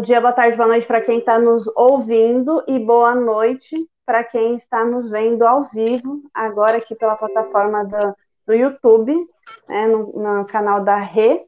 dia, 0.00 0.20
boa 0.20 0.32
tarde, 0.32 0.56
boa 0.56 0.68
noite 0.68 0.86
para 0.86 1.00
quem 1.00 1.18
está 1.18 1.38
nos 1.38 1.66
ouvindo 1.76 2.64
e 2.66 2.78
boa 2.78 3.14
noite 3.14 3.76
para 4.06 4.24
quem 4.24 4.54
está 4.54 4.84
nos 4.84 5.08
vendo 5.10 5.46
ao 5.46 5.64
vivo, 5.64 6.22
agora 6.32 6.78
aqui 6.78 6.94
pela 6.94 7.16
plataforma 7.16 7.84
do, 7.84 8.16
do 8.46 8.54
YouTube, 8.54 9.14
né, 9.68 9.86
no, 9.86 10.12
no, 10.12 10.44
canal 10.46 10.82
da 10.82 10.96
Rê. 10.96 11.44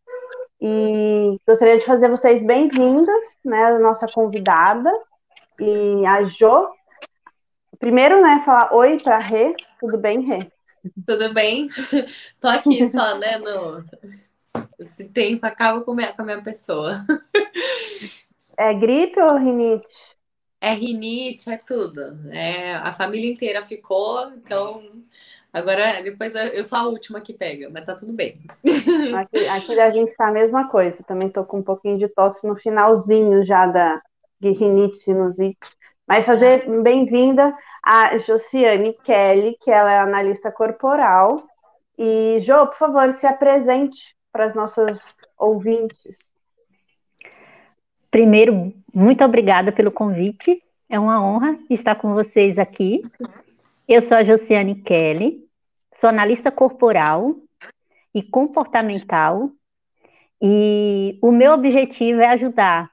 E 0.61 1.41
gostaria 1.47 1.78
de 1.78 1.84
fazer 1.84 2.09
vocês 2.09 2.42
bem-vindas, 2.42 3.23
né, 3.45 3.65
a 3.65 3.78
nossa 3.78 4.06
convidada 4.06 4.92
e 5.59 6.06
a 6.06 6.25
Jo. 6.25 6.69
Primeiro, 7.78 8.20
né, 8.20 8.42
falar 8.45 8.73
oi 8.75 9.00
para 9.00 9.19
Rê. 9.19 9.56
Tudo 9.80 9.98
bem, 9.98 10.20
Rê? 10.20 10.47
Tudo 11.06 11.33
bem? 11.33 11.69
Tô 12.41 12.48
aqui 12.48 12.87
só, 12.89 13.19
né, 13.19 13.39
no 13.39 13.84
esse 14.78 15.05
tempo 15.09 15.47
acaba 15.47 15.80
com, 15.80 15.95
minha, 15.95 16.12
com 16.12 16.23
a 16.23 16.25
minha 16.25 16.42
pessoa. 16.42 17.05
É 18.56 18.73
gripe 18.74 19.20
ou 19.20 19.37
rinite? 19.37 20.16
É 20.61 20.73
rinite, 20.74 21.51
é 21.51 21.56
tudo. 21.59 22.01
É, 22.30 22.75
a 22.75 22.92
família 22.92 23.30
inteira 23.30 23.65
ficou, 23.65 24.30
então 24.33 25.05
agora 25.52 26.01
depois 26.02 26.34
eu 26.34 26.65
sou 26.65 26.78
a 26.78 26.87
última 26.87 27.20
que 27.20 27.34
pega, 27.34 27.69
mas 27.69 27.84
tá 27.84 27.97
tudo 27.97 28.12
bem. 28.12 28.41
Aqui, 29.12 29.47
aqui 29.47 29.80
a 29.80 29.91
gente 29.91 30.15
tá 30.16 30.28
a 30.28 30.33
mesma 30.33 30.69
coisa. 30.69 31.02
Também 31.05 31.28
tô 31.28 31.45
com 31.45 31.59
um 31.59 31.62
pouquinho 31.62 31.98
de 31.98 32.09
tosse 32.09 32.47
no 32.47 32.56
finalzinho 32.56 33.45
já 33.45 33.67
da 33.67 34.00
rinite 34.41 34.97
sinusite. 34.97 35.58
Mas 36.06 36.25
fazer 36.25 36.67
bem-vinda 36.83 37.55
a 37.83 38.17
Josiane 38.19 38.95
Kelly, 39.05 39.56
que 39.61 39.70
ela 39.70 39.92
é 39.92 39.98
analista 39.98 40.50
corporal. 40.50 41.36
E, 41.98 42.39
Jo, 42.41 42.67
por 42.67 42.77
favor, 42.77 43.12
se 43.14 43.27
apresente 43.27 44.17
para 44.33 44.47
as 44.47 44.55
nossas 44.55 45.14
ouvintes? 45.39 46.17
Primeiro, 48.12 48.74
muito 48.94 49.24
obrigada 49.24 49.72
pelo 49.72 49.91
convite. 49.91 50.62
É 50.86 51.00
uma 51.00 51.24
honra 51.24 51.56
estar 51.70 51.94
com 51.94 52.12
vocês 52.12 52.58
aqui. 52.58 53.00
Eu 53.88 54.02
sou 54.02 54.18
a 54.18 54.22
Josiane 54.22 54.74
Kelly, 54.74 55.48
sou 55.94 56.10
analista 56.10 56.50
corporal 56.50 57.34
e 58.14 58.22
comportamental, 58.22 59.50
e 60.42 61.18
o 61.22 61.33
meu 61.33 61.52
objetivo 61.52 62.20
é 62.20 62.28
ajudar 62.28 62.90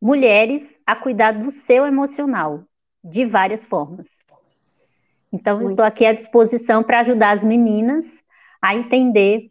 mulheres 0.00 0.64
a 0.86 0.96
cuidar 0.96 1.32
do 1.32 1.50
seu 1.50 1.84
emocional, 1.84 2.64
de 3.04 3.26
várias 3.26 3.62
formas. 3.62 4.06
Então, 5.30 5.68
estou 5.68 5.84
aqui 5.84 6.06
à 6.06 6.14
disposição 6.14 6.82
para 6.82 7.00
ajudar 7.00 7.32
as 7.32 7.44
meninas 7.44 8.06
a 8.62 8.74
entender 8.74 9.50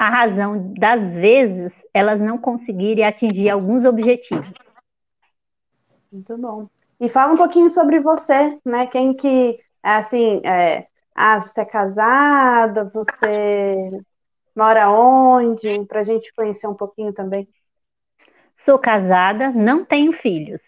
a 0.00 0.08
razão 0.08 0.72
das 0.78 1.14
vezes 1.14 1.70
elas 1.92 2.18
não 2.18 2.38
conseguirem 2.38 3.04
atingir 3.04 3.50
alguns 3.50 3.84
objetivos. 3.84 4.50
Muito 6.10 6.38
bom. 6.38 6.68
E 6.98 7.06
fala 7.10 7.34
um 7.34 7.36
pouquinho 7.36 7.68
sobre 7.68 8.00
você, 8.00 8.58
né? 8.64 8.86
Quem 8.86 9.12
que, 9.12 9.60
assim, 9.82 10.40
é, 10.42 10.86
ah, 11.14 11.40
você 11.40 11.60
é 11.60 11.64
casada, 11.66 12.90
você 12.94 13.90
mora 14.56 14.90
onde? 14.90 15.84
Para 15.84 16.00
a 16.00 16.04
gente 16.04 16.32
conhecer 16.32 16.66
um 16.66 16.74
pouquinho 16.74 17.12
também. 17.12 17.46
Sou 18.56 18.78
casada, 18.78 19.50
não 19.50 19.84
tenho 19.84 20.14
filhos. 20.14 20.62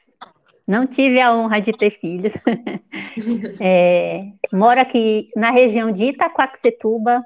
Não 0.66 0.86
tive 0.86 1.19
a 1.22 1.34
honra 1.34 1.58
de 1.58 1.72
ter 1.72 1.98
filhos. 1.98 2.34
é, 3.59 4.26
moro 4.53 4.78
aqui 4.78 5.31
na 5.34 5.50
região 5.50 5.91
de 5.91 6.04
Itaquaquecetuba, 6.04 7.25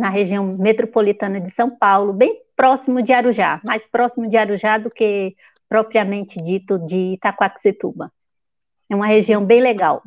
na 0.00 0.08
região 0.08 0.56
metropolitana 0.56 1.38
de 1.38 1.50
São 1.50 1.68
Paulo, 1.68 2.14
bem 2.14 2.40
próximo 2.56 3.02
de 3.02 3.12
Arujá, 3.12 3.60
mais 3.62 3.86
próximo 3.86 4.26
de 4.26 4.34
Arujá 4.34 4.78
do 4.78 4.88
que 4.88 5.36
propriamente 5.68 6.40
dito 6.40 6.78
de 6.78 7.12
Itaquaquecetuba. 7.12 8.10
É 8.88 8.96
uma 8.96 9.06
região 9.06 9.44
bem 9.44 9.60
legal, 9.60 10.02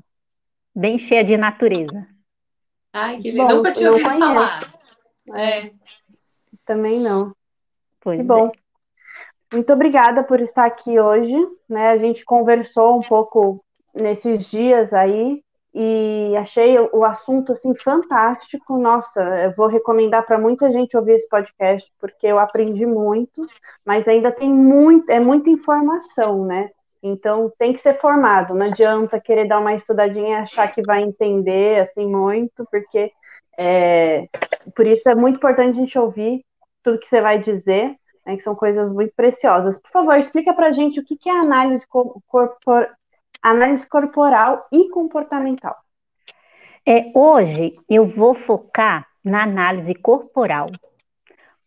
bem 0.75 0.97
cheia 0.97 1.23
de 1.23 1.37
natureza. 1.37 2.07
Ai, 2.91 3.19
que 3.19 3.31
legal. 3.31 3.57
Nunca 3.57 3.71
tinha 3.71 3.91
ouvido 3.91 4.09
falar. 4.09 4.73
É. 5.35 5.71
Também 6.65 6.99
não. 6.99 7.31
Pois 8.01 8.17
que 8.17 8.23
bom. 8.23 8.47
É. 8.47 8.51
Muito 9.55 9.71
obrigada 9.73 10.23
por 10.23 10.41
estar 10.41 10.65
aqui 10.65 10.99
hoje. 10.99 11.35
Né? 11.69 11.89
A 11.89 11.97
gente 11.99 12.25
conversou 12.25 12.97
um 12.97 13.01
pouco 13.01 13.63
nesses 13.93 14.47
dias 14.47 14.91
aí 14.91 15.43
e 15.73 16.35
achei 16.37 16.77
o 16.79 17.03
assunto 17.03 17.51
assim 17.51 17.73
fantástico. 17.75 18.77
Nossa, 18.77 19.21
eu 19.21 19.55
vou 19.55 19.67
recomendar 19.67 20.25
para 20.25 20.37
muita 20.37 20.71
gente 20.71 20.95
ouvir 20.95 21.13
esse 21.13 21.27
podcast 21.27 21.91
porque 21.99 22.27
eu 22.27 22.37
aprendi 22.37 22.85
muito, 22.85 23.41
mas 23.85 24.07
ainda 24.07 24.31
tem 24.31 24.49
muito, 24.49 25.09
é 25.09 25.19
muita 25.19 25.49
informação, 25.49 26.45
né? 26.45 26.69
Então 27.01 27.51
tem 27.57 27.73
que 27.73 27.79
ser 27.79 27.95
formado. 27.95 28.53
Não 28.53 28.67
adianta 28.67 29.19
querer 29.19 29.47
dar 29.47 29.59
uma 29.59 29.73
estudadinha 29.73 30.39
e 30.39 30.41
achar 30.41 30.71
que 30.71 30.81
vai 30.83 31.01
entender 31.01 31.79
assim 31.81 32.05
muito, 32.05 32.65
porque 32.69 33.11
é, 33.57 34.27
por 34.75 34.85
isso 34.85 35.09
é 35.09 35.15
muito 35.15 35.37
importante 35.37 35.77
a 35.77 35.81
gente 35.81 35.97
ouvir 35.97 36.45
tudo 36.83 36.99
que 36.99 37.07
você 37.07 37.19
vai 37.19 37.39
dizer, 37.39 37.95
né, 38.25 38.35
que 38.35 38.43
são 38.43 38.55
coisas 38.55 38.93
muito 38.93 39.13
preciosas. 39.15 39.77
Por 39.79 39.89
favor, 39.91 40.15
explica 40.15 40.53
para 40.53 40.67
a 40.67 40.71
gente 40.71 40.99
o 40.99 41.03
que 41.03 41.29
é 41.29 41.31
análise 41.31 41.85
corpor 41.87 42.89
análise 43.43 43.87
corporal 43.87 44.65
e 44.71 44.89
comportamental. 44.89 45.75
É, 46.85 47.11
hoje 47.13 47.73
eu 47.89 48.05
vou 48.05 48.33
focar 48.33 49.07
na 49.23 49.43
análise 49.43 49.93
corporal, 49.93 50.67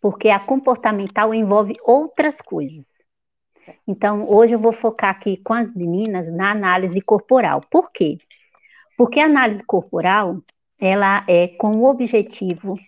porque 0.01 0.31
a 0.31 0.41
comportamental 0.41 1.33
envolve 1.35 1.75
outras 1.85 2.41
coisas. 2.41 2.87
Então, 3.87 4.29
hoje 4.29 4.55
eu 4.55 4.59
vou 4.59 4.73
focar 4.73 5.11
aqui 5.11 5.37
com 5.39 5.53
as 5.53 5.75
meninas 5.75 6.33
na 6.33 6.51
análise 6.51 7.01
corporal. 7.01 7.61
Por 7.71 7.91
quê? 7.91 8.19
Porque 8.97 9.21
a 9.21 9.27
análise 9.27 9.63
corporal, 9.63 10.41
ela 10.79 11.25
é 11.29 11.49
com 11.49 11.79
o 11.79 11.85
objetivo 11.85 12.79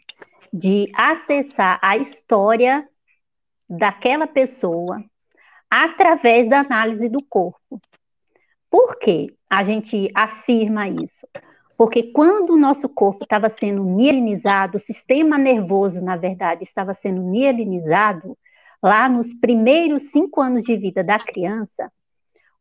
de 0.53 0.91
acessar 0.95 1.79
a 1.83 1.97
história 1.97 2.89
daquela 3.69 4.27
pessoa 4.27 5.03
através 5.71 6.49
da 6.49 6.61
análise 6.61 7.09
do 7.09 7.23
corpo. 7.23 7.81
Por 8.71 8.99
que 8.99 9.35
a 9.49 9.63
gente 9.63 10.11
afirma 10.15 10.89
isso? 10.89 11.27
Porque 11.77 12.13
quando 12.13 12.51
o 12.51 12.59
nosso 12.59 12.89
corpo 12.89 13.23
estava 13.23 13.49
sendo 13.49 13.85
mielinizado, 13.85 14.77
o 14.77 14.81
sistema 14.81 15.39
nervoso, 15.39 16.01
na 16.01 16.17
verdade, 16.17 16.65
estava 16.65 16.93
sendo 16.93 17.23
mielinizado, 17.23 18.37
lá 18.83 19.09
nos 19.09 19.33
primeiros 19.35 20.11
cinco 20.11 20.41
anos 20.41 20.65
de 20.65 20.77
vida 20.77 21.03
da 21.03 21.19
criança, 21.19 21.91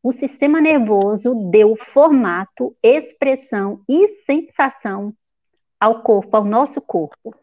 o 0.01 0.13
sistema 0.13 0.61
nervoso 0.61 1.49
deu 1.49 1.75
formato, 1.75 2.75
expressão 2.81 3.81
e 3.89 4.07
sensação 4.25 5.11
ao 5.79 6.03
corpo, 6.03 6.37
ao 6.37 6.45
nosso 6.45 6.79
corpo. 6.79 7.35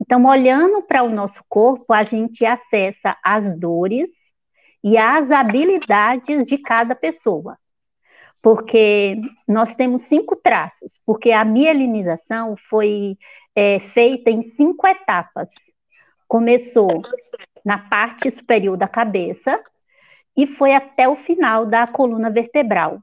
Então, 0.00 0.24
olhando 0.26 0.82
para 0.82 1.02
o 1.02 1.10
nosso 1.10 1.42
corpo, 1.48 1.92
a 1.92 2.02
gente 2.02 2.44
acessa 2.44 3.16
as 3.24 3.56
dores 3.58 4.10
e 4.82 4.98
as 4.98 5.30
habilidades 5.30 6.44
de 6.44 6.58
cada 6.58 6.94
pessoa 6.94 7.56
porque 8.42 9.20
nós 9.46 9.74
temos 9.74 10.02
cinco 10.02 10.36
traços, 10.36 10.98
porque 11.04 11.30
a 11.30 11.44
mielinização 11.44 12.56
foi 12.68 13.16
é, 13.54 13.78
feita 13.80 14.30
em 14.30 14.42
cinco 14.42 14.86
etapas. 14.86 15.48
Começou 16.26 17.02
na 17.64 17.78
parte 17.78 18.30
superior 18.30 18.76
da 18.76 18.88
cabeça 18.88 19.60
e 20.36 20.46
foi 20.46 20.72
até 20.72 21.08
o 21.08 21.16
final 21.16 21.66
da 21.66 21.86
coluna 21.86 22.30
vertebral. 22.30 23.00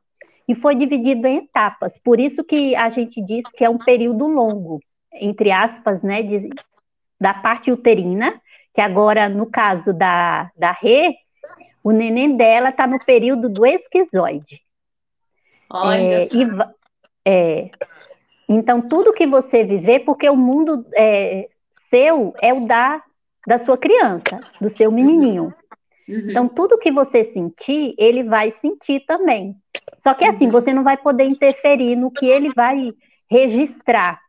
E 0.47 0.55
foi 0.55 0.75
dividido 0.75 1.27
em 1.27 1.39
etapas, 1.39 1.99
por 1.99 2.21
isso 2.21 2.41
que 2.43 2.73
a 2.75 2.87
gente 2.87 3.21
diz 3.21 3.43
que 3.51 3.65
é 3.65 3.69
um 3.69 3.77
período 3.77 4.25
longo, 4.27 4.79
entre 5.13 5.51
aspas, 5.51 6.01
né, 6.01 6.23
de, 6.23 6.49
da 7.19 7.33
parte 7.33 7.69
uterina, 7.69 8.39
que 8.73 8.79
agora, 8.79 9.27
no 9.27 9.45
caso 9.45 9.91
da, 9.91 10.49
da 10.55 10.71
Rê, 10.71 11.15
o 11.83 11.91
neném 11.91 12.37
dela 12.37 12.69
está 12.69 12.87
no 12.87 12.97
período 13.03 13.49
do 13.49 13.65
esquizoide. 13.65 14.61
Olha 15.69 16.21
é, 16.21 16.23
e, 16.23 16.47
é, 17.25 17.71
então, 18.47 18.81
tudo 18.81 19.13
que 19.13 19.27
você 19.27 19.63
viver, 19.63 19.99
porque 19.99 20.29
o 20.29 20.35
mundo 20.35 20.85
é, 20.95 21.49
seu 21.89 22.33
é 22.41 22.53
o 22.53 22.65
da, 22.65 23.03
da 23.45 23.57
sua 23.57 23.77
criança, 23.77 24.39
do 24.61 24.69
seu 24.69 24.91
menininho. 24.91 25.53
Uhum. 26.07 26.29
Então, 26.29 26.47
tudo 26.47 26.77
que 26.77 26.91
você 26.91 27.25
sentir, 27.25 27.93
ele 27.97 28.23
vai 28.23 28.51
sentir 28.51 29.01
também. 29.01 29.55
Só 29.99 30.13
que 30.13 30.23
assim, 30.23 30.45
uhum. 30.45 30.51
você 30.51 30.73
não 30.73 30.83
vai 30.83 30.95
poder 30.95 31.25
interferir 31.25 31.95
no 31.95 32.09
que 32.09 32.25
ele 32.25 32.49
vai 32.53 32.93
registrar. 33.29 34.21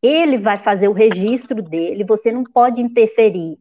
Ele 0.00 0.38
vai 0.38 0.56
fazer 0.56 0.86
o 0.86 0.92
registro 0.92 1.60
dele, 1.60 2.04
você 2.04 2.30
não 2.30 2.44
pode 2.44 2.80
interferir 2.80 3.58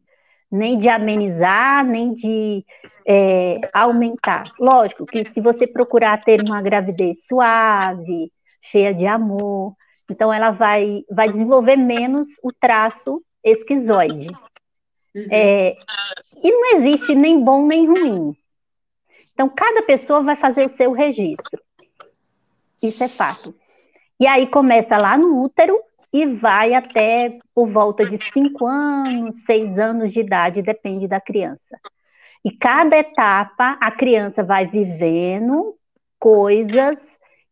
nem 0.51 0.77
de 0.77 0.87
amenizar, 0.87 1.85
nem 1.85 2.13
de 2.13 2.65
é, 3.05 3.59
aumentar. 3.73 4.43
Lógico 4.59 5.05
que 5.05 5.25
se 5.25 5.41
você 5.41 5.67
procurar 5.67 6.23
ter 6.23 6.41
uma 6.41 6.61
gravidez 6.61 7.25
suave, 7.25 8.31
cheia 8.61 8.93
de 8.93 9.05
amor, 9.05 9.73
então 10.09 10.33
ela 10.33 10.51
vai, 10.51 11.03
vai 11.11 11.29
desenvolver 11.29 11.75
menos 11.75 12.29
o 12.41 12.51
traço 12.51 13.21
esquizoide. 13.43 14.27
Uhum. 15.15 15.27
É, 15.31 15.75
E 16.43 16.51
não 16.51 16.77
existe 16.77 17.15
nem 17.15 17.43
bom 17.43 17.65
nem 17.65 17.87
ruim. 17.87 18.35
Então, 19.33 19.49
cada 19.49 19.83
pessoa 19.83 20.21
vai 20.21 20.35
fazer 20.35 20.65
o 20.65 20.69
seu 20.69 20.91
registro. 20.91 21.61
Isso 22.81 23.03
é 23.03 23.07
fato. 23.07 23.53
E 24.19 24.25
aí 24.25 24.47
começa 24.47 24.97
lá 24.97 25.17
no 25.17 25.43
útero 25.43 25.79
e 26.21 26.25
vai 26.25 26.73
até 26.73 27.37
por 27.53 27.69
volta 27.69 28.03
de 28.03 28.17
5 28.17 28.65
anos, 28.65 29.35
6 29.45 29.77
anos 29.77 30.11
de 30.11 30.21
idade, 30.21 30.63
depende 30.63 31.07
da 31.07 31.21
criança. 31.21 31.79
E 32.43 32.51
cada 32.51 32.97
etapa 32.97 33.77
a 33.79 33.91
criança 33.91 34.43
vai 34.43 34.65
vivendo 34.65 35.75
coisas 36.19 36.97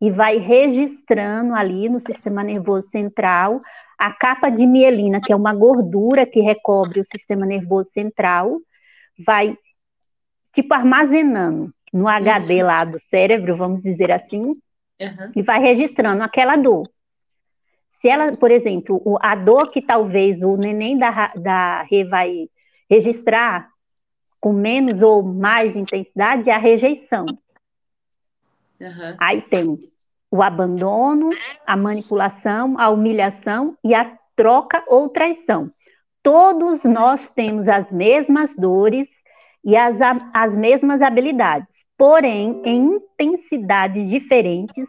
e 0.02 0.10
vai 0.10 0.38
registrando 0.38 1.54
ali 1.54 1.90
no 1.90 2.00
sistema 2.00 2.44
nervoso 2.44 2.88
central 2.90 3.62
a 3.98 4.12
capa 4.12 4.50
de 4.50 4.66
mielina, 4.66 5.22
que 5.22 5.32
é 5.32 5.36
uma 5.36 5.54
gordura 5.54 6.26
que 6.26 6.40
recobre 6.40 7.00
o 7.00 7.06
sistema 7.06 7.46
nervoso 7.46 7.90
central, 7.92 8.60
vai 9.26 9.56
tipo 10.54 10.74
armazenando 10.74 11.72
no 11.94 12.08
HD 12.08 12.64
lá 12.64 12.84
do 12.84 13.00
cérebro, 13.00 13.56
vamos 13.56 13.82
dizer 13.82 14.12
assim, 14.12 14.42
uhum. 14.42 15.32
e 15.36 15.42
vai 15.44 15.60
registrando 15.60 16.24
aquela 16.24 16.56
dor. 16.56 16.84
Se 18.06 18.10
ela, 18.10 18.38
por 18.38 18.52
exemplo, 18.52 19.02
a 19.20 19.34
dor 19.34 19.72
que 19.72 19.82
talvez 19.82 20.44
o 20.44 20.56
neném 20.56 20.96
da, 20.96 21.34
da 21.36 21.82
Rê 21.90 22.04
vai 22.04 22.48
registrar 22.88 23.68
com 24.40 24.54
menos 24.54 25.02
ou 25.02 25.24
mais 25.24 25.76
intensidade 25.76 26.48
é 26.48 26.54
a 26.54 26.60
rejeição. 26.60 27.26
Uhum. 28.80 29.16
Aí 29.18 29.42
tem 29.42 29.80
o 30.30 30.44
abandono, 30.44 31.32
a 31.66 31.76
manipulação, 31.76 32.80
a 32.80 32.92
humilhação 32.92 33.76
e 33.84 33.96
a 33.96 34.16
troca 34.36 34.84
ou 34.88 35.10
traição. 35.10 35.72
Todos 36.22 36.84
nós 36.84 37.28
temos 37.30 37.68
as 37.68 37.92
mesmas 37.92 38.56
dores 38.56 39.10
e 39.64 39.76
as, 39.76 39.98
as 40.32 40.56
mesmas 40.56 41.02
habilidades, 41.02 41.76
porém 41.98 42.62
em 42.66 43.00
intensidades 43.20 44.08
diferentes, 44.08 44.88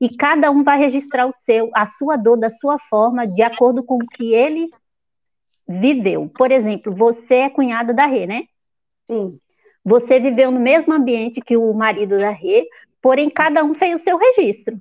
e 0.00 0.08
cada 0.14 0.50
um 0.50 0.62
vai 0.62 0.78
registrar 0.78 1.26
o 1.26 1.32
seu, 1.34 1.70
a 1.74 1.86
sua 1.86 2.16
dor 2.16 2.36
da 2.36 2.50
sua 2.50 2.78
forma, 2.78 3.26
de 3.26 3.42
acordo 3.42 3.82
com 3.82 3.96
o 3.96 4.06
que 4.06 4.34
ele 4.34 4.70
viveu. 5.66 6.30
Por 6.36 6.50
exemplo, 6.50 6.94
você 6.94 7.34
é 7.34 7.50
cunhada 7.50 7.92
da 7.94 8.06
Rê, 8.06 8.26
né? 8.26 8.44
Sim. 9.06 9.38
Você 9.84 10.20
viveu 10.20 10.50
no 10.50 10.60
mesmo 10.60 10.92
ambiente 10.92 11.40
que 11.40 11.56
o 11.56 11.72
marido 11.72 12.18
da 12.18 12.30
Rê, 12.30 12.66
porém 13.00 13.30
cada 13.30 13.64
um 13.64 13.74
fez 13.74 14.00
o 14.00 14.04
seu 14.04 14.18
registro. 14.18 14.78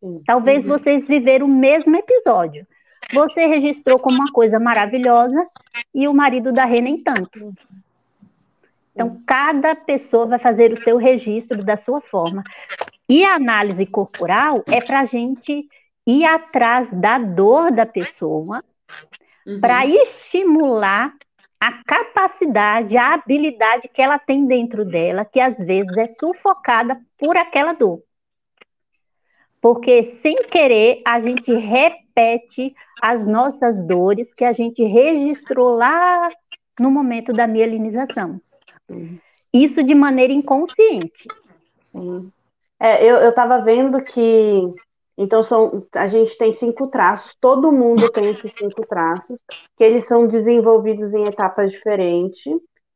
Sim. 0.00 0.22
Talvez 0.26 0.64
uhum. 0.64 0.72
vocês 0.76 1.06
viveram 1.06 1.46
o 1.46 1.48
mesmo 1.48 1.94
episódio. 1.96 2.66
Você 3.12 3.46
registrou 3.46 3.98
como 3.98 4.16
uma 4.16 4.32
coisa 4.32 4.58
maravilhosa 4.58 5.44
e 5.94 6.08
o 6.08 6.14
marido 6.14 6.52
da 6.52 6.64
Rê 6.64 6.80
nem 6.80 6.98
tanto. 6.98 7.54
Então, 8.92 9.20
cada 9.26 9.74
pessoa 9.74 10.26
vai 10.26 10.38
fazer 10.38 10.72
o 10.72 10.82
seu 10.82 10.96
registro 10.96 11.62
da 11.62 11.76
sua 11.76 12.00
forma. 12.00 12.42
E 13.08 13.24
a 13.24 13.34
análise 13.34 13.86
corporal 13.86 14.64
é 14.66 14.80
para 14.80 15.00
a 15.00 15.04
gente 15.04 15.68
ir 16.06 16.24
atrás 16.24 16.88
da 16.90 17.18
dor 17.18 17.70
da 17.70 17.86
pessoa, 17.86 18.64
uhum. 19.46 19.60
para 19.60 19.86
estimular 19.86 21.14
a 21.58 21.82
capacidade, 21.84 22.96
a 22.96 23.14
habilidade 23.14 23.88
que 23.88 24.02
ela 24.02 24.18
tem 24.18 24.46
dentro 24.46 24.84
dela, 24.84 25.24
que 25.24 25.40
às 25.40 25.56
vezes 25.56 25.96
é 25.96 26.06
sufocada 26.08 27.00
por 27.18 27.36
aquela 27.36 27.72
dor. 27.72 28.02
Porque 29.60 30.18
sem 30.22 30.36
querer 30.44 31.02
a 31.04 31.18
gente 31.18 31.52
repete 31.54 32.74
as 33.02 33.26
nossas 33.26 33.82
dores 33.82 34.32
que 34.32 34.44
a 34.44 34.52
gente 34.52 34.82
registrou 34.84 35.76
lá 35.76 36.28
no 36.78 36.90
momento 36.90 37.32
da 37.32 37.46
mielinização. 37.46 38.40
Isso 39.52 39.82
de 39.82 39.94
maneira 39.94 40.32
inconsciente. 40.32 41.26
É, 42.80 43.04
eu 43.04 43.30
estava 43.30 43.58
vendo 43.62 44.02
que 44.02 44.74
então 45.18 45.42
são, 45.42 45.86
a 45.92 46.06
gente 46.06 46.36
tem 46.36 46.52
cinco 46.52 46.88
traços, 46.88 47.34
todo 47.40 47.72
mundo 47.72 48.10
tem 48.10 48.28
esses 48.28 48.52
cinco 48.56 48.86
traços, 48.86 49.38
que 49.76 49.82
eles 49.82 50.06
são 50.06 50.26
desenvolvidos 50.26 51.14
em 51.14 51.24
etapas 51.24 51.72
diferentes. 51.72 52.44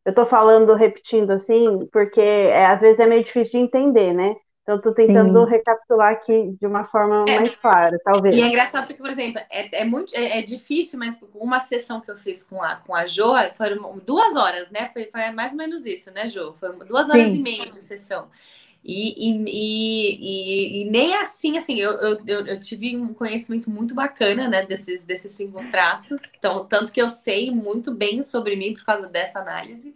Eu 0.05 0.11
estou 0.11 0.27
falando, 0.27 0.75
repetindo 0.75 1.31
assim, 1.31 1.87
porque 1.91 2.21
é, 2.21 2.67
às 2.67 2.81
vezes 2.81 2.99
é 2.99 3.06
meio 3.06 3.25
difícil 3.25 3.53
de 3.53 3.59
entender, 3.59 4.12
né? 4.12 4.37
Então 4.62 4.77
estou 4.77 4.94
tentando 4.94 5.44
Sim. 5.44 5.50
recapitular 5.50 6.12
aqui 6.12 6.55
de 6.61 6.67
uma 6.67 6.85
forma 6.85 7.25
é, 7.26 7.37
mais 7.37 7.56
clara, 7.56 7.99
talvez. 8.05 8.35
E 8.35 8.43
é 8.43 8.47
engraçado 8.47 8.87
porque, 8.87 9.03
por 9.03 9.11
exemplo, 9.11 9.41
é, 9.50 9.81
é 9.81 9.85
muito 9.85 10.15
é, 10.15 10.38
é, 10.38 10.43
difícil, 10.43 10.99
mas 10.99 11.19
uma 11.35 11.59
sessão 11.59 12.00
que 12.00 12.11
eu 12.11 12.17
fiz 12.17 12.44
com 12.44 12.62
a, 12.62 12.76
com 12.76 12.94
a 12.94 13.06
Jo 13.06 13.33
foram 13.56 13.99
duas 13.99 14.37
horas, 14.37 14.71
né? 14.71 14.91
Foi, 14.93 15.06
foi 15.06 15.31
mais 15.31 15.53
ou 15.53 15.59
menos 15.59 15.87
isso, 15.87 16.12
né, 16.12 16.29
Jo? 16.29 16.55
Foi 16.61 16.73
duas 16.85 17.09
horas 17.09 17.31
Sim. 17.31 17.38
e 17.38 17.43
meia 17.43 17.71
de 17.71 17.83
sessão. 17.83 18.29
E, 18.82 19.31
e, 19.31 19.44
e, 19.47 20.82
e, 20.82 20.91
nem 20.91 21.15
assim, 21.17 21.59
assim, 21.59 21.79
eu, 21.79 21.93
eu, 21.93 22.47
eu, 22.47 22.59
tive 22.59 22.97
um 22.97 23.12
conhecimento 23.12 23.69
muito 23.69 23.94
bacana, 23.94 24.49
né, 24.49 24.65
desses, 24.65 25.05
desses 25.05 25.32
cinco 25.32 25.59
traços, 25.71 26.23
então, 26.37 26.65
tanto 26.65 26.91
que 26.91 27.00
eu 27.00 27.09
sei 27.09 27.50
muito 27.50 27.93
bem 27.93 28.23
sobre 28.23 28.56
mim 28.56 28.73
por 28.73 28.85
causa 28.87 29.06
dessa 29.06 29.41
análise, 29.41 29.94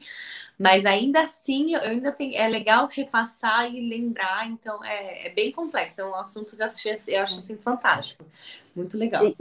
mas 0.59 0.85
ainda 0.85 1.23
assim, 1.23 1.75
eu 1.75 1.81
ainda 1.81 2.13
tenho, 2.13 2.37
é 2.37 2.47
legal 2.47 2.87
repassar 2.87 3.75
e 3.75 3.89
lembrar, 3.89 4.49
então 4.49 4.85
é, 4.85 5.29
é 5.29 5.31
bem 5.31 5.51
complexo, 5.51 6.03
é 6.03 6.05
um 6.05 6.15
assunto 6.15 6.55
que 6.55 6.61
eu, 6.61 6.67
acho, 6.67 6.89
eu 7.09 7.23
acho 7.23 7.39
assim, 7.39 7.57
fantástico, 7.57 8.25
muito 8.77 8.99
legal. 8.99 9.35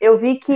Eu 0.00 0.18
vi 0.18 0.36
que 0.36 0.52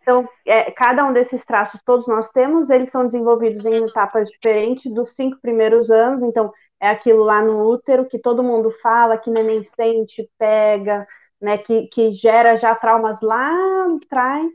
então, 0.00 0.26
é, 0.46 0.70
cada 0.70 1.04
um 1.04 1.12
desses 1.12 1.44
traços 1.44 1.80
todos 1.84 2.06
nós 2.06 2.30
temos, 2.30 2.70
eles 2.70 2.90
são 2.90 3.04
desenvolvidos 3.04 3.64
em 3.66 3.84
etapas 3.84 4.28
diferentes 4.28 4.90
dos 4.92 5.10
cinco 5.10 5.38
primeiros 5.40 5.90
anos, 5.90 6.22
então 6.22 6.52
é 6.80 6.88
aquilo 6.88 7.24
lá 7.24 7.42
no 7.42 7.68
útero 7.68 8.06
que 8.06 8.18
todo 8.18 8.42
mundo 8.42 8.70
fala, 8.70 9.18
que 9.18 9.30
neném 9.30 9.62
sente, 9.64 10.28
pega, 10.38 11.06
né, 11.40 11.58
que, 11.58 11.88
que 11.88 12.10
gera 12.10 12.56
já 12.56 12.74
traumas 12.74 13.20
lá 13.20 13.52
atrás, 13.96 14.52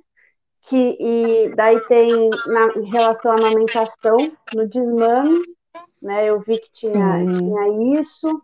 que, 0.61 0.97
e 0.99 1.55
daí 1.55 1.79
tem 1.87 2.29
na, 2.47 2.81
em 2.81 2.85
relação 2.85 3.31
à 3.31 3.35
amamentação, 3.35 4.17
no 4.53 4.67
desmame, 4.67 5.41
né, 6.01 6.29
eu 6.29 6.39
vi 6.39 6.57
que 6.59 6.71
tinha, 6.71 7.25
tinha 7.25 7.99
isso, 7.99 8.41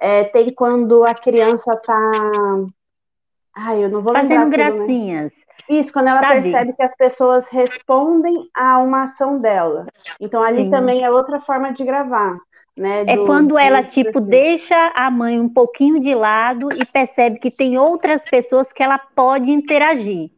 é, 0.00 0.24
tem 0.24 0.52
quando 0.54 1.04
a 1.04 1.14
criança 1.14 1.74
tá, 1.76 2.20
ai, 3.54 3.84
eu 3.84 3.88
não 3.88 4.02
vou 4.02 4.12
Fazendo 4.12 4.44
lembrar 4.44 4.72
tudo, 4.72 4.78
gracinhas. 4.78 5.32
Né? 5.32 5.78
Isso, 5.78 5.92
quando 5.92 6.08
ela 6.08 6.20
Sabe? 6.20 6.42
percebe 6.42 6.72
que 6.72 6.82
as 6.82 6.96
pessoas 6.96 7.48
respondem 7.48 8.48
a 8.54 8.78
uma 8.78 9.04
ação 9.04 9.38
dela. 9.38 9.86
Então, 10.20 10.42
ali 10.42 10.64
Sim. 10.64 10.70
também 10.70 11.04
é 11.04 11.10
outra 11.10 11.40
forma 11.40 11.72
de 11.72 11.84
gravar. 11.84 12.36
Né, 12.76 13.04
é 13.06 13.16
quando 13.26 13.58
ela, 13.58 13.82
tipo, 13.82 14.18
deixa 14.18 14.92
a 14.94 15.10
mãe 15.10 15.38
um 15.38 15.48
pouquinho 15.48 16.00
de 16.00 16.14
lado 16.14 16.72
e 16.72 16.86
percebe 16.86 17.38
que 17.38 17.50
tem 17.50 17.76
outras 17.76 18.24
pessoas 18.24 18.72
que 18.72 18.82
ela 18.82 18.98
pode 18.98 19.50
interagir. 19.50 20.30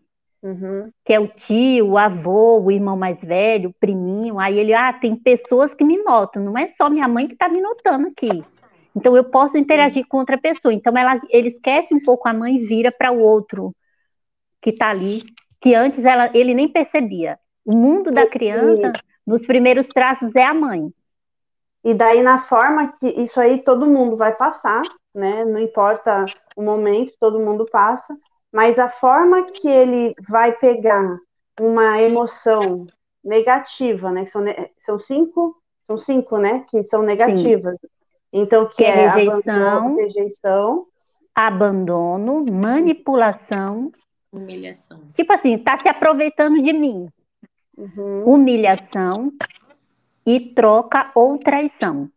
Uhum. 0.42 0.90
Que 1.04 1.14
é 1.14 1.20
o 1.20 1.28
tio, 1.28 1.90
o 1.90 1.98
avô, 1.98 2.60
o 2.60 2.70
irmão 2.70 2.96
mais 2.96 3.22
velho, 3.22 3.70
o 3.70 3.74
priminho. 3.74 4.38
Aí 4.38 4.58
ele, 4.58 4.74
ah, 4.74 4.92
tem 4.92 5.14
pessoas 5.14 5.72
que 5.72 5.84
me 5.84 5.96
notam, 6.02 6.42
não 6.42 6.58
é 6.58 6.68
só 6.68 6.90
minha 6.90 7.08
mãe 7.08 7.26
que 7.26 7.34
está 7.34 7.48
me 7.48 7.60
notando 7.60 8.08
aqui. 8.08 8.44
Então 8.96 9.16
eu 9.16 9.24
posso 9.24 9.56
interagir 9.56 10.06
com 10.06 10.18
outra 10.18 10.36
pessoa. 10.36 10.74
Então 10.74 10.96
ela, 10.96 11.14
ele 11.30 11.48
esquece 11.48 11.94
um 11.94 12.00
pouco 12.00 12.28
a 12.28 12.34
mãe 12.34 12.56
e 12.56 12.66
vira 12.66 12.92
para 12.92 13.10
o 13.10 13.20
outro 13.20 13.74
que 14.60 14.70
está 14.70 14.90
ali, 14.90 15.22
que 15.60 15.74
antes 15.74 16.04
ela, 16.04 16.30
ele 16.34 16.52
nem 16.52 16.68
percebia. 16.68 17.38
O 17.64 17.76
mundo 17.76 18.10
da 18.10 18.26
criança, 18.26 18.92
nos 19.26 19.46
primeiros 19.46 19.88
traços, 19.88 20.36
é 20.36 20.44
a 20.44 20.52
mãe. 20.52 20.92
E 21.84 21.92
daí, 21.92 22.22
na 22.22 22.40
forma 22.40 22.94
que 22.98 23.06
isso 23.08 23.38
aí 23.38 23.62
todo 23.62 23.86
mundo 23.86 24.16
vai 24.16 24.34
passar, 24.34 24.82
né? 25.14 25.44
Não 25.44 25.58
importa 25.58 26.24
o 26.56 26.62
momento, 26.62 27.12
todo 27.20 27.38
mundo 27.38 27.66
passa, 27.70 28.16
mas 28.50 28.78
a 28.78 28.88
forma 28.88 29.44
que 29.44 29.68
ele 29.68 30.14
vai 30.28 30.52
pegar 30.52 31.18
uma 31.60 32.00
emoção 32.00 32.86
negativa, 33.22 34.10
né? 34.10 34.24
São, 34.24 34.42
são 34.76 34.98
cinco, 34.98 35.56
são 35.82 35.98
cinco, 35.98 36.38
né? 36.38 36.64
Que 36.70 36.82
são 36.82 37.02
negativas. 37.02 37.76
Sim. 37.80 37.88
Então, 38.32 38.66
que, 38.66 38.76
que 38.76 38.84
é, 38.84 38.88
é 38.88 39.08
rejeição, 39.08 39.54
abandono, 39.54 39.96
rejeição, 39.96 40.86
abandono, 41.34 42.46
manipulação, 42.50 43.92
humilhação. 44.32 45.00
Tipo 45.14 45.32
assim, 45.32 45.58
tá 45.58 45.78
se 45.78 45.88
aproveitando 45.88 46.60
de 46.60 46.72
mim. 46.72 47.08
Uhum. 47.76 48.24
Humilhação, 48.24 49.32
e 50.26 50.40
troca 50.54 51.10
ou 51.14 51.38
traição. 51.38 52.10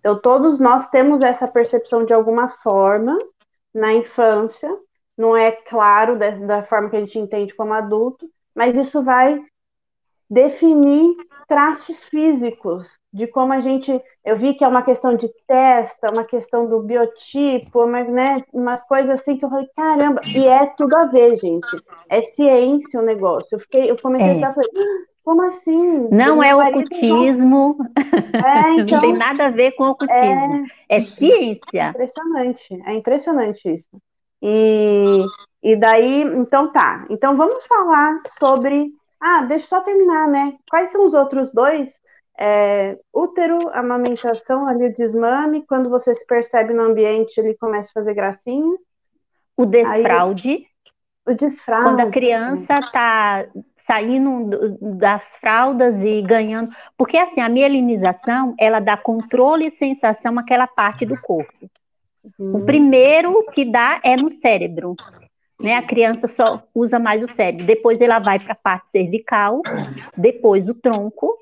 Então, 0.00 0.20
todos 0.20 0.58
nós 0.60 0.88
temos 0.88 1.22
essa 1.22 1.48
percepção 1.48 2.04
de 2.04 2.12
alguma 2.12 2.50
forma 2.62 3.18
na 3.72 3.94
infância, 3.94 4.70
não 5.16 5.36
é 5.36 5.50
claro 5.50 6.18
da, 6.18 6.62
forma 6.64 6.90
que 6.90 6.96
a 6.96 7.00
gente 7.00 7.18
entende 7.18 7.54
como 7.54 7.72
adulto, 7.72 8.28
mas 8.54 8.76
isso 8.76 9.02
vai 9.02 9.42
definir 10.28 11.14
traços 11.46 12.04
físicos 12.04 12.98
de 13.12 13.26
como 13.26 13.52
a 13.52 13.60
gente. 13.60 13.98
Eu 14.24 14.36
vi 14.36 14.54
que 14.54 14.64
é 14.64 14.68
uma 14.68 14.82
questão 14.82 15.16
de 15.16 15.28
testa, 15.46 16.12
uma 16.12 16.24
questão 16.24 16.66
do 16.68 16.80
biotipo, 16.80 17.86
mas, 17.86 18.08
né, 18.08 18.42
umas 18.52 18.82
coisas 18.86 19.20
assim 19.20 19.36
que 19.36 19.44
eu 19.44 19.50
falei, 19.50 19.68
caramba, 19.76 20.20
e 20.26 20.44
é 20.46 20.66
tudo 20.76 20.96
a 20.96 21.06
ver, 21.06 21.38
gente. 21.38 21.68
É 22.08 22.20
ciência 22.20 23.00
o 23.00 23.04
negócio. 23.04 23.54
Eu, 23.54 23.60
fiquei, 23.60 23.90
eu 23.90 23.96
comecei 24.00 24.42
é. 24.42 24.44
a 24.44 24.52
falei, 24.52 24.70
Como 25.24 25.42
assim? 25.42 26.08
Não 26.10 26.42
é 26.42 26.54
ocultismo. 26.54 27.78
É, 28.34 28.72
então, 28.78 28.84
não 28.92 29.00
tem 29.00 29.10
então, 29.10 29.18
nada 29.18 29.46
a 29.46 29.50
ver 29.50 29.72
com 29.72 29.84
ocultismo. 29.84 30.66
É, 30.86 30.96
é 30.96 31.00
ciência. 31.00 31.80
É 31.80 31.88
impressionante. 31.88 32.82
É 32.84 32.92
impressionante 32.92 33.74
isso. 33.74 33.88
E, 34.42 35.24
e 35.62 35.76
daí, 35.76 36.22
então 36.22 36.70
tá. 36.70 37.06
Então 37.08 37.38
vamos 37.38 37.66
falar 37.66 38.20
sobre. 38.38 38.92
Ah, 39.18 39.40
deixa 39.40 39.64
eu 39.64 39.68
só 39.68 39.80
terminar, 39.80 40.28
né? 40.28 40.58
Quais 40.68 40.90
são 40.90 41.06
os 41.06 41.14
outros 41.14 41.50
dois? 41.52 41.98
É, 42.38 42.98
útero, 43.10 43.70
amamentação, 43.72 44.68
ali 44.68 44.88
o 44.88 44.94
desmame. 44.94 45.64
Quando 45.66 45.88
você 45.88 46.12
se 46.12 46.26
percebe 46.26 46.74
no 46.74 46.82
ambiente, 46.82 47.38
ele 47.38 47.54
começa 47.54 47.88
a 47.88 47.94
fazer 47.94 48.12
gracinha. 48.12 48.76
O 49.56 49.64
desfraude. 49.64 50.50
Aí, 50.50 50.66
o 51.32 51.34
desfraude. 51.34 51.86
Quando 51.86 52.00
a 52.00 52.10
criança 52.10 52.74
está 52.74 53.46
saindo 53.86 54.78
das 54.98 55.24
fraldas 55.36 56.02
e 56.02 56.22
ganhando. 56.22 56.70
Porque 56.96 57.16
assim, 57.16 57.40
a 57.40 57.48
mielinização, 57.48 58.54
ela 58.58 58.80
dá 58.80 58.96
controle 58.96 59.66
e 59.66 59.70
sensação 59.70 60.38
àquela 60.38 60.66
parte 60.66 61.04
do 61.04 61.20
corpo. 61.20 61.70
Uhum. 62.38 62.56
O 62.56 62.64
primeiro 62.64 63.46
que 63.52 63.64
dá 63.64 64.00
é 64.02 64.16
no 64.16 64.30
cérebro. 64.30 64.96
Né? 65.60 65.74
A 65.74 65.82
criança 65.82 66.26
só 66.26 66.62
usa 66.74 66.98
mais 66.98 67.22
o 67.22 67.28
cérebro. 67.28 67.66
Depois 67.66 68.00
ela 68.00 68.18
vai 68.18 68.38
para 68.38 68.52
a 68.52 68.56
parte 68.56 68.88
cervical, 68.88 69.62
depois 70.16 70.68
o 70.68 70.74
tronco, 70.74 71.36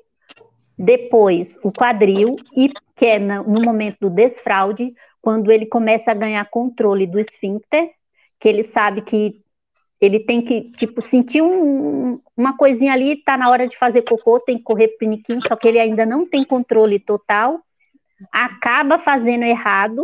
depois 0.77 1.57
o 1.63 1.71
quadril, 1.71 2.35
e 2.55 2.71
que 2.95 3.05
é 3.05 3.19
no 3.19 3.61
momento 3.63 3.97
do 4.01 4.09
desfraude, 4.09 4.93
quando 5.21 5.51
ele 5.51 5.65
começa 5.65 6.11
a 6.11 6.15
ganhar 6.15 6.49
controle 6.49 7.07
do 7.07 7.19
esfíncter, 7.19 7.91
que 8.39 8.49
ele 8.49 8.63
sabe 8.63 9.01
que 9.01 9.42
ele 10.03 10.19
tem 10.19 10.41
que, 10.41 10.69
tipo, 10.71 11.01
sentir 11.01 11.41
um, 11.41 12.19
uma 12.35 12.57
coisinha 12.57 12.91
ali, 12.91 13.15
tá 13.15 13.37
na 13.37 13.49
hora 13.49 13.65
de 13.65 13.77
fazer 13.77 14.01
cocô, 14.01 14.37
tem 14.37 14.57
que 14.57 14.63
correr 14.63 14.89
piniquinho, 14.99 15.41
só 15.47 15.55
que 15.55 15.65
ele 15.65 15.79
ainda 15.79 16.05
não 16.05 16.27
tem 16.27 16.43
controle 16.43 16.99
total, 16.99 17.61
acaba 18.29 18.99
fazendo 18.99 19.43
errado, 19.43 20.03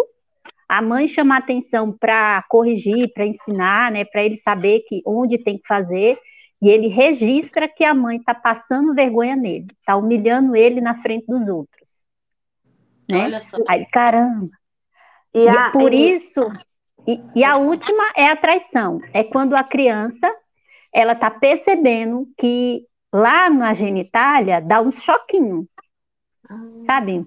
a 0.69 0.81
mãe 0.81 1.05
chama 1.05 1.35
a 1.35 1.39
atenção 1.39 1.91
para 1.91 2.41
corrigir, 2.47 3.11
para 3.13 3.25
ensinar, 3.25 3.91
né, 3.91 4.05
para 4.05 4.23
ele 4.23 4.37
saber 4.37 4.85
que 4.87 5.01
onde 5.05 5.37
tem 5.37 5.57
que 5.57 5.67
fazer, 5.67 6.17
e 6.61 6.69
ele 6.69 6.87
registra 6.87 7.67
que 7.67 7.83
a 7.83 7.93
mãe 7.93 8.17
está 8.17 8.33
passando 8.33 8.95
vergonha 8.95 9.35
nele, 9.35 9.67
está 9.79 9.97
humilhando 9.97 10.55
ele 10.55 10.79
na 10.79 11.01
frente 11.01 11.25
dos 11.27 11.49
outros. 11.49 11.89
Né? 13.11 13.23
Olha 13.23 13.41
só. 13.41 13.57
Aí, 13.67 13.85
caramba. 13.91 14.49
E, 15.33 15.45
a, 15.47 15.67
e 15.67 15.71
por 15.73 15.93
e... 15.93 16.15
isso 16.15 16.41
e, 17.09 17.19
e 17.37 17.43
a 17.43 17.57
última 17.57 18.11
é 18.15 18.27
a 18.27 18.35
traição. 18.35 19.01
É 19.11 19.23
quando 19.23 19.55
a 19.55 19.63
criança 19.63 20.31
ela 20.93 21.13
está 21.13 21.31
percebendo 21.31 22.27
que 22.37 22.85
lá 23.11 23.49
na 23.49 23.73
genitália 23.73 24.61
dá 24.61 24.79
um 24.79 24.91
choquinho, 24.91 25.67
ah. 26.47 26.55
sabe? 26.85 27.25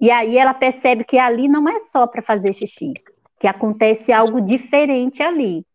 E 0.00 0.10
aí 0.10 0.38
ela 0.38 0.54
percebe 0.54 1.04
que 1.04 1.18
ali 1.18 1.46
não 1.46 1.68
é 1.68 1.80
só 1.80 2.06
para 2.06 2.22
fazer 2.22 2.54
xixi, 2.54 2.94
que 3.38 3.46
acontece 3.46 4.12
algo 4.12 4.40
diferente 4.40 5.22
ali. 5.22 5.66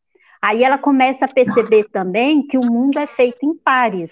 Aí 0.41 0.63
ela 0.63 0.79
começa 0.79 1.25
a 1.25 1.34
perceber 1.34 1.86
também 1.89 2.46
que 2.46 2.58
o 2.58 2.65
mundo 2.65 2.98
é 2.98 3.06
feito 3.06 3.46
em 3.46 3.56
pares. 3.56 4.12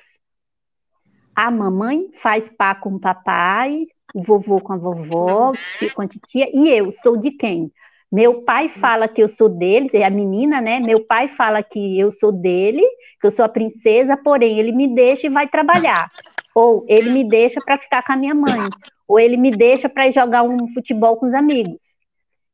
A 1.36 1.50
mamãe 1.50 2.12
faz 2.14 2.48
pá 2.50 2.76
com 2.76 2.96
o 2.96 3.00
papai, 3.00 3.88
o 4.14 4.22
vovô 4.22 4.62
com 4.62 4.74
a 4.74 4.78
vovó, 4.78 5.52
com 5.96 6.02
a 6.02 6.08
titia, 6.08 6.48
e 6.54 6.70
eu 6.70 6.92
sou 6.94 7.18
de 7.18 7.32
quem? 7.32 7.72
Meu 8.16 8.44
pai 8.44 8.70
fala 8.70 9.10
que 9.10 9.22
eu 9.22 9.28
sou 9.28 9.50
dele, 9.50 9.90
é 9.92 10.06
a 10.06 10.10
menina, 10.10 10.62
né? 10.62 10.80
Meu 10.80 11.06
pai 11.06 11.28
fala 11.28 11.62
que 11.62 12.00
eu 12.00 12.10
sou 12.12 12.32
dele, 12.32 12.82
que 13.20 13.28
eu 13.28 13.32
sou 13.32 13.44
a 13.44 13.50
princesa, 13.50 14.16
porém 14.16 14.58
ele 14.58 14.72
me 14.72 14.88
deixa 14.88 15.28
e 15.28 15.30
vai 15.30 15.50
trabalhar. 15.50 16.10
Ou 16.56 16.86
ele 16.88 17.10
me 17.10 17.26
deixa 17.26 17.60
para 17.60 17.78
ficar 17.78 18.02
com 18.04 18.14
a 18.14 18.16
minha 18.16 18.34
mãe. 18.34 18.70
Ou 19.06 19.20
ele 19.20 19.36
me 19.36 19.52
deixa 19.52 19.90
para 19.90 20.10
jogar 20.10 20.44
um 20.44 20.56
futebol 20.74 21.18
com 21.18 21.26
os 21.26 21.34
amigos. 21.34 21.82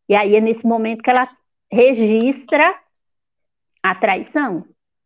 E 0.10 0.16
aí 0.16 0.36
é 0.36 0.42
nesse 0.42 0.66
momento 0.66 1.04
que 1.04 1.12
ela 1.12 1.28
registra 1.72 2.74
a 3.84 3.94
traição. 3.94 4.66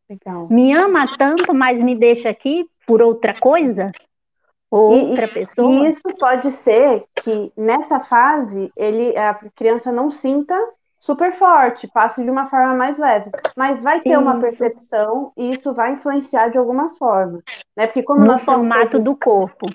Legal. 0.09 0.47
Me 0.49 0.71
ama 0.71 1.05
tanto, 1.17 1.53
mas 1.53 1.77
me 1.83 1.95
deixa 1.95 2.29
aqui 2.29 2.65
por 2.87 3.01
outra 3.01 3.33
coisa? 3.37 3.91
Outra 4.69 5.25
e, 5.25 5.27
pessoa. 5.27 5.87
E 5.87 5.91
isso 5.91 6.03
pode 6.19 6.51
ser 6.51 7.03
que 7.15 7.51
nessa 7.55 7.99
fase 8.01 8.71
ele 8.75 9.15
a 9.17 9.33
criança 9.55 9.91
não 9.91 10.11
sinta 10.11 10.55
super 10.99 11.33
forte, 11.33 11.87
passe 11.87 12.23
de 12.23 12.31
uma 12.31 12.47
forma 12.47 12.73
mais 12.73 12.97
leve, 12.97 13.29
mas 13.55 13.81
vai 13.81 13.99
ter 14.01 14.11
isso. 14.11 14.19
uma 14.19 14.39
percepção 14.39 15.31
e 15.37 15.51
isso 15.51 15.71
vai 15.73 15.93
influenciar 15.93 16.49
de 16.49 16.57
alguma 16.57 16.95
forma, 16.95 17.43
né? 17.77 17.85
Porque 17.85 18.01
como 18.01 18.25
no 18.25 18.39
formato 18.39 18.91
temos... 18.91 19.05
do 19.05 19.15
corpo. 19.15 19.67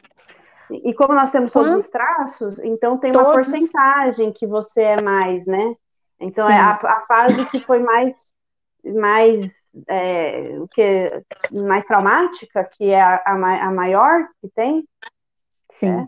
E 0.70 0.92
como 0.94 1.14
nós 1.14 1.30
temos 1.30 1.52
todos 1.52 1.72
os 1.72 1.88
traços, 1.88 2.58
então 2.60 2.96
tem 2.96 3.12
todos... 3.12 3.26
uma 3.26 3.34
porcentagem 3.34 4.32
que 4.32 4.46
você 4.46 4.82
é 4.82 5.00
mais, 5.00 5.46
né? 5.46 5.74
Então 6.20 6.48
é 6.48 6.58
a, 6.58 6.72
a 6.72 7.04
fase 7.06 7.44
que 7.46 7.60
foi 7.60 7.78
mais 7.78 8.30
mais 8.84 9.52
é, 9.88 10.56
o 10.58 10.68
que 10.68 11.22
mais 11.52 11.84
traumática, 11.84 12.64
que 12.64 12.90
é 12.90 13.00
a, 13.00 13.22
a, 13.24 13.66
a 13.66 13.70
maior 13.70 14.28
que 14.40 14.48
tem? 14.54 14.84
Sim. 15.72 15.90
É. 15.90 16.06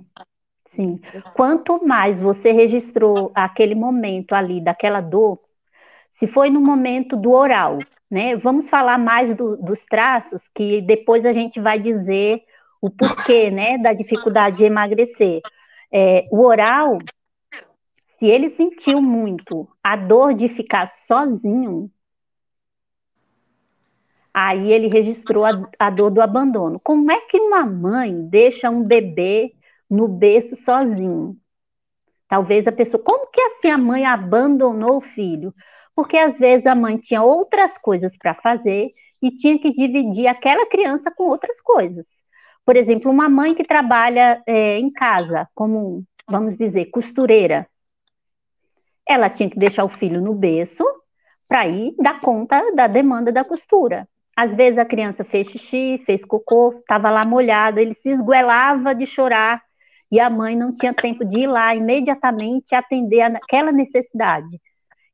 Sim. 0.71 1.01
Quanto 1.35 1.85
mais 1.87 2.21
você 2.21 2.51
registrou 2.51 3.31
aquele 3.35 3.75
momento 3.75 4.33
ali 4.33 4.61
daquela 4.61 5.01
dor, 5.01 5.39
se 6.15 6.27
foi 6.27 6.49
no 6.51 6.61
momento 6.61 7.17
do 7.17 7.33
oral, 7.33 7.79
né? 8.11 8.37
Vamos 8.37 8.71
falar 8.71 8.99
mais 8.99 9.35
do, 9.35 9.57
dos 9.57 9.83
traços, 9.85 10.49
que 10.55 10.81
depois 10.83 11.25
a 11.27 11.33
gente 11.33 11.61
vai 11.61 11.79
dizer 11.79 12.43
o 12.81 12.91
porquê, 12.91 13.51
né, 13.51 13.79
da 13.79 13.93
dificuldade 13.93 14.57
de 14.57 14.65
emagrecer. 14.65 15.41
É, 15.91 16.27
o 16.31 16.45
oral, 16.45 16.99
se 18.19 18.27
ele 18.27 18.49
sentiu 18.49 19.01
muito 19.01 19.69
a 19.83 19.95
dor 19.95 20.35
de 20.35 20.49
ficar 20.49 20.91
sozinho, 20.91 21.91
Aí 24.35 24.73
ele 24.73 24.89
registrou 24.89 25.45
a, 25.45 25.51
a, 25.79 25.91
dor 25.91 26.11
do 26.11 26.23
abandono. 26.23 26.81
Como 26.81 27.11
é 27.11 27.21
que 27.21 27.39
uma 27.39 27.65
mãe 27.67 28.27
deixa 28.29 28.71
um 28.71 28.83
bebê 28.83 29.53
no 29.91 30.09
berço 30.09 30.57
sozinho? 30.57 31.37
Talvez 32.29 32.67
a 32.67 32.73
pessoa, 32.73 33.03
como 33.03 33.31
que 33.31 33.41
assim 33.41 33.69
a 33.69 33.77
mãe 33.77 34.07
abandonou 34.07 34.97
o 34.97 35.03
filho? 35.03 35.55
Porque 35.95 36.17
às 36.17 36.39
vezes 36.39 36.67
a 36.67 36.75
mãe 36.75 36.97
tinha 36.97 37.23
outras 37.23 37.77
coisas 37.77 38.17
para 38.17 38.35
fazer 38.35 38.89
e 39.23 39.31
tinha 39.31 39.59
que 39.59 39.71
dividir 39.71 40.27
aquela 40.27 40.67
criança 40.67 41.11
com 41.11 41.25
outras 41.25 41.61
coisas. 41.61 42.07
Por 42.65 42.75
exemplo, 42.77 43.11
uma 43.11 43.29
mãe 43.29 43.55
que 43.55 43.65
trabalha 43.65 44.43
é, 44.47 44.79
em 44.79 44.91
casa, 44.91 45.47
como, 45.55 46.05
vamos 46.27 46.57
dizer, 46.57 46.87
costureira, 46.87 47.69
ela 49.07 49.29
tinha 49.29 49.51
que 49.51 49.59
deixar 49.59 49.85
o 49.85 49.89
filho 49.89 50.21
no 50.21 50.35
berço 50.35 50.85
para 51.47 51.67
ir 51.67 51.95
dar 51.99 52.21
conta 52.21 52.73
da 52.75 52.87
demanda 52.87 53.31
da 53.31 53.45
costura. 53.45 54.09
Às 54.37 54.55
vezes 54.55 54.79
a 54.79 54.85
criança 54.85 55.25
fez 55.25 55.49
xixi, 55.49 56.03
fez 56.07 56.25
cocô, 56.25 56.75
estava 56.79 57.11
lá 57.11 57.25
molhada, 57.25 57.81
ele 57.81 57.95
se 57.95 58.11
esguelava 58.11 58.95
de 58.95 59.07
chorar 59.07 59.63
e 60.11 60.19
a 60.21 60.29
mãe 60.29 60.57
não 60.57 60.75
tinha 60.75 60.93
tempo 60.93 61.25
de 61.25 61.41
ir 61.41 61.47
lá 61.47 61.75
imediatamente 61.75 62.75
atender 62.75 63.23
aquela 63.23 63.73
necessidade. 63.73 64.61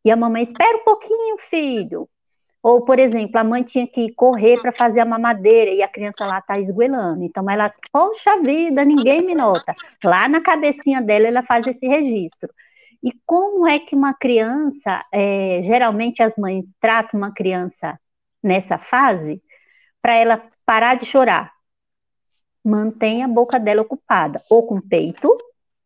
E 0.04 0.10
a 0.10 0.16
mamãe, 0.16 0.42
espera 0.42 0.78
um 0.78 0.84
pouquinho, 0.84 1.38
filho. 1.38 2.08
Ou, 2.62 2.84
por 2.84 2.98
exemplo, 2.98 3.38
a 3.38 3.44
mãe 3.44 3.62
tinha 3.62 3.86
que 3.86 4.12
correr 4.14 4.60
para 4.60 4.72
fazer 4.72 5.00
a 5.00 5.04
mamadeira 5.04 5.70
e 5.70 5.82
a 5.82 5.88
criança 5.88 6.26
lá 6.26 6.38
está 6.38 6.58
esguelando. 6.58 7.22
Então 7.22 7.48
ela, 7.48 7.72
poxa 7.92 8.40
vida, 8.42 8.84
ninguém 8.84 9.22
me 9.22 9.34
nota. 9.34 9.74
Lá 10.04 10.28
na 10.28 10.40
cabecinha 10.40 11.00
dela 11.00 11.28
ela 11.28 11.42
faz 11.42 11.66
esse 11.66 11.86
registro. 11.86 12.52
E 13.02 13.12
como 13.24 13.66
é 13.66 13.78
que 13.78 13.94
uma 13.94 14.12
criança, 14.12 15.02
é, 15.12 15.60
geralmente 15.62 16.22
as 16.22 16.36
mães 16.36 16.74
tratam 16.80 17.18
uma 17.18 17.32
criança 17.32 17.98
nessa 18.42 18.78
fase 18.78 19.42
para 20.00 20.14
ela 20.14 20.50
parar 20.64 20.96
de 20.96 21.04
chorar. 21.06 21.52
Mantenha 22.64 23.24
a 23.24 23.28
boca 23.28 23.58
dela 23.58 23.82
ocupada, 23.82 24.42
ou 24.50 24.66
com 24.66 24.80
peito, 24.80 25.34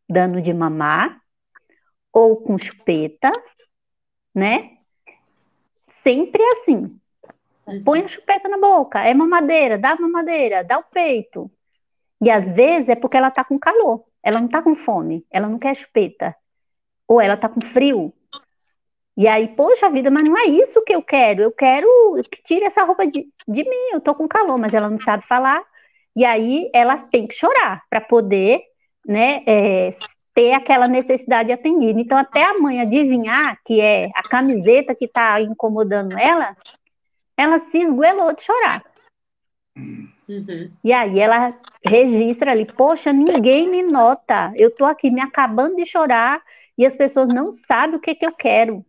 dando 0.09 0.41
de 0.41 0.53
mamar, 0.53 1.21
ou 2.13 2.43
com 2.43 2.59
chupeta, 2.59 3.31
né? 4.35 4.77
Sempre 6.03 6.43
assim. 6.53 6.99
Põe 7.85 8.03
a 8.03 8.09
chupeta 8.09 8.49
na 8.49 8.59
boca, 8.59 9.01
é 9.01 9.15
mamadeira, 9.15 9.79
dá 9.79 9.95
mamadeira, 9.97 10.65
dá 10.65 10.79
o 10.79 10.85
peito. 10.85 11.51
E 12.21 12.31
às 12.31 12.51
vezes 12.53 12.89
é 12.89 12.97
porque 12.97 13.17
ela 13.17 13.31
tá 13.31 13.45
com 13.45 13.59
calor, 13.59 14.05
ela 14.23 14.41
não 14.41 14.49
tá 14.49 14.63
com 14.63 14.75
fome, 14.75 15.25
ela 15.31 15.49
não 15.49 15.59
quer 15.59 15.75
chupeta. 15.75 16.35
Ou 17.07 17.21
ela 17.21 17.37
tá 17.37 17.49
com 17.49 17.61
frio, 17.61 18.13
e 19.17 19.29
aí, 19.29 19.49
poxa 19.49 19.91
vida, 19.91 20.11
mas 20.11 20.25
não 20.25 20.39
é 20.39 20.47
isso 20.47 20.83
que 20.85 20.95
eu 20.95 21.03
quero. 21.03 21.43
Eu 21.43 21.53
quero 21.53 21.87
que 22.31 22.43
tire 22.43 22.65
essa 22.65 22.83
roupa 22.83 23.07
de, 23.07 23.29
de 23.47 23.65
mim. 23.65 23.91
Eu 23.93 24.01
tô 24.01 24.15
com 24.15 24.27
calor, 24.27 24.59
mas 24.59 24.73
ela 24.73 24.89
não 24.89 24.99
sabe 24.99 25.27
falar. 25.27 25.63
E 26.17 26.25
aí 26.25 26.71
ela 26.73 26.99
tem 26.99 27.27
que 27.27 27.35
chorar 27.35 27.83
para 27.91 28.01
poder, 28.01 28.63
né, 29.07 29.43
é, 29.47 29.95
ter 30.35 30.53
aquela 30.55 30.89
necessidade 30.89 31.53
atendida. 31.53 32.01
Então, 32.01 32.19
até 32.19 32.45
a 32.45 32.59
mãe 32.59 32.81
adivinhar 32.81 33.59
que 33.65 33.81
é 33.81 34.11
a 34.15 34.23
camiseta 34.23 34.95
que 34.95 35.05
está 35.05 35.41
incomodando 35.41 36.19
ela, 36.19 36.57
ela 37.37 37.61
se 37.61 37.79
esguelou 37.79 38.33
de 38.35 38.43
chorar. 38.43 38.83
Uhum. 40.29 40.71
E 40.83 40.93
aí 40.93 41.19
ela 41.19 41.55
registra 41.85 42.53
ali, 42.53 42.65
poxa, 42.65 43.13
ninguém 43.13 43.69
me 43.69 43.83
nota. 43.83 44.53
Eu 44.57 44.75
tô 44.75 44.87
aqui 44.87 45.11
me 45.11 45.21
acabando 45.21 45.77
de 45.77 45.85
chorar 45.85 46.43
e 46.79 46.87
as 46.87 46.95
pessoas 46.95 47.29
não 47.29 47.53
sabem 47.67 47.97
o 47.97 48.01
que, 48.01 48.15
que 48.15 48.25
eu 48.25 48.33
quero. 48.33 48.85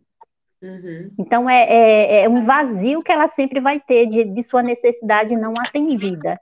Uhum. 0.64 1.10
Então 1.18 1.48
é, 1.48 1.64
é, 1.64 2.22
é, 2.22 2.28
um 2.28 2.44
vazio 2.44 3.02
que 3.02 3.12
ela 3.12 3.28
sempre 3.28 3.60
vai 3.60 3.78
ter 3.78 4.06
de, 4.06 4.24
de 4.24 4.42
sua 4.42 4.62
necessidade 4.62 5.36
não 5.36 5.52
atendida. 5.58 6.40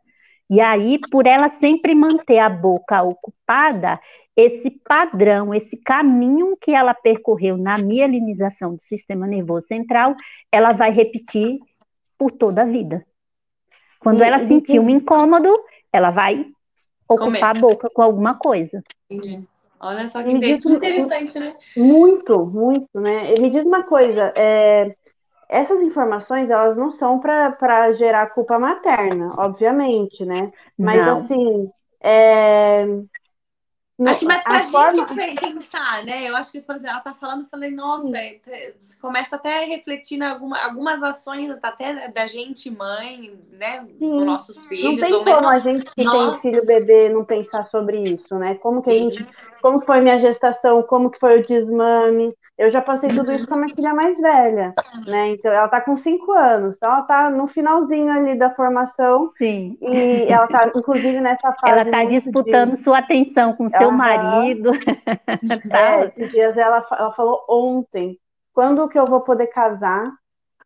E 0.48 0.60
aí, 0.60 1.00
por 1.10 1.26
ela 1.26 1.50
sempre 1.58 1.94
manter 1.94 2.38
a 2.38 2.48
boca 2.48 3.02
ocupada, 3.02 3.98
esse 4.36 4.70
padrão, 4.70 5.52
esse 5.52 5.76
caminho 5.76 6.56
que 6.60 6.72
ela 6.72 6.94
percorreu 6.94 7.56
na 7.56 7.78
mielinização 7.78 8.76
do 8.76 8.82
sistema 8.82 9.26
nervoso 9.26 9.66
central, 9.66 10.14
ela 10.52 10.72
vai 10.72 10.92
repetir 10.92 11.58
por 12.16 12.30
toda 12.30 12.62
a 12.62 12.66
vida. 12.66 13.04
Quando 13.98 14.20
e, 14.20 14.24
ela 14.24 14.46
sentir 14.46 14.78
um 14.78 14.88
incômodo, 14.88 15.52
ela 15.92 16.10
vai 16.10 16.46
ocupar 17.08 17.26
Comer. 17.26 17.44
a 17.44 17.54
boca 17.54 17.88
com 17.92 18.02
alguma 18.02 18.34
coisa. 18.34 18.82
Entendi. 19.10 19.46
Olha 19.82 20.06
só 20.06 20.22
que 20.22 20.30
interessante, 20.30 21.38
né? 21.38 21.54
Muito, 21.76 22.46
muito, 22.46 22.88
né? 23.00 23.34
Me 23.40 23.50
diz 23.50 23.66
uma 23.66 23.82
coisa, 23.82 24.32
é, 24.36 24.94
essas 25.48 25.82
informações, 25.82 26.50
elas 26.50 26.76
não 26.76 26.90
são 26.90 27.18
para 27.18 27.92
gerar 27.92 28.28
culpa 28.28 28.58
materna, 28.58 29.34
obviamente, 29.38 30.24
né? 30.24 30.52
Mas, 30.78 31.04
não. 31.04 31.16
assim, 31.18 31.70
é, 32.00 32.86
Acho 34.06 34.20
que 34.20 34.24
mais 34.24 34.42
pra 34.42 34.54
a 34.54 34.60
gente 34.60 34.72
forma... 34.72 35.06
pensar, 35.40 36.04
né? 36.04 36.28
Eu 36.28 36.34
acho 36.34 36.50
que, 36.50 36.60
por 36.60 36.74
exemplo, 36.74 36.92
ela 36.92 37.00
tá 37.00 37.14
falando, 37.14 37.42
eu 37.42 37.48
falei, 37.48 37.70
nossa, 37.70 38.08
você 38.78 38.98
começa 39.00 39.36
até 39.36 39.64
a 39.64 39.66
refletir 39.66 40.18
em 40.18 40.24
alguma, 40.24 40.58
algumas 40.58 41.02
ações 41.02 41.50
até 41.62 42.08
da 42.08 42.26
gente, 42.26 42.70
mãe, 42.70 43.38
né? 43.52 43.86
Com 43.98 44.24
nossos 44.24 44.66
filhos. 44.66 45.10
Não 45.10 45.24
tem 45.24 45.34
como 45.34 45.48
a 45.48 45.56
gente 45.56 45.84
que 45.94 46.04
nossa. 46.04 46.30
tem 46.30 46.52
filho 46.52 46.66
bebê 46.66 47.08
não 47.10 47.24
pensar 47.24 47.64
sobre 47.64 48.02
isso, 48.02 48.34
né? 48.36 48.54
Como 48.56 48.82
que 48.82 48.90
a 48.90 48.98
gente. 48.98 49.26
Como 49.60 49.80
foi 49.82 50.00
minha 50.00 50.18
gestação, 50.18 50.82
como 50.82 51.10
que 51.10 51.20
foi 51.20 51.40
o 51.40 51.46
desmame. 51.46 52.34
Eu 52.58 52.70
já 52.70 52.82
passei 52.82 53.10
tudo 53.10 53.32
isso 53.32 53.48
com 53.48 53.54
a 53.54 53.56
minha 53.56 53.74
filha 53.74 53.94
mais 53.94 54.20
velha, 54.20 54.74
né? 55.06 55.30
Então, 55.30 55.50
ela 55.50 55.68
tá 55.68 55.80
com 55.80 55.96
cinco 55.96 56.32
anos, 56.32 56.76
então 56.76 56.92
ela 56.92 57.02
tá 57.02 57.30
no 57.30 57.46
finalzinho 57.48 58.12
ali 58.12 58.36
da 58.36 58.50
formação. 58.50 59.32
Sim. 59.38 59.76
E 59.80 60.26
ela 60.30 60.46
tá, 60.46 60.70
inclusive, 60.72 61.18
nessa 61.18 61.52
fase. 61.54 61.80
Ela 61.80 61.90
tá 61.90 62.04
disputando 62.04 62.72
de... 62.72 62.78
sua 62.78 62.98
atenção 62.98 63.54
com 63.54 63.68
seu 63.68 63.81
marido. 63.90 64.70
é, 65.72 66.06
esses 66.06 66.30
dias 66.30 66.56
ela, 66.56 66.86
ela 66.92 67.12
falou 67.12 67.44
ontem, 67.48 68.18
quando 68.52 68.88
que 68.88 68.98
eu 68.98 69.06
vou 69.06 69.22
poder 69.22 69.48
casar? 69.48 70.04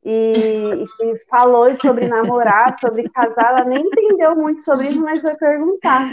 E, 0.08 0.84
e, 1.02 1.18
falou 1.28 1.66
sobre 1.80 2.06
namorar, 2.06 2.78
sobre 2.78 3.08
casar, 3.08 3.50
ela 3.50 3.64
nem 3.64 3.80
entendeu 3.80 4.36
muito 4.36 4.62
sobre 4.62 4.86
isso, 4.86 5.02
mas 5.02 5.20
foi 5.20 5.36
perguntar. 5.36 6.08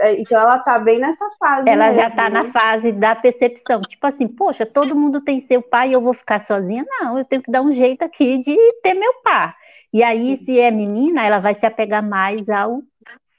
É, 0.00 0.20
então 0.20 0.38
ela 0.38 0.58
tá 0.58 0.78
bem 0.78 0.98
nessa 0.98 1.26
fase. 1.38 1.66
Ela 1.66 1.86
mesmo, 1.86 2.02
já 2.02 2.10
tá 2.10 2.28
né? 2.28 2.42
na 2.42 2.52
fase 2.52 2.92
da 2.92 3.16
percepção, 3.16 3.80
tipo 3.80 4.06
assim, 4.06 4.28
poxa, 4.28 4.66
todo 4.66 4.94
mundo 4.94 5.22
tem 5.22 5.40
seu 5.40 5.62
pai 5.62 5.88
e 5.88 5.92
eu 5.94 6.02
vou 6.02 6.12
ficar 6.12 6.40
sozinha? 6.40 6.84
Não, 6.86 7.16
eu 7.16 7.24
tenho 7.24 7.42
que 7.42 7.50
dar 7.50 7.62
um 7.62 7.72
jeito 7.72 8.02
aqui 8.02 8.36
de 8.42 8.54
ter 8.82 8.92
meu 8.92 9.14
pai. 9.22 9.54
E 9.90 10.02
aí, 10.02 10.36
se 10.36 10.60
é 10.60 10.70
menina, 10.70 11.24
ela 11.24 11.38
vai 11.38 11.54
se 11.54 11.64
apegar 11.64 12.06
mais 12.06 12.46
ao 12.46 12.82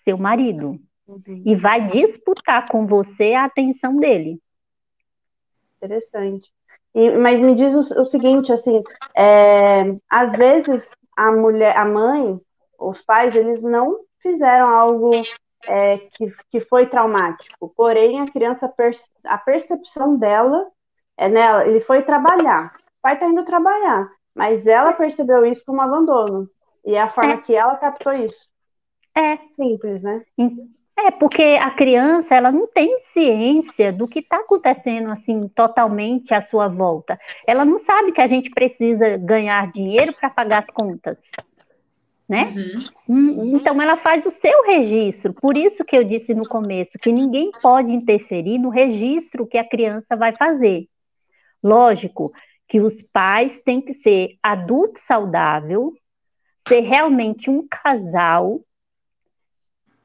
seu 0.04 0.18
marido. 0.18 0.80
Uhum. 1.12 1.44
E 1.46 1.56
vai 1.56 1.88
disputar 1.88 2.70
com 2.70 2.88
você 2.88 3.34
a 3.34 3.46
atenção 3.46 3.98
dele. 3.98 4.40
Interessante. 5.78 6.52
E, 6.94 7.12
mas 7.12 7.42
me 7.42 7.54
diz 7.54 7.74
o, 7.74 8.02
o 8.02 8.06
seguinte, 8.06 8.52
assim, 8.52 8.82
é, 9.16 9.96
às 10.10 10.32
vezes 10.34 10.90
a 11.18 11.32
mulher, 11.32 11.76
a 11.76 11.86
mãe, 11.86 12.40
os 12.80 13.02
pais, 13.02 13.36
eles 13.36 13.62
não 13.62 14.00
fizeram 14.22 14.70
algo 14.70 15.12
é, 15.68 15.98
que, 15.98 16.34
que 16.50 16.60
foi 16.62 16.88
traumático. 16.88 17.74
Porém, 17.76 18.22
a 18.22 18.26
criança, 18.26 18.74
a 19.26 19.38
percepção 19.38 20.18
dela 20.18 20.68
é 21.18 21.28
nela, 21.28 21.68
ele 21.68 21.82
foi 21.82 22.04
trabalhar. 22.04 22.74
O 23.00 23.02
pai 23.02 23.16
está 23.16 23.28
indo 23.28 23.44
trabalhar, 23.44 24.10
mas 24.34 24.66
ela 24.66 24.94
percebeu 24.94 25.46
isso 25.46 25.64
como 25.66 25.82
abandono. 25.82 26.50
E 26.86 26.96
é 26.96 27.02
a 27.02 27.10
forma 27.10 27.34
é. 27.34 27.38
que 27.38 27.56
ela 27.56 27.76
captou 27.76 28.14
isso. 28.14 28.50
É. 29.16 29.38
Simples, 29.54 30.04
né? 30.04 30.24
É, 30.98 31.10
porque 31.10 31.58
a 31.60 31.72
criança, 31.72 32.36
ela 32.36 32.52
não 32.52 32.68
tem 32.68 33.00
ciência 33.12 33.92
do 33.92 34.08
que 34.08 34.20
está 34.20 34.38
acontecendo, 34.38 35.10
assim, 35.10 35.48
totalmente 35.48 36.34
à 36.34 36.42
sua 36.42 36.68
volta. 36.68 37.20
Ela 37.48 37.66
não 37.66 37.80
sabe 37.80 38.12
que 38.12 38.22
a 38.22 38.28
gente 38.28 38.50
precisa 38.52 39.18
ganhar 39.18 39.72
dinheiro 39.72 40.14
para 40.14 40.30
pagar 40.30 40.64
as 40.64 40.70
contas, 40.70 41.18
né? 42.30 42.54
Uhum. 43.08 43.16
Hum, 43.16 43.56
então, 43.58 43.82
ela 43.82 43.98
faz 43.98 44.26
o 44.26 44.32
seu 44.32 44.64
registro. 44.64 45.34
Por 45.34 45.58
isso 45.58 45.84
que 45.84 45.98
eu 45.98 46.04
disse 46.04 46.34
no 46.36 46.48
começo 46.48 47.00
que 47.00 47.12
ninguém 47.12 47.52
pode 47.62 47.92
interferir 47.92 48.60
no 48.60 48.70
registro 48.70 49.48
que 49.48 49.58
a 49.58 49.68
criança 49.68 50.16
vai 50.16 50.36
fazer. 50.36 50.88
Lógico 51.64 52.32
que 52.68 52.80
os 52.80 53.02
pais 53.12 53.60
têm 53.62 53.82
que 53.82 53.94
ser 53.94 54.38
adulto 54.42 55.00
saudável, 55.00 55.94
ser 56.68 56.82
realmente 56.82 57.50
um 57.50 57.68
casal 57.68 58.62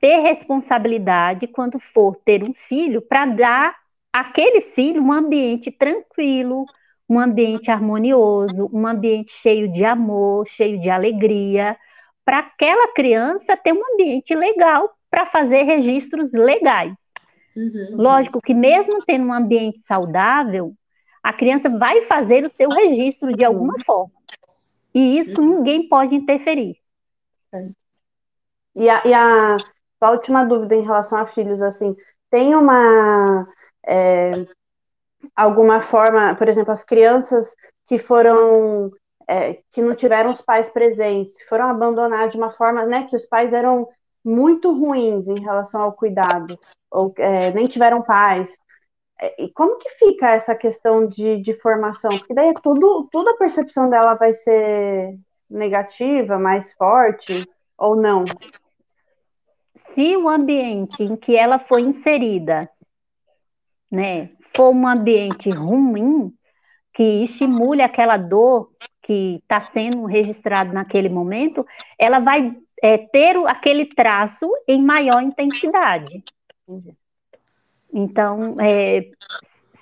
ter 0.01 0.21
responsabilidade 0.21 1.47
quando 1.47 1.79
for 1.79 2.17
ter 2.17 2.43
um 2.43 2.55
filho 2.55 3.01
para 3.01 3.27
dar 3.27 3.77
àquele 4.13 4.61
filho 4.61 5.03
um 5.03 5.13
ambiente 5.13 5.71
tranquilo, 5.71 6.65
um 7.09 7.19
ambiente 7.19 7.71
harmonioso, 7.71 8.69
um 8.73 8.87
ambiente 8.87 9.33
cheio 9.33 9.71
de 9.71 9.85
amor, 9.85 10.47
cheio 10.47 10.81
de 10.81 10.91
alegria, 10.91 11.77
para 12.25 12.41
aquela 12.41 12.93
criança 12.93 13.57
ter 13.57 13.73
um 13.73 13.83
ambiente 13.93 14.35
legal 14.35 14.97
para 15.11 15.27
fazer 15.27 15.63
registros 15.63 16.33
legais. 16.33 17.07
Uhum. 17.57 17.97
Lógico 17.97 18.41
que 18.41 18.53
mesmo 18.53 19.05
tendo 19.07 19.27
um 19.27 19.33
ambiente 19.33 19.81
saudável, 19.81 20.75
a 21.23 21.33
criança 21.33 21.71
vai 21.71 22.03
fazer 22.03 22.45
o 22.45 22.51
seu 22.51 22.69
registro 22.69 23.35
de 23.35 23.45
alguma 23.45 23.75
uhum. 23.75 23.85
forma. 23.85 24.13
E 24.95 25.19
isso 25.19 25.41
uhum. 25.41 25.57
ninguém 25.57 25.89
pode 25.89 26.15
interferir. 26.15 26.77
E 28.75 28.91
a, 28.91 29.03
e 29.07 29.15
a, 29.15 29.57
só 30.07 30.13
última 30.13 30.45
dúvida 30.45 30.75
em 30.75 30.83
relação 30.83 31.19
a 31.19 31.27
filhos, 31.27 31.61
assim, 31.61 31.97
tem 32.31 32.55
uma 32.55 33.47
é, 33.85 34.33
alguma 35.35 35.81
forma, 35.81 36.35
por 36.37 36.49
exemplo, 36.49 36.73
as 36.73 36.85
crianças 36.85 37.47
que 37.87 37.99
foram 37.99 38.91
é, 39.29 39.61
que 39.73 39.83
não 39.83 39.95
tiveram 39.95 40.31
os 40.31 40.41
pais 40.41 40.71
presentes, 40.71 41.43
foram 41.49 41.69
abandonadas 41.69 42.31
de 42.31 42.37
uma 42.37 42.53
forma, 42.53 42.85
né, 42.87 43.07
que 43.09 43.17
os 43.17 43.27
pais 43.27 43.53
eram 43.53 43.89
muito 44.25 44.73
ruins 44.73 45.29
em 45.29 45.41
relação 45.41 45.83
ao 45.83 45.93
cuidado, 45.93 46.59
ou 46.91 47.13
é, 47.19 47.51
nem 47.51 47.65
tiveram 47.67 48.03
pais. 48.03 48.57
É, 49.21 49.45
e 49.45 49.53
como 49.53 49.79
que 49.79 49.91
fica 49.91 50.31
essa 50.31 50.55
questão 50.55 51.07
de, 51.07 51.41
de 51.41 51.55
formação? 51.55 52.11
Porque 52.11 52.35
daí 52.35 52.51
é 52.51 52.55
tudo, 52.63 53.09
tudo 53.11 53.31
a 53.31 53.37
percepção 53.37 53.89
dela 53.89 54.15
vai 54.15 54.33
ser 54.33 55.17
negativa, 55.51 56.39
mais 56.39 56.73
forte, 56.75 57.45
ou 57.79 57.97
não? 57.97 58.25
Se 59.97 60.15
o 60.15 60.29
ambiente 60.29 61.03
em 61.03 61.17
que 61.17 61.35
ela 61.35 61.59
foi 61.59 61.81
inserida, 61.81 62.71
né, 63.91 64.29
for 64.55 64.75
um 64.75 64.87
ambiente 64.87 65.49
ruim, 65.49 66.31
que 66.93 67.25
estimule 67.25 67.81
aquela 67.81 68.19
dor 68.19 68.71
que 69.03 69.41
está 69.43 69.63
sendo 69.63 70.05
registrado 70.05 70.73
naquele 70.73 71.09
momento, 71.09 71.67
ela 71.99 72.19
vai 72.19 72.55
é, 72.83 72.99
ter 72.99 73.37
aquele 73.47 73.87
traço 73.87 74.47
em 74.69 74.83
maior 74.83 75.23
intensidade. 75.23 76.23
Então, 77.91 78.55
é, 78.61 79.11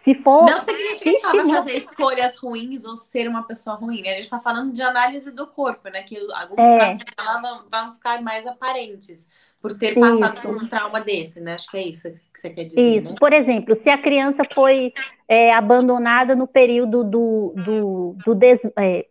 se 0.03 0.15
for. 0.15 0.45
Não 0.45 0.59
significa 0.59 1.31
se 1.31 1.49
fazer 1.49 1.77
escolhas 1.77 2.39
ruins 2.39 2.85
ou 2.85 2.97
ser 2.97 3.27
uma 3.27 3.43
pessoa 3.43 3.75
ruim. 3.75 4.03
Né? 4.03 4.11
A 4.11 4.15
gente 4.15 4.25
está 4.25 4.39
falando 4.39 4.73
de 4.73 4.83
análise 4.83 5.31
do 5.33 5.47
corpo, 5.47 5.89
né? 5.89 6.03
Que 6.03 6.19
alguns 6.35 6.59
é. 6.59 6.77
traços 6.77 7.05
vão, 7.43 7.65
vão 7.71 7.93
ficar 7.93 8.23
mais 8.23 8.47
aparentes 8.47 9.29
por 9.65 9.73
ter 9.73 9.99
passado 9.99 10.35
isso. 10.35 10.43
por 10.43 10.63
um 10.63 10.69
trauma 10.69 11.01
desse, 11.01 11.41
né? 11.41 11.55
Acho 11.55 11.71
que 11.71 11.79
é 11.79 11.89
isso 11.89 12.11
que 12.13 12.39
você 12.39 12.51
quer 12.51 12.65
dizer. 12.65 12.99
Isso. 12.99 13.09
Né? 13.09 13.17
Por 13.19 13.33
exemplo, 13.33 13.75
se 13.75 13.89
a 13.89 13.97
criança 13.97 14.43
foi 14.53 14.93
é, 15.27 15.55
abandonada 15.55 16.37
no 16.37 16.47
período 16.47 17.03
do, 17.03 17.55
do, 17.57 18.17
do 18.23 18.35
des, 18.35 18.61
é, 18.79 19.07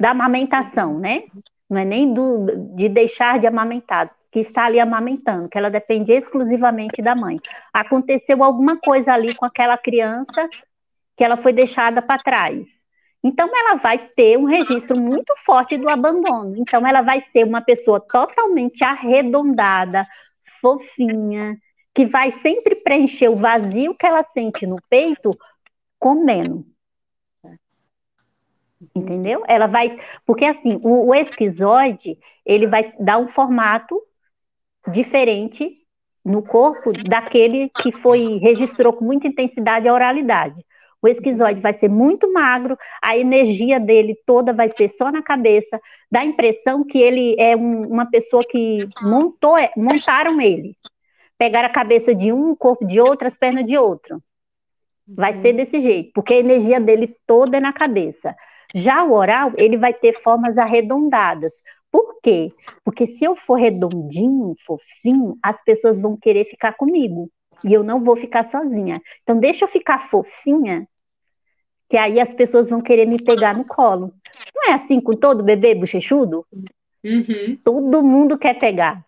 da 0.00 0.10
amamentação, 0.10 0.98
né? 0.98 1.22
Não 1.70 1.78
é 1.78 1.84
nem 1.84 2.12
do, 2.12 2.46
de 2.74 2.88
deixar 2.88 3.38
de 3.38 3.46
amamentar, 3.46 4.10
que 4.32 4.40
está 4.40 4.64
ali 4.64 4.80
amamentando, 4.80 5.48
que 5.48 5.56
ela 5.56 5.70
depende 5.70 6.10
exclusivamente 6.10 7.00
da 7.00 7.14
mãe. 7.14 7.36
Aconteceu 7.72 8.42
alguma 8.42 8.76
coisa 8.78 9.12
ali 9.12 9.32
com 9.36 9.46
aquela 9.46 9.78
criança 9.78 10.48
que 11.16 11.22
ela 11.22 11.36
foi 11.36 11.52
deixada 11.52 12.02
para 12.02 12.20
trás. 12.20 12.66
Então, 13.24 13.48
ela 13.54 13.76
vai 13.76 13.98
ter 13.98 14.36
um 14.36 14.44
registro 14.44 15.00
muito 15.00 15.32
forte 15.44 15.76
do 15.76 15.88
abandono. 15.88 16.56
Então, 16.56 16.86
ela 16.86 17.02
vai 17.02 17.20
ser 17.20 17.44
uma 17.44 17.60
pessoa 17.60 18.00
totalmente 18.00 18.82
arredondada, 18.82 20.04
fofinha, 20.60 21.56
que 21.94 22.04
vai 22.06 22.32
sempre 22.32 22.74
preencher 22.76 23.28
o 23.28 23.36
vazio 23.36 23.94
que 23.94 24.06
ela 24.06 24.24
sente 24.32 24.66
no 24.66 24.76
peito 24.88 25.30
comendo. 25.98 26.66
Entendeu? 28.94 29.44
Ela 29.46 29.68
vai. 29.68 29.98
Porque, 30.26 30.44
assim, 30.44 30.80
o, 30.82 31.08
o 31.08 31.14
esquizoide, 31.14 32.18
ele 32.44 32.66
vai 32.66 32.92
dar 32.98 33.18
um 33.18 33.28
formato 33.28 34.02
diferente 34.90 35.82
no 36.24 36.42
corpo 36.42 36.92
daquele 36.92 37.68
que 37.68 37.92
foi 37.92 38.38
registrou 38.38 38.92
com 38.92 39.04
muita 39.04 39.28
intensidade 39.28 39.88
a 39.88 39.94
oralidade. 39.94 40.64
O 41.02 41.08
esquizoide 41.08 41.60
vai 41.60 41.72
ser 41.72 41.88
muito 41.88 42.32
magro, 42.32 42.78
a 43.02 43.18
energia 43.18 43.80
dele 43.80 44.16
toda 44.24 44.52
vai 44.52 44.68
ser 44.68 44.88
só 44.88 45.10
na 45.10 45.20
cabeça, 45.20 45.80
dá 46.08 46.20
a 46.20 46.24
impressão 46.24 46.84
que 46.84 46.96
ele 46.96 47.34
é 47.38 47.56
um, 47.56 47.88
uma 47.88 48.08
pessoa 48.08 48.44
que 48.48 48.86
montou, 49.02 49.56
montaram 49.76 50.40
ele. 50.40 50.76
Pegaram 51.36 51.66
a 51.66 51.72
cabeça 51.72 52.14
de 52.14 52.32
um, 52.32 52.50
o 52.50 52.56
corpo 52.56 52.86
de 52.86 53.00
outro, 53.00 53.26
as 53.26 53.36
pernas 53.36 53.66
de 53.66 53.76
outro. 53.76 54.22
Vai 55.08 55.34
ser 55.40 55.52
desse 55.54 55.80
jeito, 55.80 56.12
porque 56.14 56.34
a 56.34 56.38
energia 56.38 56.80
dele 56.80 57.16
toda 57.26 57.56
é 57.56 57.60
na 57.60 57.72
cabeça. 57.72 58.34
Já 58.72 59.02
o 59.02 59.12
oral, 59.12 59.52
ele 59.58 59.76
vai 59.76 59.92
ter 59.92 60.14
formas 60.22 60.56
arredondadas. 60.56 61.52
Por 61.90 62.20
quê? 62.22 62.52
Porque 62.84 63.06
se 63.06 63.24
eu 63.24 63.34
for 63.34 63.56
redondinho, 63.56 64.54
fofinho, 64.64 65.36
as 65.42 65.62
pessoas 65.64 66.00
vão 66.00 66.16
querer 66.16 66.44
ficar 66.44 66.74
comigo. 66.74 67.28
E 67.64 67.72
eu 67.72 67.82
não 67.82 68.02
vou 68.02 68.16
ficar 68.16 68.44
sozinha. 68.44 69.00
Então, 69.22 69.38
deixa 69.38 69.64
eu 69.64 69.68
ficar 69.68 70.08
fofinha, 70.08 70.86
que 71.92 71.98
aí 71.98 72.18
as 72.18 72.32
pessoas 72.32 72.70
vão 72.70 72.80
querer 72.80 73.04
me 73.04 73.22
pegar 73.22 73.54
no 73.54 73.66
colo. 73.66 74.14
Não 74.54 74.72
é 74.72 74.76
assim 74.76 74.98
com 74.98 75.12
todo 75.12 75.42
bebê 75.42 75.74
bochechudo? 75.74 76.46
Uhum. 77.04 77.58
Todo 77.62 78.02
mundo 78.02 78.38
quer 78.38 78.58
pegar. 78.58 79.04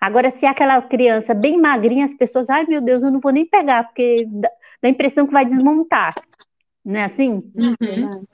Agora, 0.00 0.32
se 0.32 0.44
é 0.44 0.48
aquela 0.48 0.82
criança 0.82 1.32
bem 1.32 1.56
magrinha, 1.56 2.04
as 2.04 2.14
pessoas, 2.14 2.50
ai 2.50 2.66
meu 2.66 2.80
Deus, 2.80 3.04
eu 3.04 3.12
não 3.12 3.20
vou 3.20 3.30
nem 3.30 3.46
pegar, 3.46 3.84
porque 3.84 4.26
dá, 4.26 4.48
dá 4.82 4.88
a 4.88 4.90
impressão 4.90 5.28
que 5.28 5.32
vai 5.32 5.44
desmontar. 5.44 6.12
Não 6.84 6.98
é 6.98 7.04
assim? 7.04 7.34
Uhum. 7.54 8.24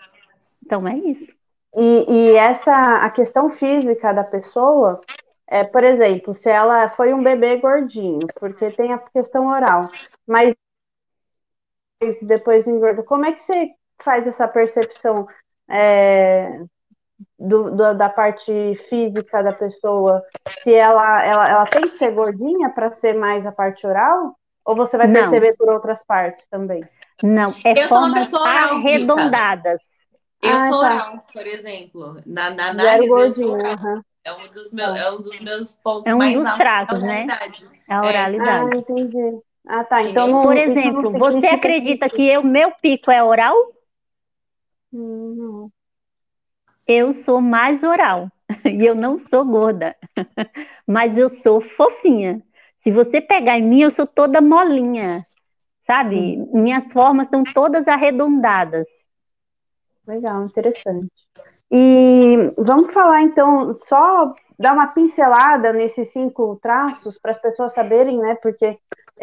Então 0.64 0.88
é 0.88 0.97
isso. 0.97 1.31
E, 1.77 2.07
e, 2.09 2.37
essa 2.37 3.05
a 3.05 3.11
questão 3.11 3.51
física 3.51 4.14
da 4.14 4.25
pessoa 4.25 5.03
é, 5.47 5.62
por 5.62 5.85
exemplo, 5.85 6.33
se 6.33 6.49
ela 6.49 6.88
foi 6.88 7.12
um 7.12 7.23
bebê 7.23 7.59
gordinho, 7.59 8.27
porque 8.40 8.70
tem 8.70 8.94
a 8.94 8.99
questão 8.99 9.49
oral, 9.49 9.83
mas 10.27 10.55
depois 12.23 12.67
engorda, 12.67 13.03
como 13.03 13.27
é 13.27 13.33
que 13.33 13.40
você 13.40 13.71
faz 14.03 14.27
essa 14.27 14.47
percepção 14.49 15.27
é, 15.69 16.61
do, 17.38 17.71
do, 17.71 17.95
da 17.95 18.09
parte 18.09 18.53
física 18.88 19.43
da 19.43 19.53
pessoa? 19.53 20.23
Se 20.62 20.73
ela, 20.73 21.25
ela, 21.25 21.45
ela 21.49 21.64
tem 21.67 21.83
que 21.83 21.88
ser 21.88 22.12
gordinha 22.12 22.71
para 22.71 22.90
ser 22.90 23.14
mais 23.14 23.47
a 23.47 23.53
parte 23.53 23.87
oral? 23.87 24.37
Ou 24.64 24.75
você 24.75 24.97
vai 24.97 25.12
perceber 25.12 25.51
Não. 25.51 25.57
por 25.57 25.69
outras 25.69 26.03
partes 26.07 26.49
também? 26.49 26.83
Não, 27.23 27.55
é 27.64 27.85
Eu 27.85 27.88
formas 27.88 28.33
arredondadas. 28.33 29.79
Eu 30.43 30.53
ah, 30.53 30.69
sou 30.69 30.81
tá. 30.81 30.95
oral, 30.95 31.27
por 31.33 31.47
exemplo. 31.47 32.17
Na, 32.25 32.51
na 32.51 32.71
análise, 32.71 33.09
eu 33.09 33.33
sou 33.33 33.53
oral. 33.53 33.73
Uhum. 33.73 34.03
É 34.25 34.33
um 34.33 34.51
dos 34.51 34.73
meus, 34.73 34.99
é 34.99 35.11
um 35.11 35.21
dos 35.21 35.40
meus 35.40 35.77
pontos 35.77 36.11
é 36.11 36.14
um 36.14 36.19
mais 36.19 36.35
dos 36.35 36.55
traços, 36.55 37.03
né? 37.03 37.27
É 37.87 37.95
a 37.95 38.01
oralidade. 38.03 38.71
Ah, 38.73 38.77
entendi. 38.77 39.38
Ah, 39.66 39.85
tá. 39.85 40.03
Então, 40.03 40.29
não, 40.29 40.40
por 40.40 40.57
exemplo, 40.57 41.11
você 41.12 41.46
acredita 41.46 42.09
que 42.09 42.37
o 42.37 42.44
meu 42.44 42.72
pico 42.83 43.11
é 43.11 43.22
oral? 43.22 43.55
Não. 44.92 45.70
Eu 46.87 47.12
sou 47.12 47.40
mais 47.40 47.83
oral 47.83 48.29
e 48.64 48.85
eu 48.85 48.94
não 48.94 49.16
sou 49.16 49.44
gorda, 49.44 49.96
mas 50.87 51.16
eu 51.16 51.31
sou 51.31 51.61
fofinha. 51.61 52.42
Se 52.83 52.90
você 52.90 53.20
pegar 53.20 53.59
em 53.59 53.62
mim, 53.62 53.81
eu 53.81 53.90
sou 53.90 54.07
toda 54.07 54.42
molinha, 54.42 55.27
sabe? 55.87 56.37
Hum. 56.37 56.62
Minhas 56.62 56.92
formas 56.92 57.29
são 57.29 57.42
todas 57.42 57.88
arredondadas. 57.88 58.87
Legal, 60.07 60.44
interessante. 60.44 61.11
E 61.72 62.53
vamos 62.59 62.92
falar 62.92 63.22
então, 63.22 63.74
só 63.74 64.35
dar 64.59 64.74
uma 64.74 64.88
pincelada 64.88 65.72
nesses 65.72 66.12
cinco 66.12 66.59
traços 66.62 67.18
para 67.18 67.31
as 67.31 67.40
pessoas 67.40 67.72
saberem, 67.72 68.18
né? 68.18 68.35
Porque 68.37 68.79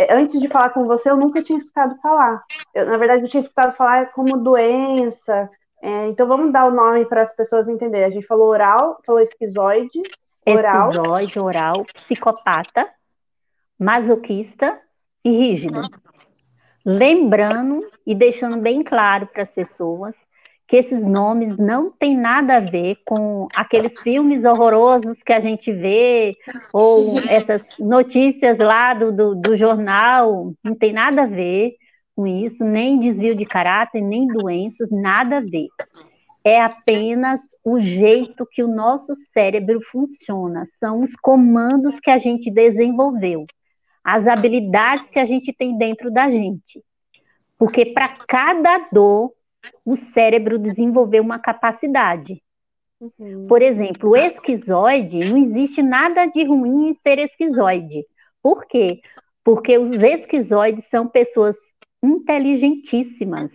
antes 0.10 0.40
de 0.40 0.48
falar 0.48 0.70
com 0.70 0.86
você, 0.86 1.10
eu 1.10 1.18
nunca 1.18 1.44
tinha 1.44 1.60
escutado 1.60 1.98
falar. 2.02 2.44
Eu, 2.74 2.86
na 2.86 2.98
verdade, 2.98 3.24
eu 3.24 3.30
tinha 3.30 3.42
escutado 3.42 3.76
falar 3.76 4.12
como 4.12 4.38
doença. 4.38 5.50
É, 5.82 6.08
então 6.08 6.28
vamos 6.28 6.52
dar 6.54 6.66
o 6.66 6.72
nome 6.72 7.06
para 7.06 7.22
as 7.22 7.36
pessoas 7.36 7.68
entenderem. 7.68 8.06
A 8.06 8.10
gente 8.10 8.26
falou 8.26 8.48
oral, 8.48 9.02
falou 9.06 9.22
esquizoide, 9.22 10.02
oral. 10.46 10.92
Esquizoide, 10.92 11.40
oral, 11.40 11.86
psicopata, 11.94 12.88
masoquista 13.78 14.80
e 15.24 15.32
rígido. 15.32 15.82
Lembrando 16.86 17.80
e 18.06 18.16
deixando 18.16 18.58
bem 18.58 18.84
claro 18.84 19.28
para 19.28 19.44
as 19.44 19.52
pessoas 19.52 20.16
que 20.72 20.78
esses 20.78 21.06
nomes 21.06 21.58
não 21.58 21.92
têm 21.92 22.18
nada 22.18 22.56
a 22.56 22.60
ver 22.62 23.00
com 23.06 23.46
aqueles 23.54 24.00
filmes 24.00 24.46
horrorosos 24.46 25.22
que 25.22 25.34
a 25.34 25.40
gente 25.42 25.70
vê, 25.70 26.38
ou 26.72 27.20
essas 27.28 27.62
notícias 27.78 28.58
lá 28.58 28.94
do, 28.94 29.12
do, 29.12 29.36
do 29.36 29.58
jornal, 29.58 30.54
não 30.64 30.74
tem 30.74 30.94
nada 30.94 31.24
a 31.24 31.28
ver 31.28 31.76
com 32.16 32.26
isso, 32.26 32.64
nem 32.64 32.98
desvio 33.02 33.36
de 33.36 33.46
caráter, 33.46 34.02
nem 34.02 34.26
doenças, 34.26 34.90
nada 34.90 35.40
a 35.40 35.42
ver. 35.42 35.68
É 36.42 36.62
apenas 36.62 37.42
o 37.66 37.78
jeito 37.78 38.48
que 38.50 38.64
o 38.64 38.74
nosso 38.74 39.14
cérebro 39.34 39.82
funciona, 39.82 40.64
são 40.80 41.02
os 41.02 41.18
comandos 41.18 42.00
que 42.00 42.10
a 42.10 42.18
gente 42.18 42.50
desenvolveu, 42.50 43.46
as 44.02 44.26
habilidades 44.26 45.10
que 45.10 45.20
a 45.20 45.26
gente 45.26 45.52
tem 45.52 45.78
dentro 45.78 46.10
da 46.10 46.30
gente. 46.30 46.82
Porque 47.58 47.88
para 47.88 48.08
cada 48.26 48.88
dor, 48.90 49.34
o 49.86 49.96
cérebro 49.96 50.58
desenvolveu 50.58 51.24
uma 51.24 51.40
capacidade. 51.40 52.42
Uhum. 53.00 53.48
Por 53.48 53.62
exemplo, 53.62 54.12
o 54.12 54.16
esquizoide, 54.16 55.20
não 55.26 55.38
existe 55.38 55.82
nada 55.82 56.26
de 56.28 56.44
ruim 56.44 56.90
em 56.90 56.94
ser 56.94 57.18
esquizoide. 57.20 58.06
Por 58.42 58.66
quê? 58.66 59.02
Porque 59.44 59.78
os 59.78 59.92
esquizoides 59.92 60.86
são 60.86 61.08
pessoas 61.08 61.56
inteligentíssimas. 62.04 63.52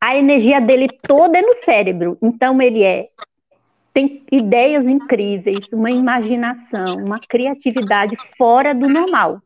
A 0.00 0.16
energia 0.16 0.60
dele 0.60 0.88
toda 1.06 1.38
é 1.38 1.42
no 1.42 1.54
cérebro. 1.54 2.18
Então 2.20 2.60
ele 2.60 2.82
é 2.82 3.08
tem 3.92 4.24
ideias 4.32 4.86
incríveis, 4.86 5.70
uma 5.70 5.90
imaginação, 5.90 6.96
uma 6.96 7.20
criatividade 7.20 8.16
fora 8.38 8.74
do 8.74 8.88
normal. 8.88 9.42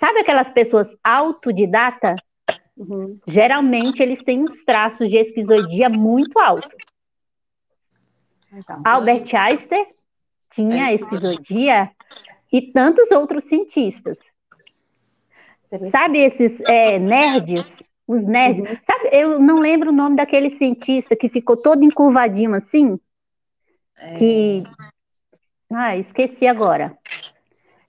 Sabe 0.00 0.20
aquelas 0.20 0.50
pessoas 0.50 0.88
autodidata 1.04 2.16
Uhum. 2.76 3.18
Geralmente 3.26 4.02
eles 4.02 4.22
têm 4.22 4.42
uns 4.42 4.62
traços 4.64 5.08
de 5.08 5.16
esquizoidia 5.16 5.88
muito 5.88 6.38
altos. 6.38 6.74
Então, 8.52 8.82
Albert 8.84 9.34
Einstein 9.34 9.86
tinha 10.50 10.90
é 10.90 10.94
esquizoidia 10.94 11.90
e 12.52 12.62
tantos 12.72 13.10
outros 13.10 13.44
cientistas. 13.44 14.16
Sabe 15.90 16.20
esses 16.20 16.58
é, 16.60 16.98
nerds? 16.98 17.64
Os 18.06 18.24
nerds. 18.24 18.70
Uhum. 18.70 18.76
Sabe, 18.86 19.08
eu 19.12 19.38
não 19.40 19.58
lembro 19.58 19.90
o 19.90 19.94
nome 19.94 20.16
daquele 20.16 20.50
cientista 20.50 21.16
que 21.16 21.28
ficou 21.28 21.56
todo 21.56 21.82
encurvadinho 21.82 22.54
assim. 22.54 22.98
É... 23.98 24.18
Que. 24.18 24.62
Ah, 25.72 25.96
esqueci 25.96 26.46
agora. 26.46 26.96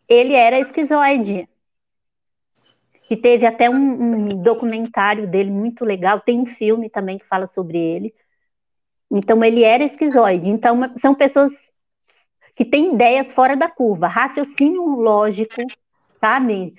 Ele 0.10 0.34
era 0.34 0.60
esquizoide 0.60 1.48
que 3.08 3.16
teve 3.16 3.46
até 3.46 3.70
um, 3.70 3.76
um, 3.76 4.42
documentário 4.42 5.28
dele 5.28 5.50
muito 5.50 5.86
legal, 5.86 6.20
tem 6.20 6.42
um 6.42 6.46
filme 6.46 6.90
também 6.90 7.18
que 7.18 7.26
fala 7.26 7.48
sobre 7.48 7.78
ele. 7.78 8.14
Então, 9.10 9.42
ele 9.44 9.64
era 9.64 9.86
esquizoide. 9.86 10.50
Então, 10.50 10.78
são 11.00 11.16
pessoas 11.16 11.54
que 12.58 12.66
têm 12.66 12.94
ideias 12.94 13.32
fora 13.32 13.56
da 13.56 13.70
curva, 13.70 14.08
raciocínio 14.08 14.84
lógico, 14.84 15.62
sabe? 16.20 16.74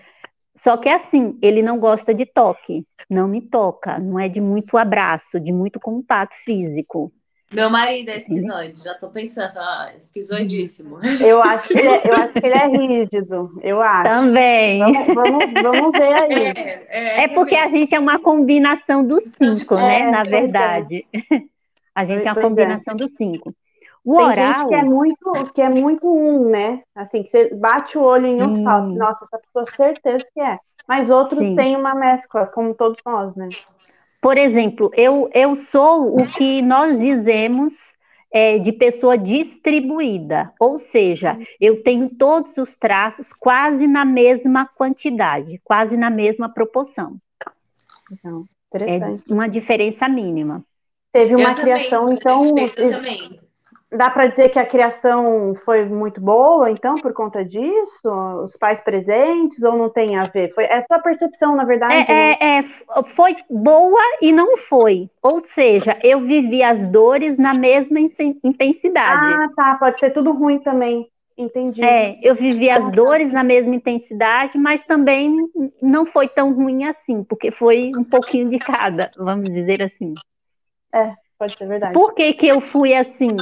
Só 0.57 0.77
que 0.77 0.89
é 0.89 0.95
assim, 0.97 1.39
ele 1.41 1.63
não 1.63 1.79
gosta 1.79 2.13
de 2.13 2.27
toque, 2.27 2.87
não 3.09 3.27
me 3.27 3.41
toca, 3.41 3.99
não 3.99 4.19
é 4.19 4.29
de 4.29 4.41
muito 4.41 4.77
abraço, 4.77 5.41
de 5.41 5.53
muito 5.53 5.81
contato 5.81 6.35
físico. 6.35 7.11
Meu 7.53 7.71
marido 7.71 8.11
é 8.11 8.19
esquizoide, 8.19 8.83
já 8.85 8.95
tô 8.95 9.09
pensando, 9.09 9.57
ah, 9.57 9.91
esquizoidíssimo. 9.97 10.99
Eu 11.19 11.43
acho, 11.43 11.69
que 11.69 11.79
ele 11.79 11.89
é, 11.89 12.03
eu 12.05 12.15
acho 12.15 12.33
que 12.35 12.47
ele 12.47 12.59
é 12.59 12.67
rígido, 12.67 13.59
eu 13.63 13.81
acho. 13.81 14.03
Também. 14.05 14.79
Vamos, 14.81 15.15
vamos, 15.15 15.63
vamos 15.63 15.93
ver 15.93 16.15
aí. 16.23 16.45
É, 16.45 16.87
é, 16.89 17.25
é 17.25 17.29
porque 17.29 17.55
a 17.55 17.69
gente 17.69 17.95
é 17.95 17.99
uma 17.99 18.19
combinação 18.19 19.03
dos 19.03 19.25
cinco, 19.33 19.77
né, 19.77 20.01
é, 20.01 20.11
na 20.11 20.25
verdade. 20.25 21.07
A 21.95 22.05
gente 22.05 22.27
é 22.27 22.33
uma 22.33 22.41
combinação 22.41 22.95
dos 22.95 23.13
cinco. 23.13 23.55
O 24.05 24.17
Tem 24.17 24.27
oral... 24.27 24.55
gente 24.61 24.69
que 24.69 24.75
é 24.75 24.83
muito, 24.85 25.53
que 25.55 25.63
é 25.63 25.69
muito 25.69 26.07
um, 26.07 26.49
né? 26.51 26.83
Assim, 26.95 27.23
que 27.23 27.29
você 27.29 27.53
bate 27.55 27.99
o 27.99 28.03
olho 28.03 28.27
em 28.27 28.43
um 28.43 28.61
e 28.61 28.65
fala, 28.65 28.87
nossa, 28.87 29.25
essa 29.25 29.39
pessoa 29.39 29.65
certeza 29.75 30.25
que 30.33 30.41
é. 30.41 30.59
Mas 30.87 31.11
outros 31.11 31.41
Sim. 31.41 31.57
têm 31.57 31.77
uma 31.77 31.95
mescla, 31.95 32.47
como 32.47 32.75
todos 32.75 32.99
nós, 33.05 33.35
né? 33.35 33.49
Por 34.21 34.37
exemplo, 34.37 34.91
eu, 34.95 35.31
eu 35.33 35.55
sou 35.57 36.21
o 36.21 36.27
que 36.27 36.61
nós 36.63 36.99
dizemos 36.99 37.73
é, 38.31 38.59
de 38.59 38.73
pessoa 38.73 39.17
distribuída, 39.17 40.53
ou 40.59 40.79
seja, 40.79 41.39
eu 41.61 41.83
tenho 41.83 42.11
todos 42.11 42.57
os 42.59 42.75
traços 42.75 43.33
quase 43.33 43.87
na 43.87 44.05
mesma 44.05 44.67
quantidade, 44.67 45.61
quase 45.65 45.97
na 45.97 46.11
mesma 46.11 46.49
proporção. 46.49 47.17
Então. 48.13 48.45
É 48.75 49.33
uma 49.33 49.49
diferença 49.49 50.07
mínima. 50.09 50.63
Teve 51.11 51.35
uma 51.35 51.53
eu 51.53 51.55
criação, 51.55 52.17
também, 52.17 52.67
então. 52.67 52.85
Eu 52.85 52.91
também. 52.91 53.41
Dá 53.91 54.11
para 54.11 54.27
dizer 54.27 54.51
que 54.51 54.59
a 54.59 54.67
criação 54.67 55.55
foi 55.65 55.85
muito 55.85 56.21
boa, 56.21 56.71
então, 56.71 56.95
por 56.97 57.13
conta 57.13 57.45
disso? 57.45 58.11
Os 58.45 58.57
pais 58.57 58.81
presentes 58.81 59.63
ou 59.63 59.77
não 59.77 59.89
tem 59.89 60.17
a 60.17 60.25
ver? 60.25 60.53
Foi 60.53 60.65
essa 60.65 60.97
a 60.97 60.99
percepção, 60.99 61.57
na 61.57 61.65
verdade. 61.65 61.95
É, 61.95 62.07
né? 62.07 62.37
é, 62.41 62.59
é, 62.59 62.63
foi 63.07 63.37
boa 63.49 64.03
e 64.21 64.33
não 64.33 64.57
foi. 64.57 65.11
Ou 65.23 65.43
seja, 65.43 65.99
eu 66.03 66.21
vivi 66.21 66.63
as 66.63 66.87
dores 66.87 67.39
na 67.39 67.55
mesma 67.55 67.99
intensidade. 67.99 69.35
Ah, 69.35 69.49
tá. 69.57 69.77
Pode 69.79 69.99
ser 69.99 70.11
tudo 70.11 70.33
ruim 70.33 70.59
também. 70.59 71.09
Entendi. 71.37 71.85
É, 71.85 72.19
eu 72.21 72.35
vivi 72.35 72.69
as 72.69 72.91
dores 72.91 73.31
na 73.31 73.45
mesma 73.45 73.73
intensidade, 73.77 74.59
mas 74.59 74.85
também 74.85 75.37
não 75.81 76.05
foi 76.05 76.27
tão 76.27 76.53
ruim 76.53 76.85
assim, 76.85 77.23
porque 77.23 77.53
foi 77.53 77.93
um 77.97 78.03
pouquinho 78.03 78.51
de 78.51 78.59
cada, 78.59 79.09
vamos 79.17 79.49
dizer 79.49 79.81
assim. 79.81 80.15
É, 80.93 81.13
pode 81.39 81.57
ser 81.57 81.69
verdade. 81.69 81.93
Por 81.95 82.13
que, 82.13 82.33
que 82.33 82.49
eu 82.49 82.61
fui 82.61 82.93
assim? 82.93 83.37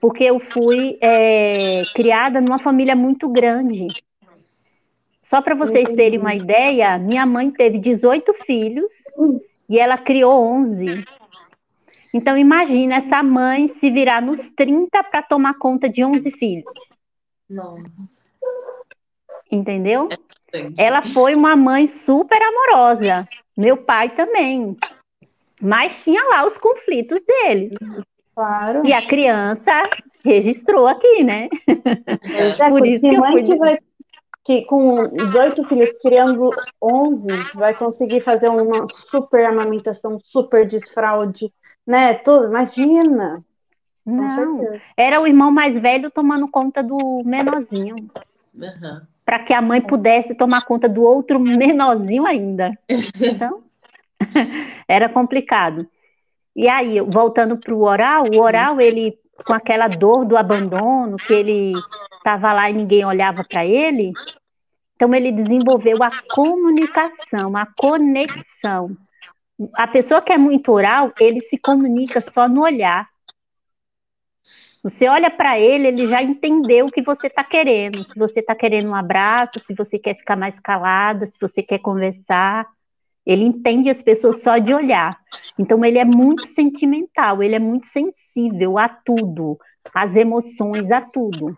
Porque 0.00 0.24
eu 0.24 0.40
fui 0.40 0.96
é, 1.00 1.82
criada 1.94 2.40
numa 2.40 2.58
família 2.58 2.96
muito 2.96 3.28
grande. 3.28 3.86
Só 5.22 5.40
para 5.40 5.54
vocês 5.54 5.84
Entendi. 5.84 5.96
terem 5.96 6.18
uma 6.18 6.34
ideia, 6.34 6.98
minha 6.98 7.24
mãe 7.24 7.50
teve 7.50 7.78
18 7.78 8.32
filhos 8.34 8.90
e 9.68 9.78
ela 9.78 9.96
criou 9.96 10.32
11. 10.32 11.04
Então 12.12 12.36
imagina 12.36 12.96
essa 12.96 13.22
mãe 13.22 13.68
se 13.68 13.90
virar 13.90 14.20
nos 14.20 14.48
30 14.50 15.04
para 15.04 15.22
tomar 15.22 15.54
conta 15.54 15.88
de 15.88 16.04
11 16.04 16.30
filhos. 16.32 16.74
Nossa. 17.48 18.24
Entendeu? 19.50 20.08
É 20.52 20.86
Ela 20.86 21.02
foi 21.02 21.34
uma 21.34 21.54
mãe 21.54 21.86
super 21.86 22.40
amorosa. 22.42 23.24
Meu 23.56 23.76
pai 23.76 24.10
também. 24.10 24.76
Mas 25.60 26.02
tinha 26.02 26.22
lá 26.24 26.46
os 26.46 26.56
conflitos 26.56 27.22
deles. 27.22 27.72
Claro. 28.34 28.82
E 28.84 28.92
a 28.92 29.02
criança 29.02 29.72
registrou 30.24 30.86
aqui, 30.86 31.24
né? 31.24 31.48
É, 31.66 32.68
Por 32.68 32.86
isso 32.86 33.06
que 33.06 33.18
mãe 33.18 33.44
que 33.44 33.56
vai 33.56 33.78
que 34.44 34.64
com 34.64 35.06
18 35.08 35.64
filhos 35.64 35.90
criando 36.02 36.50
11 36.82 37.26
vai 37.54 37.74
conseguir 37.74 38.20
fazer 38.20 38.48
uma 38.48 38.86
super 38.90 39.44
amamentação, 39.44 40.18
super 40.22 40.66
desfraude, 40.66 41.52
né? 41.86 42.14
Tudo, 42.14 42.46
imagina. 42.46 43.44
Não, 44.04 44.66
era 44.96 45.20
o 45.20 45.26
irmão 45.26 45.52
mais 45.52 45.78
velho 45.78 46.10
tomando 46.10 46.48
conta 46.48 46.82
do 46.82 47.22
menorzinho. 47.24 47.96
Uhum. 48.54 49.00
Para 49.24 49.38
que 49.38 49.52
a 49.52 49.60
mãe 49.60 49.80
pudesse 49.80 50.34
tomar 50.34 50.64
conta 50.64 50.88
do 50.88 51.02
outro 51.02 51.38
menorzinho 51.38 52.26
ainda. 52.26 52.72
Então, 53.20 53.62
era 54.88 55.08
complicado. 55.08 55.86
E 56.54 56.68
aí, 56.68 57.00
voltando 57.00 57.56
para 57.56 57.74
o 57.74 57.82
oral, 57.82 58.24
o 58.34 58.40
oral, 58.40 58.80
ele, 58.80 59.18
com 59.46 59.52
aquela 59.52 59.88
dor 59.88 60.24
do 60.24 60.36
abandono, 60.36 61.16
que 61.16 61.32
ele 61.32 61.72
estava 62.16 62.52
lá 62.52 62.68
e 62.68 62.74
ninguém 62.74 63.04
olhava 63.04 63.44
para 63.44 63.64
ele, 63.64 64.12
então 64.94 65.14
ele 65.14 65.32
desenvolveu 65.32 66.02
a 66.02 66.10
comunicação, 66.30 67.56
a 67.56 67.66
conexão. 67.76 68.96
A 69.74 69.86
pessoa 69.86 70.20
que 70.20 70.32
é 70.32 70.38
muito 70.38 70.70
oral, 70.72 71.12
ele 71.18 71.40
se 71.40 71.56
comunica 71.56 72.20
só 72.20 72.46
no 72.46 72.62
olhar. 72.62 73.08
Você 74.82 75.08
olha 75.08 75.30
para 75.30 75.58
ele, 75.58 75.88
ele 75.88 76.06
já 76.06 76.22
entendeu 76.22 76.86
o 76.86 76.90
que 76.90 77.02
você 77.02 77.26
está 77.26 77.44
querendo. 77.44 78.02
Se 78.10 78.18
você 78.18 78.40
está 78.40 78.54
querendo 78.54 78.90
um 78.90 78.94
abraço, 78.94 79.58
se 79.58 79.74
você 79.74 79.98
quer 79.98 80.16
ficar 80.16 80.36
mais 80.36 80.58
calada, 80.58 81.26
se 81.26 81.38
você 81.40 81.62
quer 81.62 81.78
conversar. 81.78 82.66
Ele 83.24 83.44
entende 83.44 83.90
as 83.90 84.02
pessoas 84.02 84.42
só 84.42 84.58
de 84.58 84.72
olhar. 84.72 85.18
Então, 85.60 85.84
ele 85.84 85.98
é 85.98 86.06
muito 86.06 86.48
sentimental, 86.48 87.42
ele 87.42 87.54
é 87.54 87.58
muito 87.58 87.86
sensível 87.86 88.78
a 88.78 88.88
tudo, 88.88 89.58
às 89.92 90.16
emoções, 90.16 90.90
a 90.90 91.02
tudo. 91.02 91.54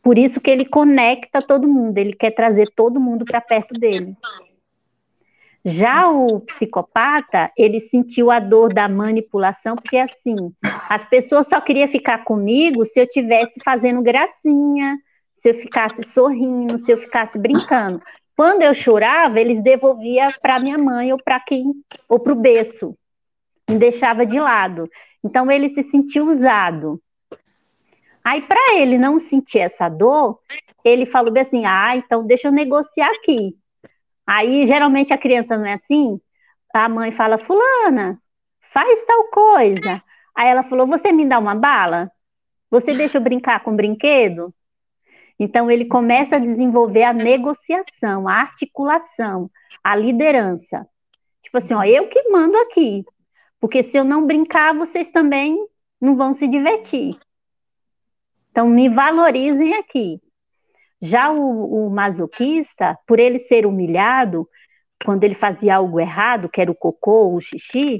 Por 0.00 0.16
isso 0.16 0.40
que 0.40 0.48
ele 0.48 0.64
conecta 0.64 1.40
todo 1.40 1.66
mundo, 1.66 1.98
ele 1.98 2.12
quer 2.12 2.30
trazer 2.30 2.70
todo 2.70 3.00
mundo 3.00 3.24
para 3.24 3.40
perto 3.40 3.74
dele. 3.74 4.16
Já 5.64 6.08
o 6.08 6.38
psicopata, 6.38 7.50
ele 7.58 7.80
sentiu 7.80 8.30
a 8.30 8.38
dor 8.38 8.72
da 8.72 8.88
manipulação, 8.88 9.74
porque 9.74 9.96
assim, 9.96 10.36
as 10.88 11.04
pessoas 11.06 11.48
só 11.48 11.60
queriam 11.60 11.88
ficar 11.88 12.22
comigo 12.22 12.86
se 12.86 13.00
eu 13.00 13.06
tivesse 13.06 13.58
fazendo 13.64 14.00
gracinha, 14.00 14.96
se 15.38 15.50
eu 15.50 15.54
ficasse 15.54 16.04
sorrindo, 16.04 16.78
se 16.78 16.92
eu 16.92 16.98
ficasse 16.98 17.36
brincando. 17.36 18.00
Quando 18.36 18.62
eu 18.62 18.72
chorava, 18.72 19.40
eles 19.40 19.60
devolviam 19.60 20.28
para 20.40 20.60
minha 20.60 20.78
mãe 20.78 21.12
ou 21.12 21.18
para 21.22 21.40
quem, 21.40 21.74
ou 22.08 22.20
para 22.20 22.32
o 22.32 22.36
berço, 22.36 22.96
me 23.70 23.78
deixava 23.78 24.26
de 24.26 24.38
lado. 24.38 24.88
Então 25.24 25.50
ele 25.50 25.68
se 25.68 25.82
sentiu 25.82 26.26
usado. 26.26 27.00
Aí, 28.24 28.42
para 28.42 28.74
ele 28.76 28.98
não 28.98 29.18
sentir 29.18 29.60
essa 29.60 29.88
dor, 29.88 30.38
ele 30.84 31.06
falou 31.06 31.32
assim: 31.38 31.64
ah, 31.64 31.96
então 31.96 32.26
deixa 32.26 32.48
eu 32.48 32.52
negociar 32.52 33.10
aqui. 33.10 33.56
Aí, 34.26 34.66
geralmente, 34.66 35.12
a 35.12 35.18
criança 35.18 35.56
não 35.56 35.66
é 35.66 35.74
assim. 35.74 36.20
A 36.72 36.88
mãe 36.88 37.10
fala, 37.10 37.38
fulana, 37.38 38.20
faz 38.72 39.04
tal 39.04 39.24
coisa. 39.24 40.02
Aí 40.36 40.48
ela 40.48 40.62
falou, 40.62 40.86
você 40.86 41.10
me 41.10 41.24
dá 41.24 41.38
uma 41.38 41.54
bala? 41.54 42.10
Você 42.70 42.94
deixa 42.94 43.18
eu 43.18 43.22
brincar 43.22 43.60
com 43.64 43.74
brinquedo? 43.74 44.54
Então, 45.38 45.70
ele 45.70 45.86
começa 45.86 46.36
a 46.36 46.38
desenvolver 46.38 47.02
a 47.02 47.12
negociação, 47.12 48.28
a 48.28 48.34
articulação, 48.34 49.50
a 49.82 49.96
liderança. 49.96 50.86
Tipo 51.42 51.58
assim, 51.58 51.74
ó, 51.74 51.82
eu 51.82 52.06
que 52.06 52.28
mando 52.28 52.56
aqui. 52.58 53.04
Porque 53.60 53.82
se 53.82 53.96
eu 53.96 54.04
não 54.04 54.26
brincar, 54.26 54.74
vocês 54.74 55.10
também 55.10 55.56
não 56.00 56.16
vão 56.16 56.32
se 56.32 56.48
divertir. 56.48 57.18
Então, 58.50 58.68
me 58.68 58.88
valorizem 58.88 59.74
aqui. 59.74 60.20
Já 61.00 61.30
o, 61.30 61.86
o 61.86 61.90
masoquista, 61.90 62.98
por 63.06 63.18
ele 63.18 63.38
ser 63.38 63.66
humilhado, 63.66 64.48
quando 65.04 65.24
ele 65.24 65.34
fazia 65.34 65.76
algo 65.76 66.00
errado, 66.00 66.48
que 66.48 66.60
era 66.60 66.70
o 66.70 66.74
cocô, 66.74 67.34
o 67.34 67.40
xixi, 67.40 67.98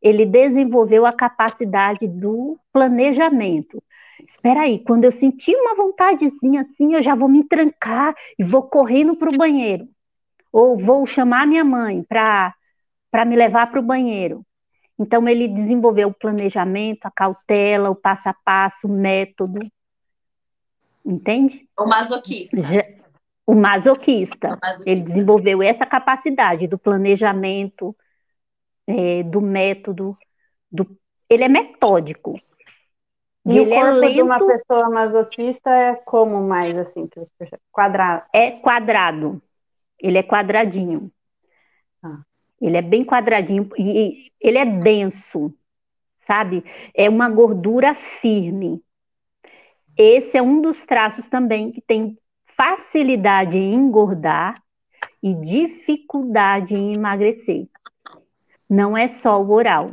ele 0.00 0.24
desenvolveu 0.24 1.04
a 1.04 1.12
capacidade 1.12 2.08
do 2.08 2.58
planejamento. 2.72 3.82
Espera 4.26 4.62
aí, 4.62 4.78
quando 4.84 5.04
eu 5.04 5.12
sentir 5.12 5.54
uma 5.54 5.74
vontadezinha 5.74 6.62
assim, 6.62 6.94
eu 6.94 7.02
já 7.02 7.14
vou 7.14 7.28
me 7.28 7.44
trancar 7.44 8.14
e 8.38 8.44
vou 8.44 8.62
correndo 8.62 9.16
para 9.16 9.30
o 9.30 9.36
banheiro. 9.36 9.88
Ou 10.52 10.76
vou 10.76 11.06
chamar 11.06 11.46
minha 11.46 11.64
mãe 11.64 12.02
para 12.02 12.54
me 13.26 13.36
levar 13.36 13.70
para 13.70 13.80
o 13.80 13.84
banheiro. 13.84 14.44
Então, 15.00 15.26
ele 15.26 15.48
desenvolveu 15.48 16.08
o 16.08 16.14
planejamento, 16.14 17.06
a 17.06 17.10
cautela, 17.10 17.88
o 17.88 17.94
passo 17.94 18.28
a 18.28 18.34
passo, 18.44 18.86
o 18.86 18.92
método. 18.92 19.58
Entende? 21.02 21.66
O 21.78 21.86
masoquista. 21.86 22.60
Já, 22.60 22.84
o 23.46 23.54
masoquista. 23.54 24.48
O 24.48 24.58
masoquista. 24.60 24.90
Ele 24.90 25.00
desenvolveu 25.00 25.62
essa 25.62 25.86
capacidade 25.86 26.66
do 26.66 26.78
planejamento, 26.78 27.96
é, 28.86 29.22
do 29.22 29.40
método, 29.40 30.14
do... 30.70 30.86
ele 31.30 31.44
é 31.44 31.48
metódico. 31.48 32.38
E, 33.46 33.54
e 33.54 33.60
o 33.60 33.70
corpo 33.70 33.86
é 33.86 33.92
lento, 33.92 34.12
de 34.12 34.22
uma 34.22 34.38
pessoa 34.38 34.90
masoquista 34.90 35.70
é 35.70 35.94
como 35.94 36.46
mais 36.46 36.76
assim? 36.76 37.08
Quadrado. 37.72 38.26
É 38.34 38.50
quadrado. 38.50 39.42
Ele 39.98 40.18
é 40.18 40.22
quadradinho. 40.22 41.10
Ah. 42.02 42.20
Ele 42.60 42.76
é 42.76 42.82
bem 42.82 43.04
quadradinho 43.04 43.68
e 43.78 44.30
ele 44.40 44.58
é 44.58 44.64
denso, 44.64 45.54
sabe? 46.26 46.62
É 46.94 47.08
uma 47.08 47.28
gordura 47.28 47.94
firme. 47.94 48.82
Esse 49.96 50.36
é 50.36 50.42
um 50.42 50.60
dos 50.60 50.84
traços 50.84 51.26
também 51.26 51.72
que 51.72 51.80
tem 51.80 52.18
facilidade 52.56 53.56
em 53.56 53.74
engordar 53.74 54.62
e 55.22 55.34
dificuldade 55.34 56.74
em 56.74 56.94
emagrecer. 56.94 57.66
Não 58.68 58.96
é 58.96 59.08
só 59.08 59.42
o 59.42 59.50
oral. 59.50 59.92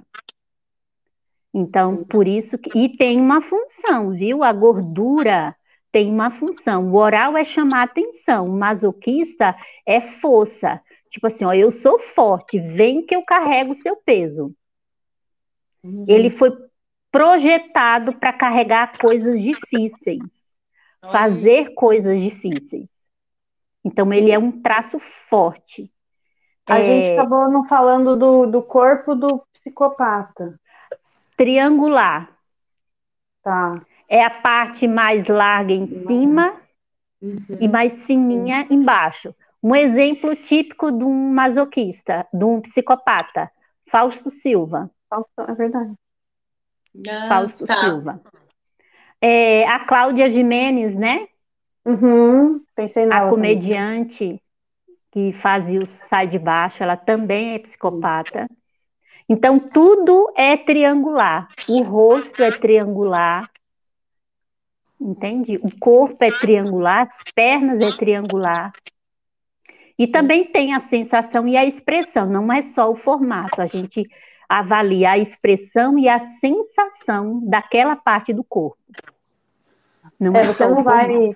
Então, 1.53 2.03
por 2.03 2.27
isso 2.27 2.58
que. 2.58 2.77
E 2.77 2.89
tem 2.89 3.19
uma 3.19 3.41
função, 3.41 4.12
viu? 4.12 4.43
A 4.43 4.53
gordura 4.53 5.56
tem 5.91 6.12
uma 6.12 6.30
função. 6.30 6.91
O 6.91 6.95
oral 6.95 7.36
é 7.36 7.43
chamar 7.43 7.84
atenção, 7.84 8.45
o 8.45 8.58
masoquista 8.58 9.56
é 9.86 9.99
força. 10.01 10.80
Tipo 11.10 11.28
assim, 11.28 11.46
ó, 11.46 11.54
eu 11.54 11.72
sou 11.72 12.00
forte, 12.00 12.60
vem 12.60 13.06
que 13.06 13.15
eu 13.15 13.24
carrego 13.24 13.72
o 13.72 13.82
seu 13.82 13.96
peso. 13.98 14.54
Uhum. 15.84 16.06
Ele 16.08 16.30
foi 16.30 16.52
projetado 17.12 18.13
para 18.13 18.34
carregar 18.34 18.98
coisas 19.00 19.41
difíceis, 19.41 20.22
fazer 21.12 21.74
coisas 21.74 22.20
difíceis. 22.20 22.89
Então, 23.84 24.12
ele 24.12 24.32
é 24.32 24.38
um 24.38 24.62
traço 24.62 25.00
forte. 25.00 25.91
A 26.67 26.80
é... 26.80 26.84
gente 26.84 27.13
acabou 27.13 27.50
não 27.50 27.65
falando 27.67 28.17
do, 28.17 28.46
do 28.46 28.62
corpo 28.62 29.15
do 29.15 29.41
psicopata. 29.54 30.60
Triangular. 31.38 32.30
Tá. 33.41 33.82
É 34.10 34.24
a 34.24 34.30
parte 34.30 34.88
mais 34.88 35.26
larga 35.28 35.74
em 35.74 35.86
cima 35.86 36.54
uhum. 37.22 37.58
e 37.60 37.67
mais 37.67 38.04
fininha 38.04 38.67
embaixo. 38.70 39.34
Um 39.67 39.75
exemplo 39.75 40.34
típico 40.34 40.89
de 40.93 41.03
um 41.03 41.34
masoquista, 41.34 42.25
de 42.34 42.45
um 42.45 42.62
psicopata, 42.62 43.51
Fausto 43.91 44.32
Silva. 44.32 44.89
Fausto, 45.10 45.41
é 45.41 45.53
verdade. 45.53 45.93
Ah, 47.10 47.27
Fausto 47.27 47.65
tá. 47.65 47.75
Silva. 47.75 48.21
É, 49.19 49.67
a 49.67 49.82
Cláudia 49.82 50.30
Jimenez, 50.30 50.95
né? 50.95 51.27
Uhum, 51.86 52.63
pensei 52.73 53.06
nela. 53.06 53.27
A 53.27 53.30
comediante 53.30 54.23
também. 54.23 54.41
que 55.12 55.34
fazia 55.34 55.82
o 55.82 55.86
Sai 55.86 56.27
de 56.27 56.39
Baixo, 56.39 56.82
ela 56.82 56.95
também 56.95 57.56
é 57.56 57.60
psicopata. 57.60 58.47
Então, 59.27 59.60
tudo 59.60 60.32
é 60.38 60.56
triangular. 60.56 61.49
O 61.67 61.82
rosto 61.82 62.41
é 62.41 62.51
triangular. 62.51 63.51
Entende? 64.97 65.58
O 65.62 65.77
corpo 65.77 66.23
é 66.23 66.32
triangular, 66.32 67.01
as 67.01 67.32
pernas 67.36 67.84
é 67.84 67.91
triangular. 67.91 68.71
E 69.97 70.05
também 70.05 70.45
tem 70.45 70.73
a 70.73 70.81
sensação 70.81 71.47
e 71.47 71.57
a 71.57 71.65
expressão, 71.65 72.27
não 72.27 72.51
é 72.53 72.62
só 72.62 72.91
o 72.91 72.95
formato. 72.95 73.62
A 73.62 73.65
gente 73.65 74.07
avalia 74.47 75.12
a 75.12 75.17
expressão 75.17 75.97
e 75.97 76.07
a 76.07 76.23
sensação 76.39 77.41
daquela 77.43 77.95
parte 77.95 78.31
do 78.31 78.43
corpo. 78.43 78.77
Não 80.19 80.36
é, 80.36 80.39
é 80.39 80.43
você 80.43 80.67
não 80.67 80.81
vai. 80.81 81.31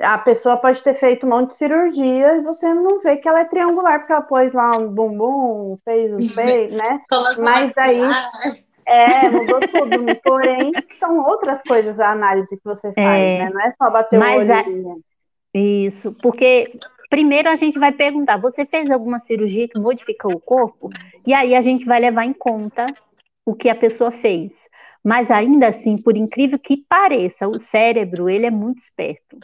A 0.00 0.18
pessoa 0.18 0.56
pode 0.56 0.82
ter 0.82 0.94
feito 0.94 1.26
um 1.26 1.30
monte 1.30 1.50
de 1.50 1.56
cirurgia 1.56 2.36
e 2.36 2.42
você 2.42 2.72
não 2.72 3.00
vê 3.00 3.16
que 3.16 3.28
ela 3.28 3.40
é 3.40 3.44
triangular, 3.44 4.00
porque 4.00 4.12
ela 4.12 4.22
pôs 4.22 4.52
lá 4.52 4.72
um 4.78 4.88
bumbum, 4.88 5.78
fez 5.84 6.12
um 6.12 6.18
peito, 6.34 6.76
né? 6.76 7.00
Mas 7.38 7.76
aí. 7.78 8.00
É, 8.86 9.30
mudou 9.30 9.60
tudo. 9.60 10.16
Porém, 10.22 10.72
são 10.98 11.18
outras 11.24 11.62
coisas 11.62 11.98
a 12.00 12.10
análise 12.10 12.56
que 12.56 12.64
você 12.64 12.92
faz, 12.92 12.98
é, 12.98 13.38
né? 13.44 13.50
Não 13.52 13.60
é 13.60 13.72
só 13.78 13.90
bater 13.90 14.18
o 14.18 14.22
olho. 14.22 14.52
A... 14.52 15.58
Isso, 15.58 16.16
porque 16.20 16.72
primeiro 17.08 17.48
a 17.48 17.56
gente 17.56 17.78
vai 17.78 17.92
perguntar: 17.92 18.36
você 18.36 18.64
fez 18.64 18.90
alguma 18.90 19.18
cirurgia 19.20 19.68
que 19.68 19.78
modificou 19.78 20.32
o 20.32 20.40
corpo? 20.40 20.90
E 21.26 21.32
aí 21.32 21.54
a 21.54 21.60
gente 21.60 21.84
vai 21.84 22.00
levar 22.00 22.24
em 22.24 22.32
conta 22.32 22.86
o 23.44 23.54
que 23.54 23.68
a 23.68 23.74
pessoa 23.74 24.10
fez. 24.10 24.52
Mas 25.02 25.30
ainda 25.30 25.68
assim, 25.68 26.00
por 26.00 26.16
incrível 26.16 26.58
que 26.58 26.84
pareça, 26.88 27.46
o 27.46 27.60
cérebro 27.60 28.28
ele 28.28 28.46
é 28.46 28.50
muito 28.50 28.78
esperto. 28.78 29.38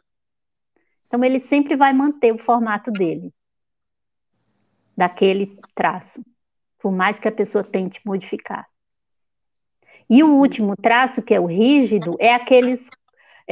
Então 1.07 1.23
ele 1.23 1.38
sempre 1.38 1.77
vai 1.77 1.92
manter 1.92 2.33
o 2.33 2.38
formato 2.38 2.90
dele, 2.90 3.33
daquele 4.96 5.59
traço, 5.75 6.25
por 6.79 6.92
mais 6.92 7.18
que 7.18 7.29
a 7.29 7.33
pessoa 7.33 7.64
tente 7.64 8.01
modificar. 8.07 8.66
E 10.09 10.23
o 10.23 10.35
último 10.35 10.75
traço, 10.77 11.20
que 11.20 11.35
é 11.35 11.40
o 11.40 11.46
rígido, 11.46 12.16
é 12.18 12.33
aqueles 12.33 12.88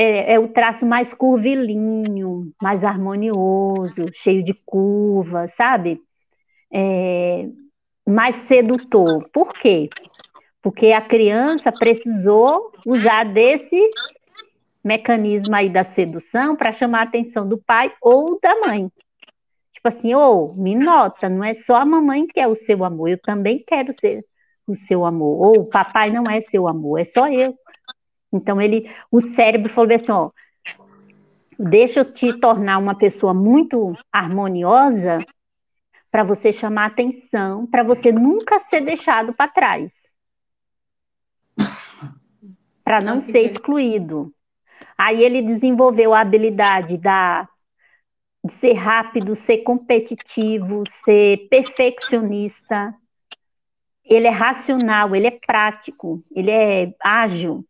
é, 0.00 0.34
é, 0.34 0.38
o 0.38 0.46
traço 0.46 0.86
mais 0.86 1.12
curvilíneo, 1.12 2.52
mais 2.62 2.84
harmonioso, 2.84 4.06
cheio 4.12 4.44
de 4.44 4.54
curvas, 4.54 5.52
sabe? 5.56 6.00
É, 6.72 7.48
mais 8.06 8.36
sedutor. 8.36 9.28
Por 9.32 9.52
quê? 9.54 9.90
Porque 10.62 10.92
a 10.92 11.00
criança 11.00 11.72
precisou 11.72 12.70
usar 12.86 13.24
desse 13.24 13.76
mecanismo 14.84 15.56
aí 15.56 15.68
da 15.68 15.82
sedução 15.82 16.54
para 16.54 16.70
chamar 16.70 17.00
a 17.00 17.02
atenção 17.02 17.48
do 17.48 17.58
pai 17.58 17.92
ou 18.00 18.38
da 18.40 18.54
mãe. 18.60 18.88
Tipo 19.72 19.88
assim, 19.88 20.14
ô, 20.14 20.52
oh, 20.52 20.62
me 20.62 20.76
nota, 20.76 21.28
não 21.28 21.42
é 21.42 21.54
só 21.54 21.74
a 21.74 21.84
mamãe 21.84 22.24
que 22.24 22.38
é 22.38 22.46
o 22.46 22.54
seu 22.54 22.84
amor, 22.84 23.08
eu 23.08 23.18
também 23.20 23.64
quero 23.66 23.92
ser 23.98 24.24
o 24.64 24.76
seu 24.76 25.04
amor. 25.04 25.44
Ou 25.44 25.62
o 25.62 25.68
papai 25.68 26.12
não 26.12 26.22
é 26.30 26.40
seu 26.42 26.68
amor, 26.68 27.00
é 27.00 27.04
só 27.04 27.26
eu. 27.26 27.58
Então 28.32 28.60
ele, 28.60 28.90
o 29.10 29.20
cérebro 29.20 29.70
falou 29.70 29.94
assim, 29.94 30.12
ó, 30.12 30.30
deixa 31.58 32.00
eu 32.00 32.04
te 32.04 32.38
tornar 32.38 32.78
uma 32.78 32.94
pessoa 32.94 33.34
muito 33.34 33.96
harmoniosa 34.12 35.18
para 36.10 36.22
você 36.22 36.52
chamar 36.52 36.86
atenção, 36.86 37.66
para 37.66 37.82
você 37.82 38.12
nunca 38.12 38.60
ser 38.60 38.80
deixado 38.80 39.34
para 39.34 39.50
trás. 39.50 39.92
Para 42.84 43.00
não 43.00 43.20
ser 43.20 43.42
excluído. 43.42 44.32
Aí 44.96 45.22
ele 45.22 45.42
desenvolveu 45.42 46.14
a 46.14 46.20
habilidade 46.20 46.96
da 46.96 47.48
de 48.44 48.52
ser 48.54 48.74
rápido, 48.74 49.34
ser 49.34 49.58
competitivo, 49.58 50.84
ser 51.04 51.48
perfeccionista. 51.48 52.94
Ele 54.04 54.26
é 54.26 54.30
racional, 54.30 55.14
ele 55.14 55.26
é 55.26 55.38
prático, 55.44 56.22
ele 56.34 56.50
é 56.50 56.94
ágil. 57.02 57.64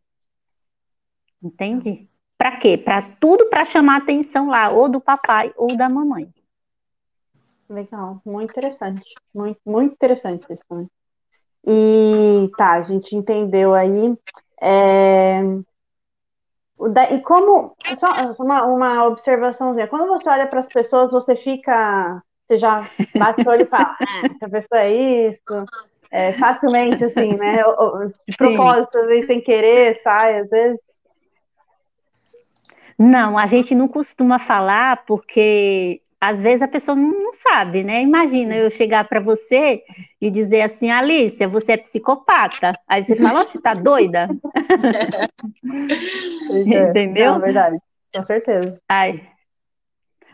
Entende? 1.41 2.07
Para 2.37 2.57
quê? 2.57 2.77
Para 2.77 3.01
tudo 3.19 3.49
para 3.49 3.65
chamar 3.65 3.97
atenção 3.97 4.49
lá, 4.49 4.69
ou 4.69 4.89
do 4.89 5.01
papai 5.01 5.53
ou 5.57 5.75
da 5.75 5.89
mamãe. 5.89 6.29
Legal, 7.69 8.21
muito 8.25 8.49
interessante. 8.49 9.13
Muito, 9.33 9.59
muito 9.65 9.93
interessante 9.93 10.45
isso 10.51 10.63
também. 10.67 10.89
E 11.67 12.49
tá, 12.57 12.73
a 12.73 12.81
gente 12.81 13.15
entendeu 13.15 13.73
aí. 13.73 14.17
É... 14.61 15.41
E 17.11 17.19
como. 17.21 17.75
Só 17.97 18.07
uma, 18.41 18.63
uma 18.65 19.05
observaçãozinha. 19.05 19.87
Quando 19.87 20.07
você 20.07 20.29
olha 20.29 20.47
para 20.47 20.61
as 20.61 20.67
pessoas, 20.67 21.11
você 21.11 21.35
fica. 21.35 22.23
Você 22.47 22.57
já 22.57 22.89
bate 23.15 23.41
o 23.45 23.49
olho 23.49 23.63
e 23.63 23.65
fala, 23.65 23.95
ah, 23.99 24.21
essa 24.23 24.49
pessoa 24.49 24.81
é 24.81 25.27
isso. 25.29 25.65
É, 26.09 26.33
facilmente, 26.33 27.03
assim, 27.03 27.35
né? 27.35 27.57
De 28.27 28.35
propósito, 28.35 28.97
às 28.97 29.07
vezes 29.07 29.27
sem 29.27 29.41
querer, 29.41 30.01
sai, 30.01 30.39
às 30.39 30.49
vezes. 30.49 30.79
Não, 32.99 33.37
a 33.37 33.45
gente 33.45 33.73
não 33.73 33.87
costuma 33.87 34.37
falar 34.37 35.05
porque 35.05 36.01
às 36.19 36.41
vezes 36.41 36.61
a 36.61 36.67
pessoa 36.67 36.97
não 36.97 37.33
sabe, 37.33 37.81
né? 37.81 38.01
Imagina 38.01 38.57
eu 38.57 38.69
chegar 38.69 39.07
para 39.07 39.21
você 39.21 39.81
e 40.19 40.29
dizer 40.29 40.63
assim, 40.63 40.91
Alicia, 40.91 41.47
você 41.47 41.71
é 41.71 41.77
psicopata. 41.77 42.73
Aí 42.85 43.05
você 43.05 43.15
fala, 43.15 43.41
oxe, 43.41 43.61
tá 43.61 43.73
doida? 43.73 44.27
É. 46.51 46.89
Entendeu? 46.89 47.35
É 47.35 47.39
verdade, 47.39 47.77
com 48.13 48.23
certeza. 48.23 48.81
Ai. 48.89 49.21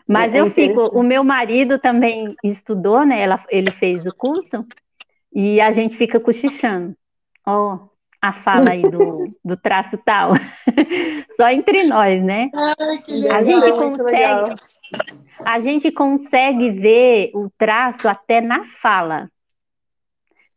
Mas 0.08 0.34
é 0.34 0.40
eu 0.40 0.50
fico, 0.50 0.80
o 0.98 1.02
meu 1.02 1.22
marido 1.22 1.78
também 1.78 2.34
estudou, 2.42 3.04
né? 3.04 3.20
Ela, 3.20 3.44
ele 3.50 3.70
fez 3.70 4.06
o 4.06 4.14
curso 4.14 4.66
e 5.32 5.60
a 5.60 5.70
gente 5.70 5.94
fica 5.94 6.18
cochichando. 6.18 6.96
Ó, 7.44 7.74
oh, 7.74 7.88
a 8.28 8.32
fala 8.32 8.70
aí 8.70 8.82
do, 8.82 9.34
do 9.44 9.56
traço 9.56 9.96
tal. 9.98 10.32
Só 11.36 11.48
entre 11.50 11.84
nós, 11.84 12.22
né? 12.22 12.50
Ai, 12.54 13.28
a 13.30 13.42
gente 13.42 13.72
consegue 13.72 14.54
a 15.44 15.60
gente 15.60 15.92
consegue 15.92 16.70
ver 16.70 17.30
o 17.34 17.50
traço 17.50 18.08
até 18.08 18.40
na 18.40 18.64
fala. 18.64 19.30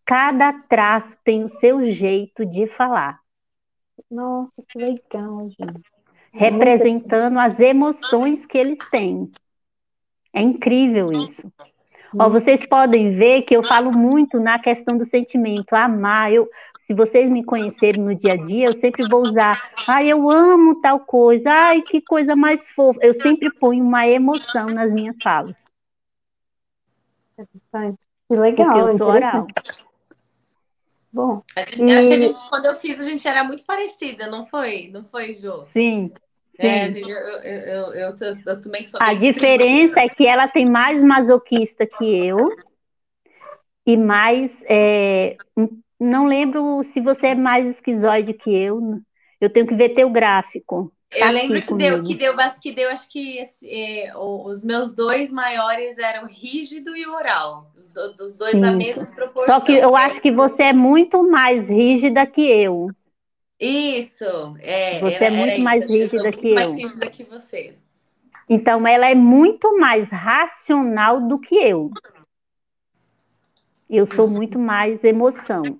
Cada 0.05 0.53
traço 0.53 1.15
tem 1.23 1.43
o 1.43 1.49
seu 1.49 1.85
jeito 1.85 2.45
de 2.45 2.65
falar. 2.67 3.19
Nossa, 4.09 4.63
que 4.67 4.79
legal, 4.79 5.49
gente. 5.49 5.83
Representando 6.31 7.37
as 7.37 7.59
emoções 7.59 8.45
que 8.45 8.57
eles 8.57 8.79
têm. 8.89 9.31
É 10.33 10.41
incrível 10.41 11.11
isso. 11.11 11.51
Ó, 12.17 12.27
vocês 12.29 12.65
podem 12.65 13.11
ver 13.11 13.43
que 13.43 13.55
eu 13.55 13.63
falo 13.63 13.95
muito 13.95 14.39
na 14.39 14.57
questão 14.57 14.97
do 14.97 15.05
sentimento, 15.05 15.75
amar. 15.75 16.31
Eu, 16.33 16.49
se 16.89 16.93
vocês 16.95 17.29
me 17.29 17.43
conhecerem 17.43 18.01
no 18.03 18.15
dia 18.15 18.33
a 18.33 18.35
dia, 18.35 18.65
eu 18.65 18.73
sempre 18.73 19.07
vou 19.07 19.21
usar, 19.21 19.71
ai, 19.87 20.07
eu 20.07 20.27
amo 20.27 20.81
tal 20.81 20.99
coisa, 20.99 21.47
ai, 21.47 21.83
que 21.83 22.01
coisa 22.01 22.35
mais 22.35 22.67
fofa. 22.71 22.99
Eu 23.03 23.13
sempre 23.13 23.53
ponho 23.53 23.83
uma 23.83 24.07
emoção 24.07 24.65
nas 24.65 24.91
minhas 24.91 25.15
falas. 25.21 25.55
Que 27.37 28.35
legal. 28.35 28.73
Porque 28.73 28.89
eu 28.89 28.97
sou 28.97 29.07
oral. 29.07 29.45
Bom. 31.13 31.43
Gente, 31.55 31.83
e... 31.83 31.95
Acho 31.95 32.07
que 32.07 32.13
a 32.13 32.17
gente, 32.17 32.49
quando 32.49 32.65
eu 32.65 32.75
fiz, 32.77 32.99
a 32.99 33.03
gente 33.03 33.27
era 33.27 33.43
muito 33.43 33.63
parecida, 33.65 34.25
não 34.25 34.43
foi? 34.43 34.89
Não 34.91 35.03
foi, 35.03 35.35
Jô? 35.35 35.67
Sim. 35.67 36.11
É, 36.57 36.89
gente, 36.89 37.07
eu, 37.07 37.17
eu, 37.17 37.93
eu, 37.93 38.15
eu, 38.47 38.61
também 38.61 38.83
sou. 38.83 38.99
A 38.99 39.13
diferença 39.13 39.99
é 39.99 40.07
que 40.07 40.25
ela 40.25 40.47
tem 40.47 40.65
mais 40.65 40.99
masoquista 41.03 41.85
que 41.85 42.03
eu 42.03 42.49
e 43.85 43.95
mais 43.95 44.51
é, 44.63 45.37
não 45.99 46.25
lembro 46.25 46.81
se 46.93 47.01
você 47.01 47.27
é 47.27 47.35
mais 47.35 47.67
esquizoide 47.67 48.33
que 48.33 48.49
eu. 48.49 49.01
Eu 49.41 49.49
tenho 49.49 49.67
que 49.67 49.75
ver 49.75 49.89
teu 49.89 50.09
gráfico. 50.09 50.93
Eu 51.11 51.19
tá 51.21 51.31
lembro 51.31 51.59
que 51.59 51.73
deu, 51.73 52.03
que 52.03 52.15
deu, 52.15 52.35
que 52.61 52.71
deu, 52.71 52.89
acho 52.91 53.09
que 53.11 53.39
é, 53.65 54.11
os 54.15 54.63
meus 54.63 54.93
dois 54.93 55.31
maiores 55.31 55.97
eram 55.97 56.27
rígido 56.27 56.95
e 56.95 57.05
oral. 57.07 57.71
Os, 57.79 57.89
do, 57.89 58.23
os 58.23 58.37
dois 58.37 58.51
Sim. 58.51 58.61
da 58.61 58.71
mesma 58.71 59.07
proporção. 59.07 59.59
Só 59.59 59.65
que 59.65 59.73
eu 59.73 59.95
acho 59.95 60.21
que 60.21 60.31
você 60.31 60.63
é 60.63 60.73
muito 60.73 61.23
mais 61.27 61.67
rígida 61.67 62.27
que 62.27 62.41
eu. 62.41 62.89
Isso, 63.59 64.53
é. 64.59 64.99
Você 64.99 65.25
é 65.25 65.29
muito 65.31 65.61
mais 65.61 65.83
isso. 65.83 65.93
rígida 65.93 66.31
que 66.31 66.49
eu. 66.49 66.55
mais 66.55 66.77
rígida 66.77 67.07
que 67.07 67.23
você. 67.23 67.73
Então, 68.47 68.87
ela 68.87 69.09
é 69.09 69.15
muito 69.15 69.79
mais 69.79 70.09
racional 70.09 71.21
do 71.21 71.39
que 71.39 71.55
eu. 71.55 71.91
Eu 73.89 74.05
sou 74.05 74.27
muito 74.27 74.59
mais 74.59 75.03
emoção. 75.03 75.79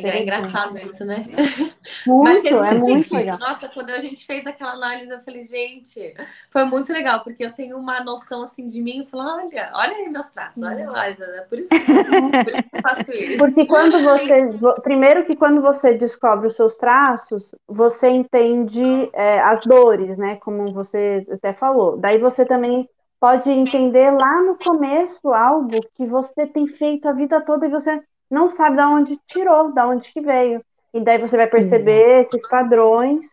E 0.00 0.06
E 0.06 0.08
é 0.08 0.22
engraçado 0.22 0.78
isso, 0.78 1.04
né? 1.04 1.26
Muito, 2.06 2.24
Mas 2.24 2.40
fez 2.40 2.54
muito, 2.54 2.66
é 2.66 2.78
muito 2.78 3.14
legal. 3.14 3.38
Nossa, 3.38 3.68
quando 3.68 3.90
a 3.90 3.98
gente 3.98 4.24
fez 4.24 4.46
aquela 4.46 4.72
análise, 4.72 5.12
eu 5.12 5.20
falei, 5.20 5.44
gente, 5.44 6.14
foi 6.50 6.64
muito 6.64 6.92
legal, 6.92 7.22
porque 7.24 7.44
eu 7.44 7.52
tenho 7.52 7.76
uma 7.76 8.02
noção 8.02 8.42
assim 8.42 8.66
de 8.66 8.80
mim, 8.80 9.00
eu 9.00 9.06
falo, 9.06 9.24
olha, 9.24 9.70
olha 9.74 9.96
aí 9.96 10.08
meus 10.08 10.28
traços, 10.28 10.62
olha 10.62 10.88
lá, 10.90 11.08
é 11.08 11.40
por 11.42 11.58
isso 11.58 11.74
que 11.80 11.90
eu, 11.90 12.00
assim, 12.00 12.34
por 12.44 12.54
isso 12.54 12.62
que 12.62 12.76
eu 12.76 12.80
faço 12.80 13.12
isso. 13.12 13.36
Porque 13.38 13.66
quando 13.66 14.02
você, 14.02 14.50
primeiro 14.82 15.24
que 15.24 15.36
quando 15.36 15.60
você 15.60 15.94
descobre 15.94 16.48
os 16.48 16.56
seus 16.56 16.76
traços, 16.76 17.54
você 17.66 18.08
entende 18.08 19.10
é, 19.12 19.40
as 19.40 19.60
dores, 19.66 20.16
né? 20.16 20.36
Como 20.36 20.66
você 20.72 21.26
até 21.30 21.52
falou. 21.52 21.96
Daí 21.96 22.18
você 22.18 22.44
também 22.44 22.88
pode 23.20 23.50
entender 23.50 24.10
lá 24.10 24.42
no 24.42 24.56
começo 24.58 25.28
algo 25.32 25.78
que 25.94 26.06
você 26.06 26.46
tem 26.46 26.66
feito 26.66 27.06
a 27.08 27.12
vida 27.12 27.40
toda 27.40 27.66
e 27.66 27.70
você 27.70 28.02
não 28.32 28.48
sabe 28.48 28.76
de 28.76 28.82
onde 28.82 29.20
tirou, 29.26 29.70
de 29.72 29.80
onde 29.82 30.10
que 30.10 30.22
veio. 30.22 30.64
E 30.94 31.00
daí 31.00 31.18
você 31.18 31.36
vai 31.36 31.46
perceber 31.46 32.16
uhum. 32.16 32.20
esses 32.22 32.48
padrões 32.48 33.24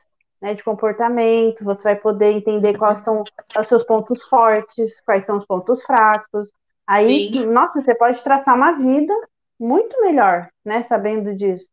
né, 0.41 0.53
de 0.53 0.63
comportamento, 0.63 1.63
você 1.63 1.83
vai 1.83 1.95
poder 1.95 2.33
entender 2.33 2.77
quais 2.77 2.99
são 2.99 3.23
os 3.57 3.67
seus 3.67 3.83
pontos 3.83 4.21
fortes, 4.23 4.99
quais 5.01 5.25
são 5.25 5.37
os 5.37 5.45
pontos 5.45 5.81
fracos. 5.83 6.51
Aí, 6.85 7.31
Sim. 7.33 7.45
nossa, 7.47 7.81
você 7.81 7.95
pode 7.95 8.21
traçar 8.21 8.55
uma 8.55 8.73
vida 8.73 9.13
muito 9.57 10.01
melhor, 10.01 10.49
né, 10.65 10.83
sabendo 10.83 11.33
disso. 11.33 11.67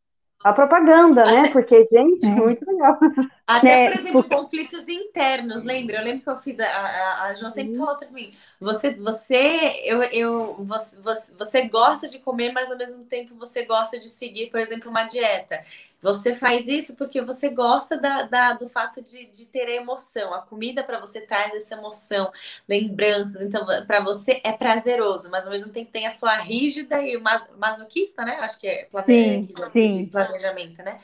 A 0.45 0.53
propaganda, 0.53 1.25
né? 1.25 1.49
Porque, 1.53 1.87
gente, 1.91 2.27
é. 2.27 2.31
muito 2.31 2.65
legal. 2.65 2.97
Até, 3.47 3.69
né, 3.69 3.91
por 3.91 4.01
exemplo, 4.01 4.29
conflitos 4.29 4.89
internos, 4.89 5.63
lembra? 5.63 5.99
Eu 5.99 6.05
lembro 6.05 6.23
que 6.23 6.29
eu 6.29 6.37
fiz, 6.37 6.59
a, 6.59 6.67
a, 6.67 7.23
a 7.27 7.35
Jo 7.35 7.49
sempre 7.49 7.77
falou 7.77 7.97
para 7.97 8.11
mim, 8.11 8.33
você, 8.59 8.93
você, 8.95 9.83
eu, 9.85 10.03
eu, 10.03 10.65
você, 10.65 11.33
você 11.39 11.69
gosta 11.69 12.09
de 12.09 12.19
comer, 12.19 12.53
mas 12.53 12.69
ao 12.73 12.77
mesmo 12.77 13.05
tempo 13.05 13.37
você 13.37 13.65
gosta 13.65 14.01
de 14.01 14.09
seguir, 14.09 14.51
por 14.51 14.59
exemplo, 14.59 14.91
uma 14.91 15.05
dieta. 15.05 15.63
Você 16.03 16.35
faz 16.35 16.69
isso 16.69 16.95
porque 16.97 17.21
você 17.23 17.49
gosta 17.49 17.97
da, 17.97 18.23
da 18.25 18.53
do 18.53 18.69
fato 18.69 19.01
de, 19.03 19.27
de 19.27 19.47
ter 19.47 19.69
emoção. 19.69 20.35
A 20.35 20.43
comida 20.43 20.83
para 20.85 21.01
você 21.01 21.21
traz 21.21 21.55
essa 21.55 21.75
emoção, 21.75 22.31
lembranças. 22.69 23.43
Então, 23.43 23.65
para 23.87 24.01
você 24.01 24.41
é 24.45 24.53
prazeroso, 24.53 25.31
mas 25.31 25.47
ao 25.47 25.53
mesmo 25.53 25.73
tempo 25.73 25.91
tem 25.91 26.07
a 26.07 26.11
sua 26.11 26.37
rígida 26.37 27.01
e 27.03 27.17
masoquista, 27.57 28.25
né? 28.25 28.39
Acho 28.41 28.59
que 28.59 28.69
é 28.69 28.89
sim, 29.07 29.49
sim. 29.73 30.07
planejamento, 30.07 30.83
né? 30.83 31.01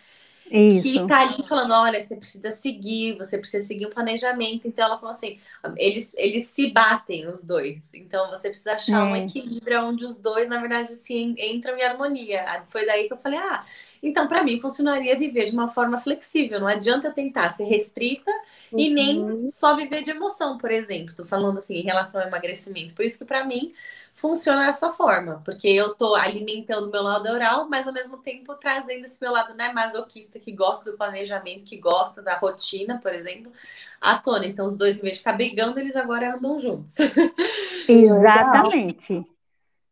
Isso. 0.53 0.82
que 0.82 1.07
tá 1.07 1.20
ali 1.22 1.42
falando, 1.48 1.72
olha, 1.72 1.98
você 2.00 2.14
precisa 2.14 2.50
seguir, 2.50 3.16
você 3.16 3.38
precisa 3.38 3.66
seguir 3.66 3.86
um 3.86 3.90
planejamento. 3.90 4.68
Então 4.68 4.84
ela 4.84 4.98
falou 4.98 5.12
assim, 5.12 5.38
eles, 5.78 6.14
eles 6.16 6.46
se 6.46 6.70
batem 6.70 7.26
os 7.26 7.42
dois. 7.42 7.94
Então 7.94 8.28
você 8.28 8.50
precisa 8.50 8.72
achar 8.72 9.00
é. 9.00 9.03
um 9.03 9.16
equilíbrio 9.16 9.86
onde 9.86 10.05
os 10.05 10.20
dois, 10.20 10.50
na 10.50 10.61
verdade, 10.61 10.88
se 10.88 11.14
entram 11.14 11.78
em 11.78 11.82
harmonia. 11.82 12.64
Foi 12.68 12.84
daí 12.84 13.07
que 13.07 13.14
eu 13.14 13.16
falei, 13.16 13.38
ah, 13.38 13.64
então 14.03 14.28
para 14.28 14.44
mim 14.44 14.61
funcionaria 14.61 15.16
viver 15.16 15.44
de 15.44 15.53
uma 15.53 15.68
forma 15.68 15.96
flexível. 15.96 16.61
Não 16.61 16.66
adianta 16.66 17.09
eu 17.09 17.14
tentar 17.14 17.48
ser 17.48 17.64
restrita 17.64 18.30
uhum. 18.70 18.78
e 18.78 18.90
nem 18.90 19.20
uhum. 19.20 19.48
só 19.48 19.74
viver 19.74 20.03
de 20.03 20.11
emoção, 20.11 20.59
por 20.59 20.70
exemplo. 20.70 21.14
Tô 21.16 21.24
falando 21.24 21.59
assim 21.59 21.78
em 21.78 21.82
relação 21.82 22.20
ao 22.20 22.28
emagrecimento. 22.28 22.94
Por 22.94 23.07
isso 23.07 23.18
que 23.18 23.24
para 23.24 23.46
mim 23.46 23.72
funciona 24.14 24.66
dessa 24.66 24.90
forma, 24.90 25.42
porque 25.44 25.68
eu 25.68 25.94
tô 25.94 26.14
alimentando 26.14 26.90
meu 26.90 27.02
lado 27.02 27.28
oral, 27.28 27.68
mas 27.68 27.86
ao 27.86 27.92
mesmo 27.92 28.18
tempo 28.18 28.54
trazendo 28.54 29.04
esse 29.04 29.20
meu 29.20 29.32
lado 29.32 29.54
né, 29.54 29.72
masoquista 29.72 30.38
que 30.38 30.52
gosta 30.52 30.90
do 30.90 30.96
planejamento, 30.96 31.64
que 31.64 31.76
gosta 31.76 32.22
da 32.22 32.36
rotina, 32.36 32.98
por 32.98 33.12
exemplo, 33.12 33.50
à 34.00 34.18
tona. 34.18 34.46
Então, 34.46 34.66
os 34.66 34.76
dois, 34.76 34.98
em 34.98 35.02
vez 35.02 35.14
de 35.14 35.18
ficar 35.18 35.32
brigando, 35.32 35.78
eles 35.78 35.96
agora 35.96 36.36
andam 36.36 36.58
juntos. 36.58 36.96
Exatamente. 37.88 39.26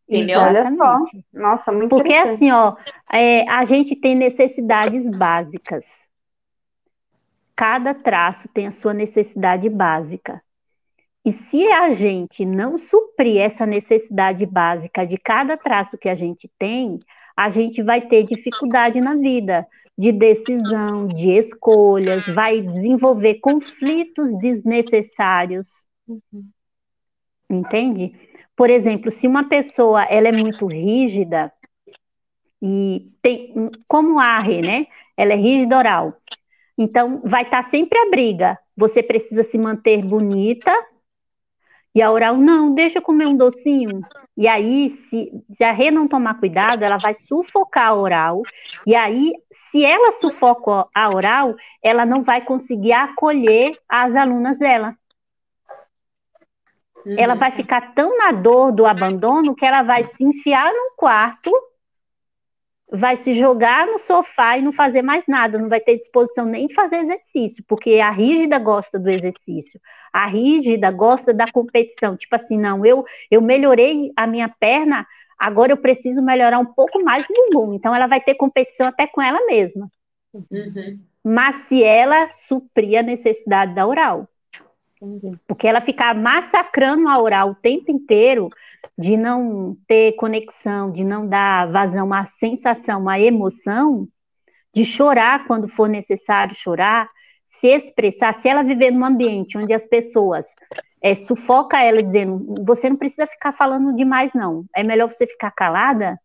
Entendeu? 0.09 0.41
Olha 0.41 0.77
só. 0.77 1.05
Nossa, 1.33 1.71
muito 1.71 1.91
Porque 1.91 2.13
assim, 2.13 2.51
ó, 2.51 2.77
é, 3.13 3.49
a 3.49 3.65
gente 3.65 3.95
tem 3.95 4.17
necessidades 4.17 5.07
básicas. 5.17 5.85
Cada 7.55 7.95
traço 7.95 8.49
tem 8.49 8.67
a 8.67 8.73
sua 8.73 8.93
necessidade 8.93 9.69
básica. 9.69 10.43
E 11.25 11.33
se 11.33 11.67
a 11.71 11.93
gente 11.93 12.45
não 12.47 12.79
suprir 12.79 13.41
essa 13.41 13.67
necessidade 13.67 14.47
básica 14.47 15.07
de 15.07 15.19
cada 15.19 15.57
traço 15.57 15.99
que 15.99 16.09
a 16.09 16.15
gente 16.15 16.51
tem, 16.59 16.99
a 17.37 17.51
gente 17.51 17.83
vai 17.83 18.01
ter 18.01 18.25
dificuldade 18.25 19.01
na 19.01 19.15
vida 19.15 19.67
de 19.97 20.13
decisão, 20.13 21.07
de 21.07 21.31
escolhas, 21.31 22.27
vai 22.27 22.63
desenvolver 22.63 23.35
conflitos 23.35 24.33
desnecessários. 24.39 25.69
Uhum. 26.09 26.49
Entende? 27.51 28.15
Por 28.57 28.71
exemplo, 28.71 29.11
se 29.11 29.27
uma 29.27 29.49
pessoa 29.49 30.05
ela 30.05 30.29
é 30.29 30.33
muito 30.33 30.67
rígida 30.67 31.53
e 32.63 33.07
tem, 33.21 33.71
como 33.87 34.19
a 34.19 34.43
né? 34.43 34.87
Ela 35.17 35.35
é 35.35 35.37
rígida 35.37 35.77
oral. 35.77 36.17
Então 36.79 37.21
vai 37.25 37.43
estar 37.43 37.69
sempre 37.69 37.99
a 37.99 38.09
briga. 38.09 38.59
Você 38.75 39.03
precisa 39.03 39.43
se 39.43 39.59
manter 39.59 40.03
bonita 40.03 40.73
e 41.95 42.01
a 42.01 42.11
oral, 42.11 42.37
não, 42.37 42.73
deixa 42.73 42.99
eu 42.99 43.03
comer 43.03 43.27
um 43.27 43.37
docinho. 43.37 44.03
E 44.37 44.47
aí, 44.47 44.91
se, 44.91 45.33
se 45.51 45.65
a 45.65 45.73
Rê 45.73 45.91
não 45.91 46.07
tomar 46.07 46.39
cuidado, 46.39 46.83
ela 46.83 46.97
vai 46.97 47.15
sufocar 47.15 47.89
a 47.89 47.95
oral. 47.95 48.43
E 48.87 48.95
aí, 48.95 49.33
se 49.71 49.85
ela 49.85 50.13
sufoca 50.13 50.87
a 50.95 51.09
oral, 51.09 51.55
ela 51.83 52.07
não 52.07 52.23
vai 52.23 52.41
conseguir 52.41 52.93
acolher 52.93 53.77
as 53.89 54.15
alunas 54.15 54.59
dela. 54.59 54.95
Uhum. 57.05 57.17
Ela 57.19 57.35
vai 57.35 57.51
ficar 57.51 57.93
tão 57.93 58.17
na 58.17 58.31
dor 58.31 58.73
do 58.73 58.87
abandono 58.87 59.55
que 59.55 59.65
ela 59.65 59.83
vai 59.83 60.05
se 60.05 60.23
enfiar 60.25 60.73
num 60.73 60.95
quarto 60.97 61.51
vai 62.93 63.17
se 63.17 63.33
jogar 63.33 63.87
no 63.87 63.99
sofá 63.99 64.59
e 64.59 64.63
não 64.63 64.73
fazer 64.73 65.03
mais 65.03 65.25
nada, 65.29 65.59
não 65.59 65.69
vai 65.69 65.81
ter 65.81 65.97
disposição 65.97 66.45
nem 66.45 66.69
fazer 66.73 66.97
exercício, 66.97 67.65
porque 67.67 68.01
a 68.01 68.11
rígida 68.11 68.59
gosta 68.59 68.99
do 68.99 69.09
exercício, 69.09 69.81
a 70.13 70.27
rígida 70.27 70.91
gosta 70.91 71.33
da 71.33 71.51
competição, 71.51 72.17
tipo 72.17 72.35
assim, 72.35 72.59
não, 72.59 72.85
eu, 72.85 73.05
eu 73.31 73.41
melhorei 73.41 74.11
a 74.17 74.27
minha 74.27 74.49
perna, 74.49 75.07
agora 75.39 75.73
eu 75.73 75.77
preciso 75.77 76.21
melhorar 76.21 76.59
um 76.59 76.67
pouco 76.67 77.03
mais 77.03 77.25
o 77.25 77.33
bumbum, 77.33 77.75
então 77.75 77.95
ela 77.95 78.07
vai 78.07 78.21
ter 78.21 78.35
competição 78.35 78.89
até 78.89 79.07
com 79.07 79.23
ela 79.23 79.45
mesma. 79.47 79.89
Uhum. 80.33 81.01
Mas 81.23 81.69
se 81.69 81.83
ela 81.85 82.29
suprir 82.31 82.99
a 82.99 83.03
necessidade 83.03 83.75
da 83.75 83.87
oral, 83.87 84.29
porque 85.47 85.67
ela 85.67 85.81
ficar 85.81 86.15
massacrando 86.15 87.09
a 87.09 87.21
oral 87.21 87.51
o 87.51 87.55
tempo 87.55 87.91
inteiro, 87.91 88.49
de 88.99 89.17
não 89.17 89.77
ter 89.87 90.13
conexão, 90.13 90.91
de 90.91 91.05
não 91.05 91.27
dar 91.27 91.71
vazão 91.71 92.13
à 92.13 92.27
sensação, 92.39 93.09
à 93.09 93.19
emoção, 93.19 94.07
de 94.75 94.85
chorar 94.85 95.47
quando 95.47 95.69
for 95.69 95.89
necessário 95.89 96.55
chorar, 96.55 97.09
se 97.49 97.69
expressar, 97.69 98.35
se 98.35 98.49
ela 98.49 98.63
viver 98.63 98.91
num 98.91 99.05
ambiente 99.05 99.59
onde 99.59 99.73
as 99.73 99.87
pessoas 99.87 100.47
é, 101.03 101.15
sufoca 101.15 101.83
ela 101.83 102.03
dizendo, 102.03 102.65
você 102.65 102.89
não 102.89 102.97
precisa 102.97 103.27
ficar 103.27 103.53
falando 103.53 103.95
demais 103.97 104.33
não, 104.35 104.65
é 104.75 104.85
melhor 104.85 105.11
você 105.11 105.27
ficar 105.27 105.51
calada, 105.51 106.19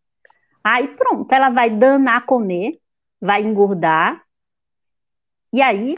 aí 0.64 0.88
pronto, 0.90 1.32
ela 1.32 1.50
vai 1.50 1.70
danar 1.70 2.18
a 2.18 2.26
comer, 2.26 2.80
vai 3.20 3.42
engordar, 3.42 4.22
e 5.52 5.62
aí 5.62 5.96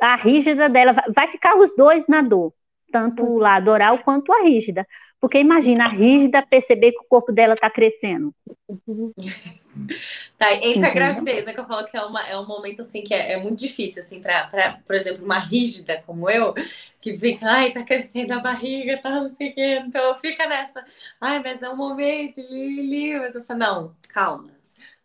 a 0.00 0.16
rígida 0.16 0.68
dela 0.68 0.94
vai 1.14 1.28
ficar 1.28 1.56
os 1.56 1.74
dois 1.76 2.06
na 2.06 2.22
dor, 2.22 2.52
tanto 2.92 3.24
o 3.24 3.38
lado 3.38 3.70
oral 3.70 3.98
quanto 3.98 4.32
a 4.32 4.42
rígida. 4.42 4.86
Porque 5.20 5.38
imagina 5.38 5.86
a 5.86 5.88
rígida 5.88 6.42
perceber 6.42 6.92
que 6.92 6.98
o 6.98 7.08
corpo 7.08 7.32
dela 7.32 7.54
está 7.54 7.70
crescendo. 7.70 8.34
Tá, 10.38 10.54
entre 10.54 10.86
a 10.86 10.92
gravidez, 10.92 11.46
né, 11.46 11.52
que 11.52 11.60
eu 11.60 11.66
falo 11.66 11.86
que 11.86 11.96
é, 11.96 12.02
uma, 12.02 12.28
é 12.28 12.38
um 12.38 12.46
momento 12.46 12.82
assim 12.82 13.02
que 13.02 13.12
é, 13.14 13.32
é 13.32 13.36
muito 13.38 13.58
difícil, 13.58 14.02
assim, 14.02 14.20
para, 14.20 14.80
por 14.86 14.94
exemplo, 14.94 15.24
uma 15.24 15.38
rígida 15.38 16.02
como 16.06 16.30
eu, 16.30 16.54
que 17.00 17.16
fica, 17.16 17.46
ai, 17.46 17.72
tá 17.72 17.82
crescendo 17.82 18.34
a 18.34 18.40
barriga, 18.40 19.00
tá 19.00 19.10
não 19.10 19.34
sei 19.34 19.50
o 19.50 19.54
quê, 19.54 19.82
então 19.84 20.16
fica 20.18 20.46
nessa, 20.46 20.84
ai, 21.20 21.42
mas 21.42 21.62
é 21.62 21.68
um 21.68 21.76
momento, 21.76 22.40
li, 22.40 22.86
li, 22.86 23.18
mas 23.18 23.34
eu 23.34 23.44
falo, 23.44 23.58
não, 23.58 23.96
calma, 24.08 24.50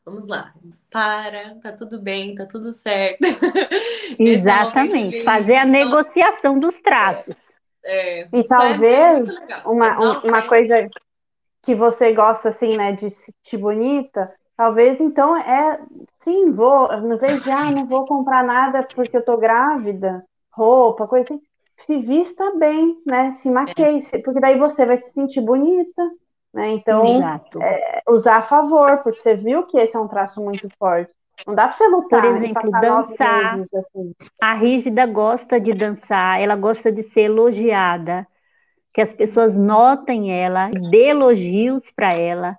vamos 0.05 0.27
lá, 0.27 0.53
para, 0.89 1.55
tá 1.61 1.71
tudo 1.71 2.01
bem, 2.01 2.35
tá 2.35 2.45
tudo 2.45 2.73
certo. 2.73 3.19
Exatamente, 4.19 5.23
fazer 5.23 5.55
a 5.55 5.65
negociação 5.65 6.59
dos 6.59 6.79
traços. 6.79 7.37
É, 7.83 8.27
e 8.33 8.43
talvez 8.43 9.27
é 9.29 9.67
uma, 9.67 10.21
uma 10.23 10.41
coisa 10.43 10.89
que 11.63 11.75
você 11.75 12.13
gosta 12.13 12.49
assim, 12.49 12.75
né, 12.75 12.93
de 12.93 13.09
se 13.09 13.25
sentir 13.25 13.57
bonita, 13.57 14.33
talvez 14.57 14.99
então 14.99 15.37
é 15.37 15.79
sim, 16.23 16.51
vou, 16.51 16.91
no 17.01 17.17
vez 17.17 17.43
de 17.43 17.51
ah, 17.51 17.71
não 17.71 17.85
vou 17.85 18.05
comprar 18.05 18.43
nada 18.43 18.83
porque 18.83 19.15
eu 19.15 19.23
tô 19.23 19.37
grávida, 19.37 20.23
roupa, 20.51 21.07
coisa 21.07 21.33
assim, 21.33 21.41
se 21.77 21.97
vista 21.99 22.55
bem, 22.57 23.01
né? 23.05 23.37
Se 23.41 23.49
maqueie, 23.49 24.05
é. 24.11 24.17
porque 24.19 24.39
daí 24.39 24.57
você 24.57 24.85
vai 24.85 24.97
se 24.97 25.11
sentir 25.11 25.41
bonita, 25.41 26.11
né? 26.53 26.69
Então, 26.71 27.03
é, 27.61 28.01
usar 28.09 28.37
a 28.37 28.41
favor, 28.43 28.97
porque 28.97 29.19
você 29.19 29.35
viu 29.35 29.63
que 29.63 29.77
esse 29.77 29.95
é 29.95 29.99
um 29.99 30.07
traço 30.07 30.41
muito 30.41 30.67
forte. 30.77 31.13
Não 31.47 31.55
dá 31.55 31.67
para 31.67 31.77
você 31.77 31.87
lutar. 31.87 32.21
Por 32.21 32.35
exemplo, 32.35 32.71
dançar. 32.71 33.55
Vezes, 33.55 33.73
assim. 33.73 34.13
A 34.41 34.53
rígida 34.53 35.05
gosta 35.05 35.59
de 35.59 35.73
dançar, 35.73 36.41
ela 36.41 36.55
gosta 36.55 36.91
de 36.91 37.03
ser 37.03 37.21
elogiada, 37.21 38.27
que 38.93 39.01
as 39.01 39.13
pessoas 39.13 39.55
notem 39.55 40.31
ela, 40.31 40.69
dê 40.89 41.09
elogios 41.09 41.89
para 41.91 42.13
ela. 42.13 42.57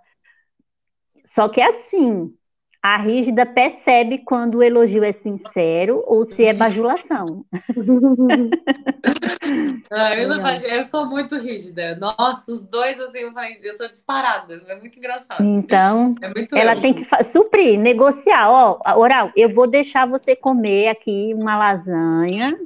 Só 1.27 1.49
que 1.49 1.61
é 1.61 1.69
assim, 1.69 2.35
A 2.83 2.97
rígida 2.97 3.45
percebe 3.45 4.19
quando 4.19 4.57
o 4.57 4.63
elogio 4.63 5.05
é 5.05 5.13
sincero 5.13 6.03
ou 6.07 6.25
se 6.33 6.47
é 6.47 6.55
bajulação. 6.55 7.45
ah, 9.93 10.17
eu, 10.17 10.31
não, 10.31 10.49
eu, 10.49 10.85
sou 10.85 11.05
muito 11.05 11.37
rígida. 11.37 11.95
Nossa, 11.97 12.51
os 12.51 12.63
dois, 12.63 12.99
assim, 12.99 13.19
eu, 13.19 13.33
falei, 13.33 13.61
eu 13.63 13.75
sou 13.75 13.87
disparada. 13.87 14.63
É 14.67 14.77
muito 14.77 14.97
engraçado. 14.97 15.45
Então, 15.45 16.15
é 16.23 16.33
muito 16.35 16.57
ela 16.57 16.75
tem 16.75 16.95
que 16.95 17.07
suprir, 17.25 17.79
negociar. 17.79 18.51
Ó, 18.51 18.81
Oral, 18.97 19.31
eu 19.37 19.55
vou 19.55 19.67
deixar 19.67 20.07
você 20.07 20.35
comer 20.35 20.89
aqui 20.89 21.35
uma 21.35 21.59
lasanha. 21.59 22.59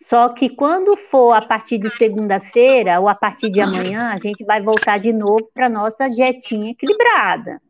Só 0.00 0.28
que 0.28 0.48
quando 0.48 0.96
for 0.96 1.32
a 1.32 1.42
partir 1.42 1.78
de 1.78 1.90
segunda-feira 1.90 3.00
ou 3.00 3.08
a 3.08 3.16
partir 3.16 3.50
de 3.50 3.60
amanhã, 3.60 4.10
a 4.10 4.18
gente 4.18 4.44
vai 4.44 4.62
voltar 4.62 4.98
de 4.98 5.12
novo 5.12 5.50
para 5.52 5.68
nossa 5.68 6.08
dietinha 6.08 6.70
equilibrada. 6.70 7.60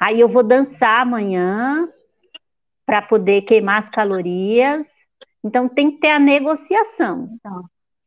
Aí 0.00 0.20
eu 0.20 0.28
vou 0.28 0.42
dançar 0.42 1.00
amanhã 1.00 1.88
para 2.84 3.02
poder 3.02 3.42
queimar 3.42 3.82
as 3.82 3.88
calorias. 3.88 4.86
Então 5.42 5.68
tem 5.68 5.90
que 5.92 5.98
ter 5.98 6.10
a 6.10 6.18
negociação. 6.18 7.38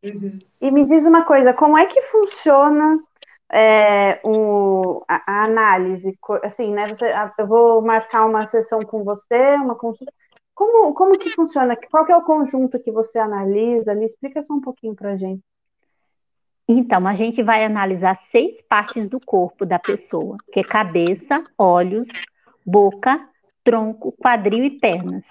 Uhum. 0.04 0.40
E 0.62 0.72
me 0.72 0.86
diz 0.86 1.06
uma 1.06 1.26
coisa, 1.26 1.54
como 1.54 1.78
é 1.78 1.86
que 1.86 2.02
funciona 2.04 3.00
é, 3.52 4.20
o, 4.24 5.04
a, 5.08 5.24
a, 5.26 5.44
análise? 5.46 6.18
Assim, 6.44 6.72
né? 6.74 6.88
Você, 6.88 7.12
eu 7.38 7.48
vou 7.48 7.82
marcar 7.82 8.26
uma 8.26 8.48
sessão 8.48 8.80
com 8.80 9.04
você, 9.04 9.56
uma 9.56 9.76
consulta. 9.76 10.12
Como, 10.54 10.94
como 10.94 11.18
que 11.18 11.30
funciona? 11.30 11.78
Qual 11.90 12.06
que 12.06 12.12
é 12.12 12.18
o 12.18 12.24
conjunto 12.24 12.80
que 12.80 12.92
você 12.92 13.18
analisa 13.18 13.92
ali? 13.92 14.06
Explica 14.06 14.42
só 14.42 14.54
um 14.54 14.62
pouquinho 14.62 14.96
para 14.96 15.16
gente. 15.16 15.42
Então, 16.72 17.08
a 17.08 17.16
gente 17.16 17.42
vai 17.42 17.66
analisar 17.66 18.16
seis 18.30 18.62
partes 18.62 19.10
do 19.10 19.20
corpo 19.20 19.66
da 19.66 19.80
pessoa, 19.80 20.38
que 20.54 20.60
é 20.60 20.64
cabeça, 20.64 21.44
olhos, 21.58 22.08
boca, 22.64 23.28
tronco, 23.64 24.12
quadril 24.12 24.64
e 24.64 24.80
pernas. 24.80 25.26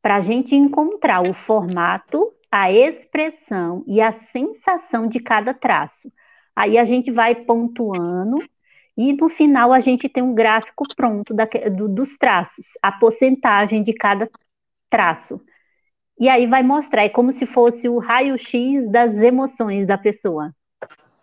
Para 0.00 0.14
a 0.14 0.20
gente 0.20 0.54
encontrar 0.54 1.28
o 1.28 1.34
formato, 1.34 2.32
a 2.52 2.70
expressão 2.70 3.82
e 3.84 4.00
a 4.00 4.12
sensação 4.12 5.08
de 5.08 5.18
cada 5.18 5.52
traço. 5.52 6.08
Aí 6.54 6.78
a 6.78 6.84
gente 6.84 7.10
vai 7.10 7.34
pontuando 7.34 8.38
e 8.96 9.12
no 9.14 9.28
final 9.28 9.72
a 9.72 9.80
gente 9.80 10.08
tem 10.08 10.22
um 10.22 10.34
gráfico 10.34 10.84
pronto 10.96 11.34
da, 11.34 11.46
do, 11.46 11.88
dos 11.88 12.16
traços, 12.16 12.66
a 12.80 12.92
porcentagem 12.92 13.82
de 13.82 13.92
cada 13.92 14.30
traço. 14.88 15.40
E 16.18 16.28
aí 16.28 16.46
vai 16.46 16.62
mostrar, 16.62 17.04
é 17.04 17.08
como 17.08 17.32
se 17.32 17.46
fosse 17.46 17.88
o 17.88 17.98
raio-x 17.98 18.90
das 18.90 19.14
emoções 19.16 19.86
da 19.86 19.96
pessoa, 19.96 20.52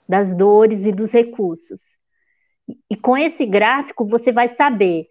das 0.08 0.34
dores 0.34 0.86
e 0.86 0.92
dos 0.92 1.12
recursos. 1.12 1.82
E 2.90 2.96
com 2.96 3.18
esse 3.18 3.46
gráfico 3.46 4.06
você 4.06 4.32
vai 4.32 4.50
saber 4.50 5.08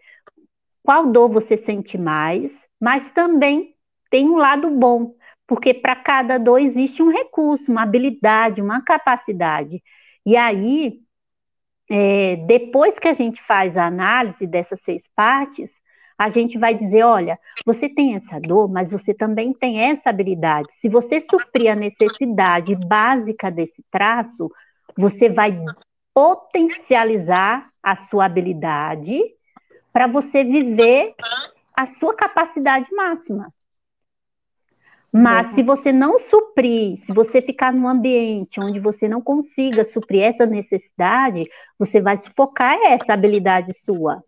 qual 0.82 1.06
dor 1.06 1.28
você 1.28 1.56
sente 1.56 1.98
mais, 1.98 2.52
mas 2.80 3.10
também 3.10 3.74
tem 4.10 4.28
um 4.28 4.36
lado 4.36 4.70
bom, 4.70 5.14
porque 5.46 5.74
para 5.74 5.96
cada 5.96 6.38
dor 6.38 6.58
existe 6.58 7.02
um 7.02 7.10
recurso, 7.10 7.70
uma 7.70 7.82
habilidade, 7.82 8.62
uma 8.62 8.82
capacidade. 8.82 9.82
E 10.24 10.36
aí, 10.36 11.00
é, 11.90 12.36
depois 12.46 12.98
que 12.98 13.08
a 13.08 13.12
gente 13.12 13.42
faz 13.42 13.76
a 13.76 13.86
análise 13.86 14.46
dessas 14.46 14.80
seis 14.80 15.08
partes, 15.14 15.70
a 16.18 16.28
gente 16.28 16.58
vai 16.58 16.74
dizer: 16.74 17.04
olha, 17.04 17.38
você 17.64 17.88
tem 17.88 18.14
essa 18.14 18.40
dor, 18.40 18.68
mas 18.68 18.90
você 18.90 19.12
também 19.12 19.52
tem 19.52 19.80
essa 19.80 20.10
habilidade. 20.10 20.68
Se 20.72 20.88
você 20.88 21.20
suprir 21.20 21.70
a 21.70 21.76
necessidade 21.76 22.74
básica 22.74 23.50
desse 23.50 23.84
traço, 23.90 24.50
você 24.96 25.28
vai 25.28 25.58
potencializar 26.12 27.68
a 27.82 27.96
sua 27.96 28.26
habilidade 28.26 29.20
para 29.92 30.06
você 30.06 30.44
viver 30.44 31.14
a 31.76 31.86
sua 31.86 32.14
capacidade 32.14 32.86
máxima. 32.94 33.52
Mas 35.12 35.54
se 35.54 35.62
você 35.62 35.92
não 35.92 36.18
suprir, 36.18 36.96
se 37.04 37.12
você 37.12 37.40
ficar 37.40 37.72
num 37.72 37.86
ambiente 37.86 38.60
onde 38.60 38.80
você 38.80 39.08
não 39.08 39.20
consiga 39.20 39.84
suprir 39.84 40.22
essa 40.22 40.44
necessidade, 40.44 41.48
você 41.78 42.00
vai 42.00 42.18
sufocar 42.18 42.76
essa 42.84 43.12
habilidade 43.12 43.72
sua. 43.72 44.24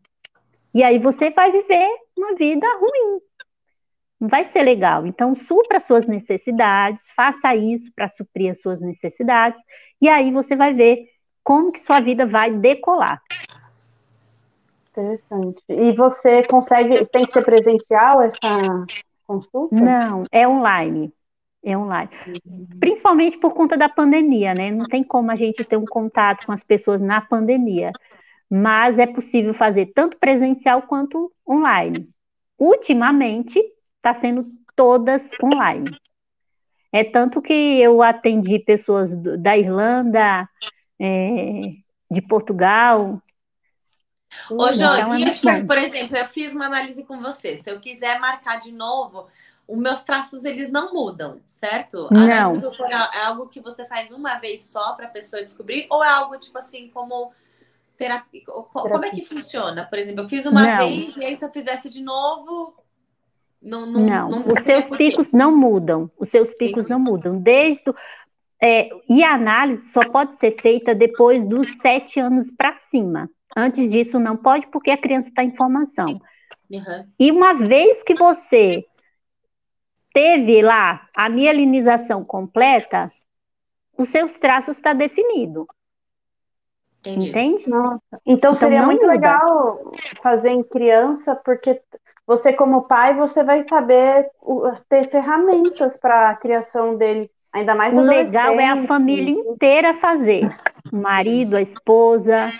E 0.76 0.82
aí 0.82 0.98
você 0.98 1.30
vai 1.30 1.50
viver 1.50 1.88
uma 2.18 2.34
vida 2.34 2.66
ruim. 2.78 3.18
Não 4.20 4.28
vai 4.28 4.44
ser 4.44 4.62
legal. 4.62 5.06
Então, 5.06 5.34
supra 5.34 5.80
suas 5.80 6.06
necessidades, 6.06 7.10
faça 7.12 7.56
isso 7.56 7.90
para 7.96 8.10
suprir 8.10 8.50
as 8.50 8.60
suas 8.60 8.78
necessidades, 8.78 9.58
e 10.02 10.06
aí 10.06 10.30
você 10.30 10.54
vai 10.54 10.74
ver 10.74 11.06
como 11.42 11.72
que 11.72 11.80
sua 11.80 12.00
vida 12.00 12.26
vai 12.26 12.50
decolar. 12.50 13.22
Interessante. 14.90 15.64
E 15.66 15.92
você 15.92 16.42
consegue, 16.42 17.06
tem 17.06 17.24
que 17.24 17.32
ser 17.32 17.42
presencial 17.42 18.20
essa 18.20 18.86
consulta? 19.26 19.74
Não, 19.74 20.24
é 20.30 20.46
online. 20.46 21.10
É 21.64 21.74
online. 21.74 22.10
Uhum. 22.26 22.66
Principalmente 22.78 23.38
por 23.38 23.54
conta 23.54 23.78
da 23.78 23.88
pandemia, 23.88 24.52
né? 24.52 24.70
Não 24.70 24.84
tem 24.84 25.02
como 25.02 25.30
a 25.30 25.36
gente 25.36 25.64
ter 25.64 25.78
um 25.78 25.86
contato 25.86 26.44
com 26.44 26.52
as 26.52 26.62
pessoas 26.62 27.00
na 27.00 27.22
pandemia 27.22 27.92
mas 28.50 28.98
é 28.98 29.06
possível 29.06 29.52
fazer 29.52 29.86
tanto 29.94 30.16
presencial 30.18 30.82
quanto 30.82 31.32
online. 31.48 32.08
Ultimamente, 32.58 33.60
está 33.96 34.14
sendo 34.14 34.44
todas 34.74 35.22
online. 35.42 35.90
É 36.92 37.04
tanto 37.04 37.42
que 37.42 37.52
eu 37.52 38.02
atendi 38.02 38.58
pessoas 38.58 39.10
da 39.38 39.56
Irlanda, 39.56 40.48
é, 40.98 41.60
de 42.10 42.22
Portugal. 42.22 43.20
Ô, 44.50 44.72
Jô, 44.72 44.84
então 44.84 45.14
é 45.52 45.64
por 45.64 45.78
exemplo, 45.78 46.16
eu 46.16 46.26
fiz 46.26 46.54
uma 46.54 46.66
análise 46.66 47.04
com 47.04 47.20
você. 47.20 47.56
Se 47.58 47.70
eu 47.70 47.80
quiser 47.80 48.18
marcar 48.20 48.58
de 48.58 48.72
novo, 48.72 49.26
os 49.66 49.78
meus 49.78 50.02
traços 50.02 50.44
eles 50.44 50.70
não 50.70 50.94
mudam, 50.94 51.40
certo? 51.46 52.06
A 52.10 52.14
não. 52.14 52.22
análise 52.22 52.62
corporal 52.62 53.10
é 53.12 53.22
algo 53.22 53.48
que 53.48 53.60
você 53.60 53.86
faz 53.86 54.10
uma 54.10 54.38
vez 54.38 54.62
só 54.62 54.92
para 54.92 55.06
a 55.06 55.10
pessoa 55.10 55.42
descobrir, 55.42 55.86
ou 55.90 56.04
é 56.04 56.08
algo 56.08 56.38
tipo 56.38 56.56
assim, 56.58 56.88
como 56.94 57.32
terapia. 57.96 58.42
Como 58.44 59.04
é 59.04 59.10
que 59.10 59.24
funciona? 59.24 59.84
Por 59.84 59.98
exemplo, 59.98 60.24
eu 60.24 60.28
fiz 60.28 60.46
uma 60.46 60.62
não. 60.62 60.88
vez 60.88 61.16
e 61.16 61.24
aí 61.24 61.36
se 61.36 61.44
eu 61.44 61.50
fizesse 61.50 61.90
de 61.90 62.02
novo. 62.02 62.74
Não, 63.60 63.86
não, 63.86 64.00
não. 64.00 64.30
não 64.30 64.52
os 64.52 64.62
seus 64.62 64.88
picos 64.90 65.32
não 65.32 65.56
mudam. 65.56 66.10
Os 66.18 66.28
seus 66.28 66.54
picos 66.54 66.84
Entendi. 66.84 66.90
não 66.90 66.98
mudam. 66.98 67.38
Desde. 67.38 67.82
É, 68.62 68.88
e 69.08 69.22
a 69.22 69.34
análise 69.34 69.90
só 69.92 70.00
pode 70.00 70.36
ser 70.36 70.60
feita 70.60 70.94
depois 70.94 71.44
dos 71.44 71.68
sete 71.82 72.20
anos 72.20 72.50
para 72.50 72.74
cima. 72.74 73.28
Antes 73.56 73.90
disso, 73.90 74.18
não 74.18 74.36
pode, 74.36 74.66
porque 74.68 74.90
a 74.90 74.96
criança 74.96 75.28
está 75.28 75.42
em 75.42 75.54
formação. 75.54 76.20
Uhum. 76.70 77.06
E 77.18 77.30
uma 77.30 77.54
vez 77.54 78.02
que 78.02 78.14
você 78.14 78.84
teve 80.12 80.62
lá 80.62 81.08
a 81.14 81.28
mielinização 81.28 82.24
completa, 82.24 83.12
os 83.96 84.08
seus 84.10 84.34
traços 84.36 84.76
estão 84.76 84.92
tá 84.92 84.98
definido. 84.98 85.66
Entendi. 87.06 87.28
Entende? 87.30 87.68
Nossa. 87.68 88.00
Então, 88.12 88.50
então 88.50 88.54
seria 88.56 88.82
muito 88.82 89.02
muda. 89.02 89.12
legal 89.12 89.92
fazer 90.22 90.50
em 90.50 90.62
criança, 90.62 91.34
porque 91.36 91.80
você, 92.26 92.52
como 92.52 92.82
pai, 92.82 93.14
você 93.14 93.44
vai 93.44 93.66
saber 93.68 94.28
ter 94.88 95.08
ferramentas 95.08 95.96
para 95.96 96.30
a 96.30 96.34
criação 96.34 96.96
dele. 96.96 97.30
Ainda 97.52 97.74
mais 97.74 97.96
O 97.96 98.00
legal 98.00 98.58
é 98.58 98.66
a 98.66 98.86
família 98.86 99.30
inteira 99.30 99.94
fazer. 99.94 100.42
O 100.92 100.96
marido, 100.96 101.56
a 101.56 101.62
esposa, 101.62 102.52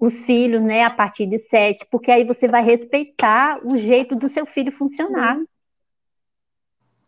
os 0.00 0.24
filhos, 0.24 0.60
né, 0.60 0.82
a 0.82 0.90
partir 0.90 1.26
de 1.26 1.38
sete, 1.38 1.86
porque 1.90 2.10
aí 2.10 2.24
você 2.24 2.48
vai 2.48 2.64
respeitar 2.64 3.60
o 3.64 3.76
jeito 3.76 4.16
do 4.16 4.28
seu 4.28 4.44
filho 4.44 4.72
funcionar. 4.72 5.38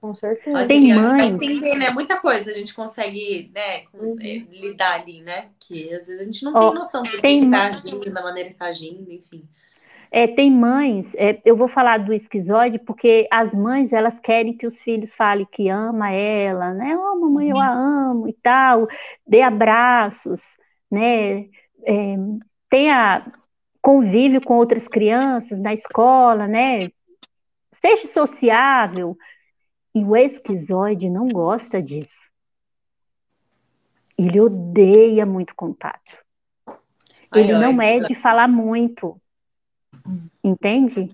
Com 0.04 0.14
certeza. 0.14 0.66
Tem 0.66 0.94
mãe. 0.94 1.28
entender, 1.28 1.76
né? 1.76 1.88
Muita 1.88 2.20
coisa 2.20 2.50
a 2.50 2.52
gente 2.52 2.74
consegue 2.74 3.50
né, 3.54 3.84
uhum. 3.94 4.14
É, 4.20 4.36
lidar 4.54 5.00
ali, 5.00 5.22
né? 5.22 5.46
Que 5.58 5.94
às 5.94 6.06
vezes 6.06 6.20
a 6.20 6.24
gente 6.24 6.44
não 6.44 6.52
oh, 6.54 6.58
tem 6.58 6.74
noção 6.74 7.02
do 7.02 7.08
que, 7.08 7.16
que 7.16 7.48
tá 7.48 7.68
agindo, 7.68 8.10
da 8.12 8.22
maneira 8.22 8.50
que 8.50 8.54
tá 8.54 8.66
agindo, 8.66 9.10
enfim. 9.10 9.48
É, 10.10 10.26
tem 10.26 10.50
mães, 10.50 11.14
é, 11.14 11.40
eu 11.42 11.56
vou 11.56 11.68
falar 11.68 12.00
do 12.00 12.12
esquizoide, 12.12 12.78
porque 12.78 13.26
as 13.30 13.54
mães, 13.54 13.94
elas 13.94 14.20
querem 14.20 14.54
que 14.54 14.66
os 14.66 14.78
filhos 14.82 15.14
falem 15.14 15.48
que 15.50 15.70
ama 15.70 16.12
ela, 16.12 16.74
né? 16.74 16.94
Oh, 16.98 17.18
mamãe, 17.18 17.48
eu 17.48 17.56
a 17.56 17.70
uhum. 17.70 18.10
amo 18.10 18.28
e 18.28 18.34
tal, 18.34 18.86
dê 19.26 19.40
abraços, 19.40 20.42
né? 20.90 21.46
É, 21.86 22.14
tenha 22.68 23.24
convívio 23.80 24.42
com 24.42 24.58
outras 24.58 24.86
crianças 24.86 25.58
na 25.58 25.72
escola, 25.72 26.46
né? 26.46 26.90
Seja 27.80 28.06
sociável, 28.08 29.16
e 29.94 30.04
o 30.04 30.16
esquizoide 30.16 31.08
não 31.08 31.28
gosta 31.28 31.80
disso. 31.80 32.22
Ele 34.18 34.40
odeia 34.40 35.24
muito 35.24 35.54
contato. 35.54 36.24
Ele 37.34 37.52
Ai, 37.52 37.60
não 37.60 37.82
é 37.82 38.00
de 38.00 38.14
falar 38.14 38.48
muito. 38.48 39.20
Entende? 40.42 41.08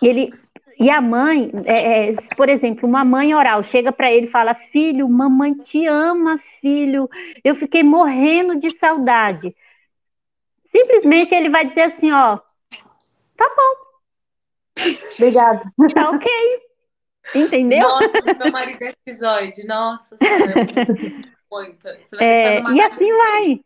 Ele, 0.00 0.32
e 0.78 0.90
a 0.90 1.00
mãe, 1.00 1.50
é, 1.64 2.10
é, 2.10 2.12
por 2.36 2.48
exemplo, 2.48 2.88
uma 2.88 3.04
mãe 3.04 3.34
oral 3.34 3.62
chega 3.62 3.92
para 3.92 4.12
ele 4.12 4.26
e 4.26 4.30
fala: 4.30 4.54
Filho, 4.54 5.08
mamãe 5.08 5.54
te 5.54 5.86
ama, 5.86 6.38
filho. 6.60 7.08
Eu 7.44 7.54
fiquei 7.54 7.82
morrendo 7.82 8.58
de 8.58 8.70
saudade. 8.76 9.54
Simplesmente 10.70 11.34
ele 11.34 11.50
vai 11.50 11.66
dizer 11.66 11.82
assim: 11.82 12.12
Ó, 12.12 12.38
tá 13.36 13.50
bom. 13.56 14.84
Obrigada. 15.16 15.72
Tá 15.94 16.10
ok. 16.10 16.30
Entendeu? 17.34 17.80
Nossa, 17.80 18.34
meu 18.38 18.52
marido 18.52 18.82
é 18.82 18.90
episódio. 18.90 19.66
Nossa 19.66 20.16
senhora. 20.16 20.54
Muito. 21.50 21.88
É, 22.20 22.60
e 22.60 22.80
assim 22.80 23.16
vai. 23.16 23.60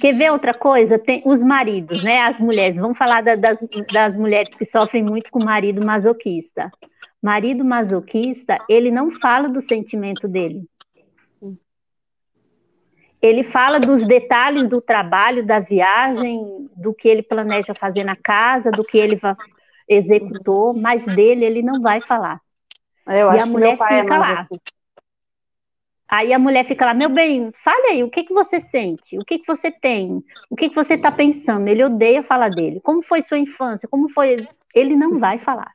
Quer 0.00 0.12
ver 0.14 0.30
outra 0.30 0.52
coisa? 0.52 0.98
Tem 0.98 1.22
os 1.24 1.42
maridos, 1.42 2.04
né? 2.04 2.20
As 2.20 2.38
mulheres. 2.38 2.76
Vamos 2.76 2.98
falar 2.98 3.22
da, 3.22 3.34
das, 3.34 3.58
das 3.90 4.16
mulheres 4.16 4.54
que 4.54 4.66
sofrem 4.66 5.02
muito 5.02 5.30
com 5.30 5.38
o 5.38 5.44
marido 5.44 5.84
masoquista. 5.84 6.70
Marido 7.22 7.64
masoquista, 7.64 8.58
ele 8.68 8.90
não 8.90 9.10
fala 9.10 9.48
do 9.48 9.60
sentimento 9.60 10.28
dele. 10.28 10.68
Ele 13.20 13.42
fala 13.42 13.80
dos 13.80 14.06
detalhes 14.06 14.68
do 14.68 14.80
trabalho, 14.80 15.44
da 15.44 15.58
viagem, 15.58 16.68
do 16.76 16.94
que 16.94 17.08
ele 17.08 17.22
planeja 17.22 17.74
fazer 17.74 18.04
na 18.04 18.14
casa, 18.14 18.70
do 18.70 18.84
que 18.84 18.96
ele 18.96 19.18
executou, 19.88 20.74
mas 20.74 21.04
dele 21.06 21.44
ele 21.44 21.62
não 21.62 21.80
vai 21.80 22.00
falar. 22.00 22.40
Eu 23.06 23.32
e 23.32 23.40
a 23.40 23.46
mulher 23.46 23.74
é 23.74 24.02
fica 24.02 24.14
é 24.14 24.18
lá. 24.18 24.40
Assim. 24.40 24.60
Aí 26.10 26.32
a 26.32 26.38
mulher 26.38 26.64
fica 26.64 26.86
lá, 26.86 26.94
meu 26.94 27.10
bem, 27.10 27.52
fale 27.62 27.88
aí, 27.88 28.02
o 28.02 28.08
que, 28.10 28.24
que 28.24 28.32
você 28.32 28.60
sente? 28.60 29.18
O 29.18 29.24
que, 29.24 29.38
que 29.38 29.46
você 29.46 29.70
tem? 29.70 30.24
O 30.48 30.56
que, 30.56 30.70
que 30.70 30.74
você 30.74 30.94
está 30.94 31.12
pensando? 31.12 31.68
Ele 31.68 31.84
odeia 31.84 32.22
falar 32.22 32.48
dele. 32.48 32.80
Como 32.80 33.02
foi 33.02 33.20
sua 33.20 33.38
infância? 33.38 33.86
Como 33.88 34.08
foi? 34.08 34.48
Ele 34.74 34.96
não 34.96 35.18
vai 35.18 35.38
falar. 35.38 35.72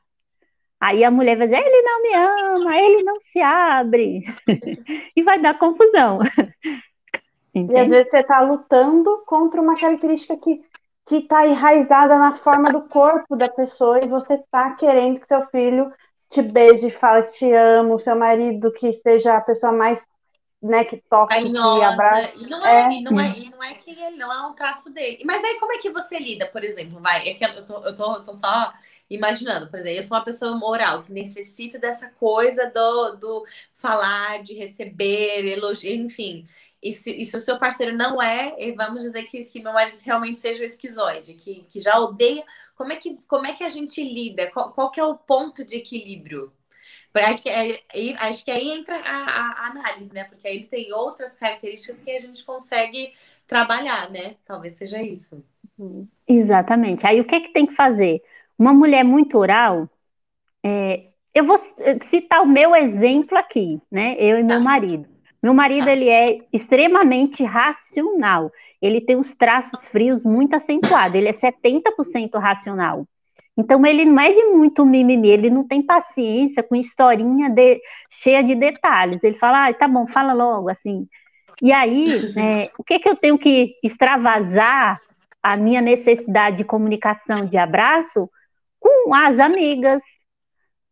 Aí 0.80 1.04
a 1.04 1.10
mulher 1.10 1.36
vai 1.36 1.46
dizer, 1.46 1.64
ele 1.64 1.82
não 1.82 2.02
me 2.02 2.14
ama, 2.14 2.76
ele 2.76 3.02
não 3.04 3.14
se 3.16 3.40
abre. 3.40 4.24
e 5.16 5.22
vai 5.22 5.40
dar 5.40 5.58
confusão. 5.58 6.20
Entende? 6.22 6.54
E 7.54 7.78
às 7.78 7.88
vezes 7.88 8.10
você 8.10 8.18
está 8.18 8.40
lutando 8.40 9.22
contra 9.26 9.62
uma 9.62 9.76
característica 9.76 10.36
que 10.36 10.60
que 11.06 11.16
está 11.16 11.46
enraizada 11.46 12.16
na 12.16 12.36
forma 12.36 12.70
do 12.72 12.82
corpo 12.88 13.36
da 13.36 13.48
pessoa 13.48 14.02
e 14.02 14.08
você 14.08 14.34
está 14.34 14.72
querendo 14.72 15.20
que 15.20 15.26
seu 15.26 15.46
filho 15.48 15.92
te 16.30 16.42
beije, 16.42 16.90
fale 16.90 17.26
te 17.32 17.52
amo, 17.52 17.98
seu 17.98 18.16
marido 18.16 18.72
que 18.72 18.92
seja 19.02 19.36
a 19.36 19.40
pessoa 19.40 19.72
mais 19.72 20.04
né, 20.64 20.82
que 20.82 20.96
toca, 21.10 21.34
Carinhosa. 21.34 21.78
que 21.78 21.84
abraça. 21.84 22.32
E 22.36 22.48
não 22.48 22.66
é, 22.66 22.80
é. 22.80 22.92
E 22.92 23.02
não 23.02 23.20
é, 23.20 23.38
e 23.38 23.50
não 23.50 23.62
é 23.62 23.74
que 23.74 23.90
ele 23.90 24.16
não 24.16 24.32
é 24.32 24.46
um 24.46 24.54
traço 24.54 24.92
dele. 24.92 25.22
Mas 25.24 25.44
aí 25.44 25.58
como 25.60 25.72
é 25.72 25.78
que 25.78 25.90
você 25.90 26.18
lida, 26.18 26.46
por 26.46 26.64
exemplo, 26.64 26.98
vai, 27.00 27.28
é 27.28 27.34
que 27.34 27.44
eu 27.44 27.64
tô, 27.64 27.84
eu 27.84 27.94
tô, 27.94 28.14
eu 28.16 28.24
tô 28.24 28.34
só 28.34 28.72
imaginando, 29.10 29.68
por 29.68 29.78
exemplo, 29.78 29.98
eu 29.98 30.02
sou 30.02 30.16
uma 30.16 30.24
pessoa 30.24 30.56
moral 30.56 31.02
que 31.02 31.12
necessita 31.12 31.78
dessa 31.78 32.08
coisa 32.08 32.66
do, 32.70 33.16
do 33.16 33.46
falar, 33.76 34.42
de 34.42 34.54
receber, 34.54 35.46
elogio, 35.46 35.94
enfim. 35.94 36.46
E 36.84 36.92
se, 36.92 37.18
e 37.18 37.24
se, 37.24 37.34
o 37.34 37.40
seu 37.40 37.58
parceiro 37.58 37.96
não 37.96 38.20
é, 38.20 38.54
vamos 38.76 39.02
dizer 39.02 39.22
que, 39.22 39.40
que 39.40 39.58
meu 39.58 39.72
marido 39.72 39.96
realmente 40.04 40.38
seja 40.38 40.62
o 40.62 40.66
esquizoide, 40.66 41.32
que, 41.32 41.64
que 41.70 41.80
já 41.80 41.98
odeia, 41.98 42.44
como 42.76 42.92
é 42.92 42.96
que, 42.96 43.16
como 43.26 43.46
é 43.46 43.54
que 43.54 43.64
a 43.64 43.70
gente 43.70 44.04
lida? 44.04 44.50
Qual, 44.50 44.70
qual 44.70 44.90
que 44.90 45.00
é 45.00 45.04
o 45.04 45.16
ponto 45.16 45.64
de 45.64 45.76
equilíbrio? 45.78 46.52
Acho 47.14 47.42
que, 47.42 47.48
é, 47.48 47.80
acho 48.18 48.44
que 48.44 48.50
aí 48.50 48.70
entra 48.70 48.96
a, 48.96 49.16
a, 49.16 49.66
análise, 49.68 50.12
né? 50.12 50.24
Porque 50.24 50.46
aí 50.46 50.56
ele 50.56 50.66
tem 50.66 50.92
outras 50.92 51.36
características 51.36 52.02
que 52.02 52.10
a 52.10 52.18
gente 52.18 52.44
consegue 52.44 53.14
trabalhar, 53.46 54.10
né? 54.10 54.34
Talvez 54.44 54.74
seja 54.74 55.00
isso. 55.00 55.42
Exatamente. 56.28 57.06
Aí 57.06 57.18
o 57.18 57.24
que, 57.24 57.36
é 57.36 57.40
que 57.40 57.52
tem 57.52 57.66
que 57.66 57.74
fazer? 57.74 58.22
Uma 58.58 58.74
mulher 58.74 59.04
muito 59.04 59.38
oral, 59.38 59.88
é, 60.62 61.06
eu 61.32 61.44
vou 61.44 61.62
citar 62.10 62.42
o 62.42 62.46
meu 62.46 62.76
exemplo 62.76 63.38
aqui, 63.38 63.80
né? 63.90 64.16
Eu 64.18 64.38
e 64.38 64.42
meu 64.42 64.58
tá. 64.58 64.64
marido. 64.64 65.13
Meu 65.44 65.52
marido 65.52 65.90
ele 65.90 66.08
é 66.08 66.38
extremamente 66.50 67.44
racional. 67.44 68.50
Ele 68.80 68.98
tem 68.98 69.14
os 69.14 69.34
traços 69.34 69.86
frios 69.88 70.24
muito 70.24 70.56
acentuados. 70.56 71.14
Ele 71.14 71.28
é 71.28 71.34
70% 71.34 72.38
racional. 72.40 73.06
Então 73.54 73.84
ele 73.84 74.06
não 74.06 74.18
é 74.18 74.32
de 74.32 74.42
muito 74.44 74.86
mimimi, 74.86 75.28
ele 75.28 75.50
não 75.50 75.62
tem 75.62 75.82
paciência 75.82 76.62
com 76.62 76.74
historinha 76.74 77.50
de, 77.50 77.78
cheia 78.08 78.42
de 78.42 78.54
detalhes. 78.54 79.22
Ele 79.22 79.36
fala, 79.36 79.68
ah, 79.68 79.74
tá 79.74 79.86
bom, 79.86 80.06
fala 80.06 80.32
logo, 80.32 80.70
assim. 80.70 81.06
E 81.60 81.70
aí, 81.70 82.06
é, 82.40 82.70
o 82.78 82.82
que, 82.82 82.98
que 82.98 83.08
eu 83.10 83.14
tenho 83.14 83.36
que 83.36 83.74
extravasar 83.84 84.98
a 85.42 85.58
minha 85.58 85.82
necessidade 85.82 86.56
de 86.56 86.64
comunicação, 86.64 87.44
de 87.44 87.58
abraço, 87.58 88.30
com 88.80 89.14
as 89.14 89.38
amigas, 89.38 90.00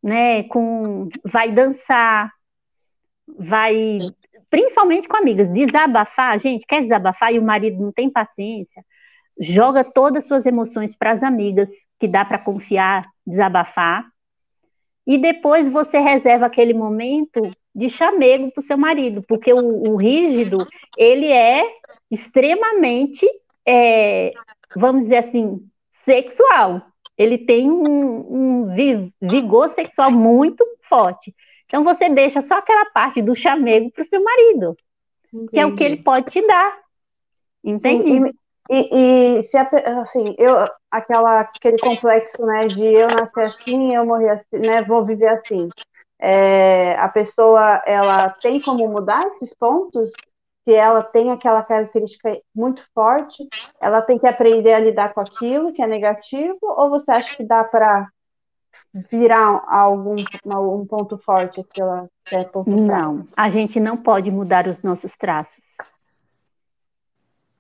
né? 0.03 0.43
Com 0.43 1.09
vai 1.25 1.51
dançar, 1.51 2.31
vai 3.27 4.13
principalmente 4.53 5.09
com 5.09 5.17
amigas, 5.17 5.49
desabafar, 5.49 6.39
gente, 6.39 6.67
quer 6.67 6.83
desabafar 6.83 7.33
e 7.33 7.39
o 7.39 7.43
marido 7.43 7.83
não 7.83 7.91
tem 7.91 8.11
paciência, 8.11 8.85
joga 9.41 9.83
todas 9.83 10.25
as 10.25 10.29
suas 10.29 10.45
emoções 10.45 10.95
para 10.95 11.13
as 11.13 11.23
amigas, 11.23 11.71
que 11.99 12.07
dá 12.07 12.23
para 12.23 12.39
confiar, 12.39 13.07
desabafar, 13.27 14.05
e 15.07 15.17
depois 15.17 15.71
você 15.71 15.99
reserva 15.99 16.45
aquele 16.45 16.75
momento 16.75 17.51
de 17.75 17.89
chamego 17.89 18.53
para 18.53 18.61
o 18.61 18.67
seu 18.67 18.77
marido, 18.77 19.25
porque 19.27 19.55
o, 19.55 19.91
o, 19.91 19.97
rígido, 19.97 20.59
ele 20.99 21.29
é 21.29 21.65
extremamente, 22.11 23.27
é, 23.67 24.33
vamos 24.77 25.05
dizer 25.05 25.29
assim, 25.29 25.67
sexual. 26.05 26.83
Ele 27.17 27.39
tem 27.39 27.71
um, 27.71 28.67
um 28.67 28.75
vigor 29.19 29.73
sexual 29.75 30.11
muito 30.11 30.63
forte. 30.83 31.35
Então 31.73 31.83
você 31.83 32.11
deixa 32.11 32.43
só 32.43 32.59
aquela 32.59 32.85
parte 32.91 33.23
do 33.23 33.35
chamego 33.35 33.91
para 33.91 34.03
o 34.03 34.05
seu 34.05 34.23
marido, 34.23 34.77
Entendi. 35.33 35.49
que 35.49 35.59
é 35.59 35.65
o 35.65 35.75
que 35.75 35.83
ele 35.83 35.97
pode 36.03 36.31
te 36.31 36.47
dar. 36.47 36.79
Entende? 37.65 38.31
E, 38.71 39.39
e, 39.39 39.43
se 39.45 39.57
assim, 39.57 40.35
eu 40.37 40.55
aquela 40.91 41.41
aquele 41.41 41.79
complexo, 41.79 42.45
né, 42.45 42.67
de 42.67 42.85
eu 42.85 43.09
nascer 43.09 43.45
assim, 43.45 43.95
eu 43.95 44.05
morrer 44.05 44.29
assim, 44.29 44.59
né, 44.59 44.83
vou 44.83 45.03
viver 45.03 45.29
assim. 45.29 45.71
É, 46.21 46.95
a 46.99 47.09
pessoa 47.09 47.83
ela 47.87 48.29
tem 48.29 48.61
como 48.61 48.87
mudar 48.89 49.23
esses 49.35 49.55
pontos? 49.55 50.11
Se 50.65 50.75
ela 50.75 51.03
tem 51.03 51.31
aquela 51.31 51.63
característica 51.63 52.39
muito 52.55 52.85
forte, 52.95 53.49
ela 53.81 54.03
tem 54.03 54.19
que 54.19 54.27
aprender 54.27 54.75
a 54.75 54.79
lidar 54.79 55.15
com 55.15 55.21
aquilo 55.23 55.73
que 55.73 55.83
é 55.83 55.87
negativo, 55.87 56.59
ou 56.61 56.91
você 56.91 57.11
acha 57.11 57.35
que 57.35 57.43
dá 57.43 57.65
para 57.65 58.12
virar 58.95 59.65
algum 59.69 60.17
um 60.45 60.87
ponto 60.87 61.17
forte 61.19 61.61
aquela 61.61 62.09
é 62.31 62.45
ponto 62.45 62.71
Não, 62.71 63.27
a 63.37 63.49
gente 63.49 63.81
não 63.81 63.97
pode 63.97 64.31
mudar 64.31 64.67
os 64.67 64.83
nossos 64.83 65.17
traços. 65.17 65.65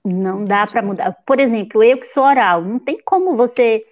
Não 0.05 0.45
dá 0.45 0.66
para 0.66 0.83
mudar. 0.83 1.16
Por 1.24 1.39
exemplo, 1.39 1.83
eu 1.83 1.99
que 1.99 2.07
sou 2.07 2.24
oral, 2.24 2.61
não 2.62 2.78
tem 2.78 3.01
como 3.03 3.37
você 3.37 3.85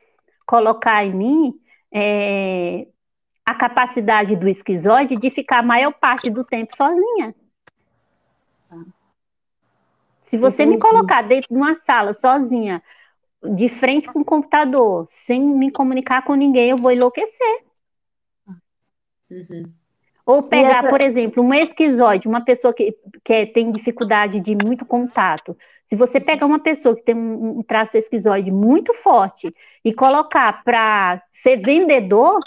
colocar 0.44 1.04
em 1.04 1.14
mim 1.14 1.60
é, 1.92 2.86
a 3.46 3.54
capacidade 3.54 4.36
do 4.36 4.48
esquizoide 4.48 5.16
de 5.16 5.30
ficar 5.30 5.60
a 5.60 5.62
maior 5.62 5.92
parte 5.92 6.28
do 6.28 6.44
tempo 6.44 6.76
sozinha. 6.76 7.34
Se 10.26 10.36
você 10.36 10.62
Entendi. 10.62 10.76
me 10.76 10.80
colocar 10.80 11.22
dentro 11.22 11.48
de 11.50 11.56
uma 11.56 11.74
sala 11.74 12.14
sozinha, 12.14 12.80
de 13.42 13.68
frente 13.68 14.06
com 14.08 14.20
o 14.20 14.24
computador, 14.24 15.06
sem 15.10 15.40
me 15.40 15.70
comunicar 15.70 16.24
com 16.24 16.34
ninguém, 16.34 16.70
eu 16.70 16.76
vou 16.76 16.90
enlouquecer. 16.90 17.64
Uhum. 19.30 19.72
Ou 20.26 20.42
pegar, 20.42 20.88
por 20.88 21.00
exemplo, 21.00 21.42
um 21.42 21.52
esquizoide, 21.52 22.28
uma 22.28 22.44
pessoa 22.44 22.72
que, 22.72 22.96
que 23.24 23.46
tem 23.46 23.72
dificuldade 23.72 24.40
de 24.40 24.54
muito 24.54 24.84
contato. 24.84 25.56
Se 25.86 25.96
você 25.96 26.20
pegar 26.20 26.46
uma 26.46 26.60
pessoa 26.60 26.94
que 26.94 27.02
tem 27.02 27.16
um, 27.16 27.58
um 27.58 27.62
traço 27.62 27.96
esquizoide 27.96 28.50
muito 28.50 28.94
forte 28.94 29.52
e 29.84 29.92
colocar 29.92 30.62
para 30.62 31.22
ser 31.32 31.56
vendedor, 31.56 32.38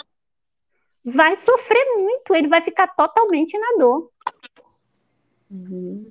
vai 1.04 1.36
sofrer 1.36 1.84
muito, 1.96 2.34
ele 2.34 2.48
vai 2.48 2.62
ficar 2.62 2.88
totalmente 2.88 3.58
na 3.58 3.78
dor. 3.78 4.10
Uhum. 5.50 6.10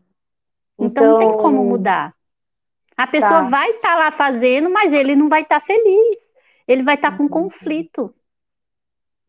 Então, 0.77 0.87
então, 0.87 1.11
não 1.11 1.17
tem 1.19 1.27
então, 1.29 1.39
como 1.39 1.63
mudar. 1.63 2.13
A 2.97 3.07
pessoa 3.07 3.43
tá. 3.43 3.49
vai 3.49 3.69
estar 3.71 3.89
tá 3.89 3.95
lá 3.95 4.11
fazendo, 4.11 4.69
mas 4.69 4.93
ele 4.93 5.15
não 5.15 5.29
vai 5.29 5.41
estar 5.41 5.59
tá 5.59 5.65
feliz. 5.65 6.17
Ele 6.67 6.83
vai 6.83 6.95
estar 6.95 7.11
tá 7.11 7.17
com 7.17 7.27
conflito. 7.27 8.13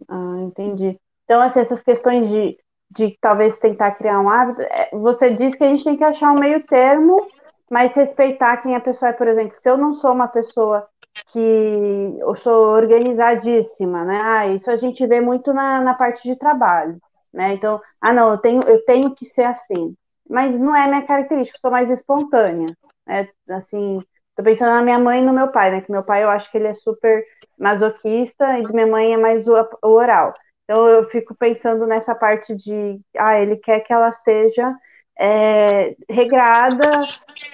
Ah, 0.09 0.37
entendi. 0.41 0.99
Então, 1.25 1.41
assim, 1.41 1.61
essas 1.61 1.83
questões 1.83 2.29
de, 2.29 2.59
de 2.91 3.17
talvez 3.21 3.59
tentar 3.59 3.93
criar 3.93 4.21
um 4.21 4.29
hábito, 4.29 4.63
é, 4.63 4.91
você 4.93 5.31
diz 5.31 5.55
que 5.55 5.65
a 5.65 5.69
gente 5.69 5.85
tem 5.85 5.97
que 5.97 6.05
achar 6.05 6.33
um 6.33 6.39
meio 6.39 6.63
termo, 6.65 7.27
mas 7.71 7.97
respeitar 7.97 8.59
quem 8.59 8.77
a 8.77 8.81
pessoa 8.81 9.11
é, 9.11 9.13
por 9.13 9.27
exemplo, 9.27 9.57
se 9.57 9.69
eu 9.69 9.77
não 9.77 9.95
sou 9.95 10.13
uma 10.13 10.29
pessoa 10.29 10.87
que 11.33 12.17
eu 12.19 12.35
sou 12.37 12.69
organizadíssima, 12.69 14.05
né? 14.05 14.21
Ah, 14.23 14.47
isso 14.49 14.71
a 14.71 14.77
gente 14.77 15.07
vê 15.07 15.21
muito 15.21 15.53
na, 15.53 15.81
na 15.81 15.95
parte 15.95 16.23
de 16.29 16.37
trabalho, 16.37 16.99
né? 17.33 17.55
Então, 17.55 17.81
ah, 18.01 18.13
não, 18.13 18.31
eu 18.31 18.39
tenho, 18.39 18.61
eu 18.67 18.85
tenho 18.85 19.15
que 19.15 19.25
ser 19.27 19.45
assim. 19.45 19.95
Mas 20.29 20.59
não 20.59 20.75
é 20.75 20.87
minha 20.89 21.07
característica, 21.07 21.57
eu 21.57 21.61
sou 21.61 21.71
mais 21.71 21.91
espontânea. 21.91 22.67
Né? 23.07 23.29
Assim, 23.51 24.01
tô 24.37 24.43
pensando 24.43 24.71
na 24.71 24.83
minha 24.83 24.99
mãe 24.99 25.21
e 25.21 25.25
no 25.25 25.33
meu 25.33 25.49
pai, 25.49 25.71
né? 25.71 25.81
Que 25.81 25.93
meu 25.93 26.03
pai 26.03 26.25
eu 26.25 26.31
acho 26.31 26.51
que 26.51 26.59
ele 26.59 26.69
é 26.69 26.75
super 26.75 27.25
masoquista 27.59 28.59
e 28.59 28.67
minha 28.73 28.87
mãe 28.87 29.15
é 29.15 29.17
mais 29.17 29.47
o, 29.47 29.55
o 29.83 29.89
oral. 29.89 30.33
Então 30.65 30.87
eu 30.87 31.09
fico 31.09 31.35
pensando 31.35 31.87
nessa 31.87 32.15
parte 32.15 32.55
de, 32.55 33.01
ah, 33.19 33.39
ele 33.39 33.57
quer 33.57 33.81
que 33.81 33.93
ela 33.93 34.11
seja 34.13 34.75
é, 35.19 35.95
regrada, 36.09 36.91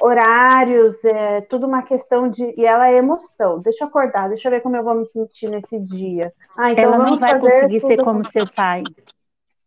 horários, 0.00 1.04
é 1.04 1.42
tudo 1.42 1.66
uma 1.66 1.82
questão 1.82 2.28
de. 2.28 2.42
E 2.56 2.64
ela 2.64 2.88
é 2.88 2.96
emoção. 2.96 3.60
Deixa 3.60 3.84
eu 3.84 3.88
acordar, 3.88 4.28
deixa 4.28 4.48
eu 4.48 4.52
ver 4.52 4.60
como 4.60 4.76
eu 4.76 4.84
vou 4.84 4.94
me 4.94 5.04
sentir 5.04 5.48
nesse 5.48 5.78
dia. 5.78 6.32
Ah, 6.56 6.72
então 6.72 6.84
ela 6.84 6.98
não 6.98 7.18
vai 7.18 7.38
conseguir 7.38 7.80
ser 7.80 8.02
como 8.02 8.24
seu 8.30 8.46
pai. 8.50 8.84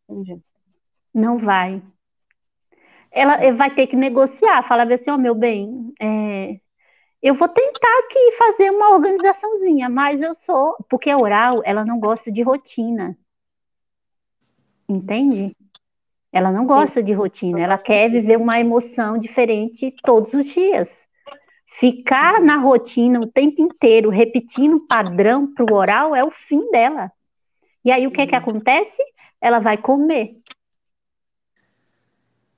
Entendi. 0.09 0.41
Não 1.13 1.37
vai. 1.37 1.81
Ela 3.13 3.51
vai 3.51 3.73
ter 3.73 3.87
que 3.87 3.95
negociar, 3.95 4.63
falar 4.63 4.91
assim, 4.91 5.11
ó, 5.11 5.15
oh, 5.15 5.17
meu 5.17 5.35
bem, 5.35 5.93
é, 6.01 6.57
eu 7.23 7.33
vou 7.35 7.47
tentar 7.47 7.99
aqui 7.99 8.31
fazer 8.33 8.69
uma 8.69 8.89
organizaçãozinha, 8.89 9.87
mas 9.87 10.21
eu 10.21 10.35
sou, 10.35 10.75
porque 10.89 11.09
a 11.09 11.17
oral, 11.17 11.61
ela 11.63 11.85
não 11.85 11.97
gosta 11.97 12.29
de 12.29 12.41
rotina. 12.41 13.17
Entende? 14.89 15.55
Ela 16.33 16.51
não 16.51 16.65
gosta 16.65 17.01
de 17.01 17.13
rotina, 17.13 17.61
ela 17.61 17.77
quer 17.77 18.09
viver 18.09 18.37
uma 18.37 18.59
emoção 18.59 19.17
diferente 19.17 19.95
todos 20.03 20.33
os 20.33 20.45
dias. 20.45 20.89
Ficar 21.67 22.41
na 22.41 22.57
rotina 22.57 23.21
o 23.21 23.31
tempo 23.31 23.61
inteiro, 23.61 24.09
repetindo 24.09 24.75
o 24.75 24.87
padrão 24.87 25.53
para 25.53 25.63
o 25.63 25.77
oral, 25.77 26.13
é 26.15 26.25
o 26.25 26.29
fim 26.31 26.71
dela. 26.71 27.09
E 27.85 27.91
aí 27.91 28.05
o 28.05 28.11
que, 28.11 28.21
é 28.21 28.27
que 28.27 28.35
acontece? 28.35 29.01
Ela 29.39 29.59
vai 29.59 29.77
comer. 29.77 30.31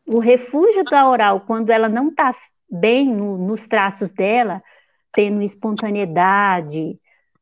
O 0.08 0.20
refúgio 0.20 0.84
da 0.84 1.10
oral, 1.10 1.42
quando 1.42 1.70
ela 1.70 1.90
não 1.90 2.10
está 2.10 2.34
bem 2.70 3.08
no, 3.08 3.38
nos 3.38 3.68
traços 3.68 4.12
dela, 4.12 4.62
tendo 5.12 5.42
espontaneidade, 5.42 7.00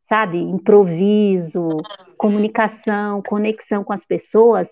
sabe, 0.08 0.38
improviso, 0.38 1.70
comunicação, 2.18 3.22
conexão 3.22 3.84
com 3.84 3.94
as 3.94 4.06
pessoas, 4.06 4.70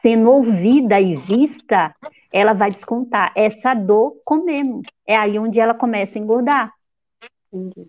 sendo 0.00 0.30
ouvida 0.30 1.00
e 1.00 1.16
vista, 1.16 1.94
ela 2.32 2.52
vai 2.52 2.70
descontar 2.70 3.32
essa 3.34 3.74
dor 3.74 4.20
comendo. 4.24 4.82
É 5.06 5.16
aí 5.16 5.38
onde 5.38 5.58
ela 5.58 5.74
começa 5.74 6.18
a 6.18 6.22
engordar. 6.22 6.72
Entendi. 7.52 7.86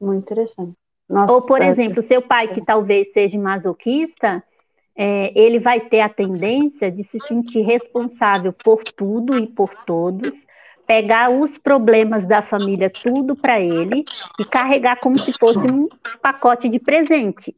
Muito 0.00 0.22
interessante. 0.22 0.74
Nossa, 1.08 1.32
Ou, 1.32 1.46
por 1.46 1.62
exemplo, 1.62 2.02
seu 2.02 2.20
pai, 2.20 2.48
que 2.48 2.62
talvez 2.62 3.12
seja 3.12 3.38
masoquista, 3.38 4.44
é, 5.00 5.32
ele 5.40 5.60
vai 5.60 5.78
ter 5.78 6.00
a 6.00 6.08
tendência 6.08 6.90
de 6.90 7.04
se 7.04 7.20
sentir 7.20 7.60
responsável 7.60 8.52
por 8.52 8.82
tudo 8.82 9.38
e 9.38 9.46
por 9.46 9.72
todos, 9.84 10.32
pegar 10.88 11.30
os 11.30 11.56
problemas 11.56 12.26
da 12.26 12.42
família 12.42 12.90
tudo 12.90 13.36
para 13.36 13.60
ele 13.60 14.04
e 14.40 14.44
carregar 14.44 14.98
como 14.98 15.16
se 15.16 15.32
fosse 15.38 15.64
um 15.70 15.88
pacote 16.20 16.68
de 16.68 16.80
presente. 16.80 17.54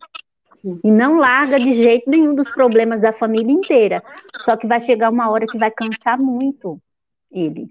E 0.85 0.91
não 0.91 1.17
larga 1.17 1.59
de 1.59 1.73
jeito 1.73 2.11
nenhum 2.11 2.35
dos 2.35 2.51
problemas 2.51 3.01
da 3.01 3.15
família 3.15 3.51
inteira. 3.51 4.03
Só 4.45 4.55
que 4.55 4.67
vai 4.67 4.79
chegar 4.79 5.09
uma 5.09 5.31
hora 5.31 5.47
que 5.47 5.57
vai 5.57 5.71
cansar 5.71 6.21
muito 6.21 6.79
ele. 7.33 7.71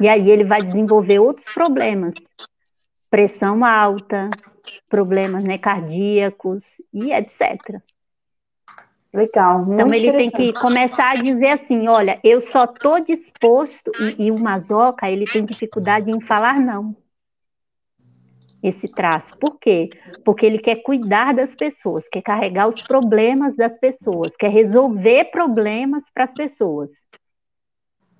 E 0.00 0.08
aí 0.08 0.30
ele 0.30 0.44
vai 0.44 0.62
desenvolver 0.62 1.18
outros 1.18 1.52
problemas. 1.52 2.14
Pressão 3.10 3.62
alta, 3.62 4.30
problemas 4.88 5.44
né, 5.44 5.58
cardíacos 5.58 6.64
e 6.94 7.12
etc. 7.12 7.82
Legal. 9.12 9.66
Então 9.74 9.92
ele 9.92 10.12
tem 10.12 10.30
que 10.30 10.52
começar 10.54 11.10
a 11.10 11.22
dizer 11.22 11.48
assim, 11.48 11.86
olha, 11.86 12.18
eu 12.24 12.40
só 12.40 12.64
estou 12.64 12.98
disposto, 13.00 13.92
e, 14.00 14.26
e 14.26 14.30
o 14.30 14.38
masoca, 14.38 15.10
ele 15.10 15.26
tem 15.26 15.44
dificuldade 15.44 16.10
em 16.10 16.20
falar 16.20 16.58
não. 16.58 16.96
Esse 18.62 18.88
traço. 18.88 19.36
Por 19.38 19.58
quê? 19.58 19.90
Porque 20.24 20.46
ele 20.46 20.58
quer 20.58 20.76
cuidar 20.76 21.34
das 21.34 21.54
pessoas, 21.54 22.08
quer 22.08 22.22
carregar 22.22 22.68
os 22.68 22.80
problemas 22.82 23.54
das 23.54 23.76
pessoas, 23.78 24.34
quer 24.36 24.50
resolver 24.50 25.24
problemas 25.26 26.04
para 26.14 26.24
as 26.24 26.32
pessoas. 26.32 26.90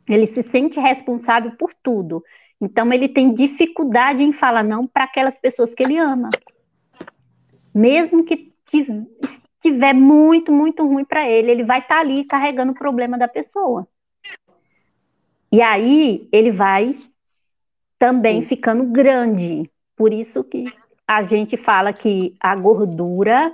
Ele 0.09 0.27
se 0.27 0.43
sente 0.43 0.79
responsável 0.79 1.53
por 1.53 1.73
tudo. 1.83 2.23
Então 2.61 2.93
ele 2.93 3.09
tem 3.09 3.33
dificuldade 3.33 4.23
em 4.23 4.33
falar 4.33 4.63
não 4.63 4.87
para 4.87 5.05
aquelas 5.05 5.39
pessoas 5.39 5.73
que 5.73 5.83
ele 5.85 5.97
ama. 5.97 6.29
Mesmo 7.73 8.25
que 8.25 8.53
estiver 9.63 9.95
muito, 9.95 10.51
muito 10.51 10.87
ruim 10.87 11.05
para 11.05 11.29
ele, 11.29 11.51
ele 11.51 11.65
vai 11.65 11.79
estar 11.79 11.97
tá 11.97 12.01
ali 12.01 12.25
carregando 12.25 12.73
o 12.73 12.75
problema 12.75 13.17
da 13.17 13.29
pessoa. 13.29 13.87
E 15.51 15.61
aí 15.63 16.29
ele 16.33 16.51
vai 16.51 16.97
também 17.99 18.43
Sim. 18.43 18.49
ficando 18.49 18.85
grande. 18.85 19.71
Por 19.97 20.13
isso 20.13 20.43
que 20.43 20.73
a 21.07 21.23
gente 21.23 21.57
fala 21.57 21.93
que 21.93 22.35
a 22.41 22.57
gordura 22.57 23.53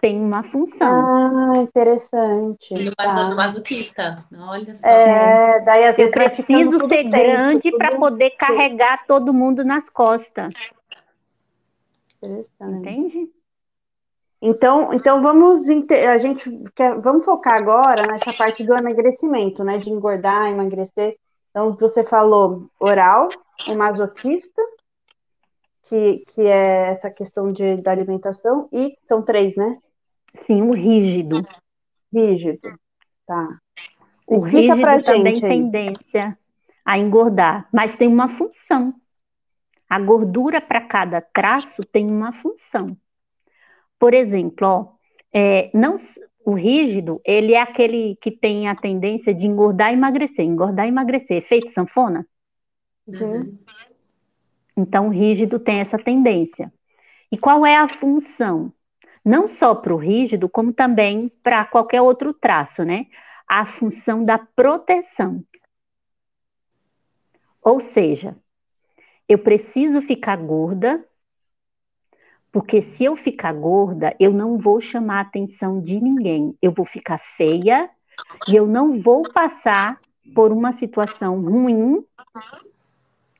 tem 0.00 0.20
uma 0.20 0.42
função. 0.42 1.06
Ah, 1.06 1.56
interessante. 1.58 2.74
No, 2.74 2.94
tá. 2.94 3.34
masoquista. 3.34 4.16
Olha 4.36 4.74
só. 4.74 4.88
É, 4.88 5.60
daí 5.60 5.84
às 5.86 5.98
Eu 5.98 6.10
preciso 6.10 6.88
ser 6.88 7.04
grande 7.04 7.70
para 7.72 7.96
poder 7.96 8.30
carregar 8.30 9.06
todo 9.06 9.32
mundo 9.32 9.64
nas 9.64 9.88
costas. 9.88 10.54
Entende? 12.60 13.30
Então, 14.40 14.92
então 14.92 15.20
vamos 15.20 15.66
a 15.68 16.18
gente 16.18 16.48
quer, 16.74 16.98
vamos 17.00 17.24
focar 17.24 17.58
agora 17.58 18.06
nessa 18.06 18.32
parte 18.32 18.64
do 18.64 18.72
emagrecimento, 18.72 19.64
né? 19.64 19.78
De 19.78 19.90
engordar, 19.90 20.46
emagrecer. 20.46 21.16
Então, 21.50 21.74
você 21.74 22.04
falou 22.04 22.70
oral, 22.78 23.28
o 23.68 23.74
masoquista, 23.74 24.62
que, 25.86 26.24
que 26.28 26.42
é 26.42 26.90
essa 26.90 27.10
questão 27.10 27.52
de, 27.52 27.76
da 27.76 27.90
alimentação, 27.90 28.68
e 28.72 28.96
são 29.06 29.22
três, 29.22 29.56
né? 29.56 29.78
Sim, 30.34 30.62
o 30.62 30.72
rígido. 30.72 31.44
Rígido, 32.12 32.60
tá. 33.26 33.58
O 34.26 34.36
Explica 34.36 34.74
rígido 34.74 35.04
também 35.04 35.40
tem 35.40 35.70
tendência 35.70 36.38
a 36.84 36.98
engordar, 36.98 37.68
mas 37.72 37.96
tem 37.96 38.08
uma 38.08 38.28
função. 38.28 38.94
A 39.88 39.98
gordura 39.98 40.60
para 40.60 40.82
cada 40.82 41.20
traço 41.20 41.82
tem 41.82 42.10
uma 42.10 42.32
função. 42.32 42.96
Por 43.98 44.14
exemplo, 44.14 44.66
ó, 44.66 44.86
é, 45.32 45.70
não, 45.74 45.98
o 46.44 46.54
rígido, 46.54 47.20
ele 47.24 47.52
é 47.52 47.60
aquele 47.60 48.16
que 48.20 48.30
tem 48.30 48.68
a 48.68 48.74
tendência 48.74 49.34
de 49.34 49.46
engordar 49.46 49.90
e 49.90 49.94
emagrecer. 49.94 50.44
Engordar 50.44 50.86
e 50.86 50.88
emagrecer. 50.88 51.42
Feito 51.42 51.72
sanfona? 51.72 52.26
Uhum. 53.06 53.58
Então, 54.76 55.08
o 55.08 55.10
rígido 55.10 55.58
tem 55.58 55.80
essa 55.80 55.98
tendência. 55.98 56.72
E 57.30 57.36
qual 57.36 57.66
é 57.66 57.76
a 57.76 57.88
função? 57.88 58.72
Não 59.24 59.48
só 59.48 59.74
para 59.74 59.92
o 59.92 59.98
rígido, 59.98 60.48
como 60.48 60.72
também 60.72 61.30
para 61.42 61.64
qualquer 61.64 62.00
outro 62.00 62.32
traço, 62.32 62.84
né? 62.84 63.06
A 63.46 63.66
função 63.66 64.22
da 64.22 64.38
proteção. 64.38 65.44
Ou 67.62 67.80
seja, 67.80 68.36
eu 69.28 69.38
preciso 69.38 70.00
ficar 70.00 70.36
gorda 70.36 71.04
porque 72.50 72.80
se 72.80 73.04
eu 73.04 73.16
ficar 73.16 73.52
gorda, 73.52 74.14
eu 74.18 74.32
não 74.32 74.56
vou 74.56 74.80
chamar 74.80 75.18
a 75.18 75.22
atenção 75.22 75.80
de 75.80 76.00
ninguém. 76.00 76.56
Eu 76.62 76.72
vou 76.72 76.86
ficar 76.86 77.18
feia 77.18 77.90
e 78.48 78.56
eu 78.56 78.66
não 78.66 79.00
vou 79.00 79.22
passar 79.22 80.00
por 80.34 80.52
uma 80.52 80.72
situação 80.72 81.40
ruim 81.40 82.04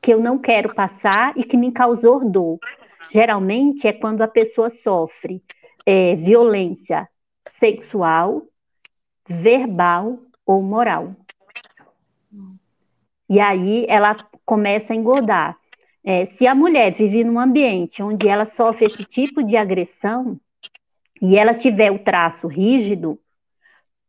que 0.01 0.13
eu 0.13 0.19
não 0.19 0.37
quero 0.37 0.73
passar 0.73 1.37
e 1.37 1.43
que 1.43 1.57
me 1.57 1.71
causou 1.71 2.29
dor. 2.29 2.59
Geralmente 3.11 3.87
é 3.87 3.93
quando 3.93 4.21
a 4.21 4.27
pessoa 4.27 4.69
sofre 4.69 5.43
é, 5.85 6.15
violência 6.15 7.09
sexual, 7.59 8.43
verbal 9.27 10.19
ou 10.45 10.61
moral. 10.61 11.09
E 13.27 13.39
aí 13.39 13.85
ela 13.87 14.15
começa 14.45 14.93
a 14.93 14.95
engordar. 14.95 15.58
É, 16.11 16.25
se 16.25 16.47
a 16.47 16.55
mulher 16.55 16.91
vive 16.91 17.23
num 17.23 17.39
ambiente 17.39 18.01
onde 18.01 18.27
ela 18.27 18.47
sofre 18.47 18.87
esse 18.87 19.03
tipo 19.03 19.43
de 19.43 19.55
agressão 19.55 20.39
e 21.21 21.37
ela 21.37 21.53
tiver 21.53 21.91
o 21.91 21.99
traço 21.99 22.47
rígido, 22.47 23.19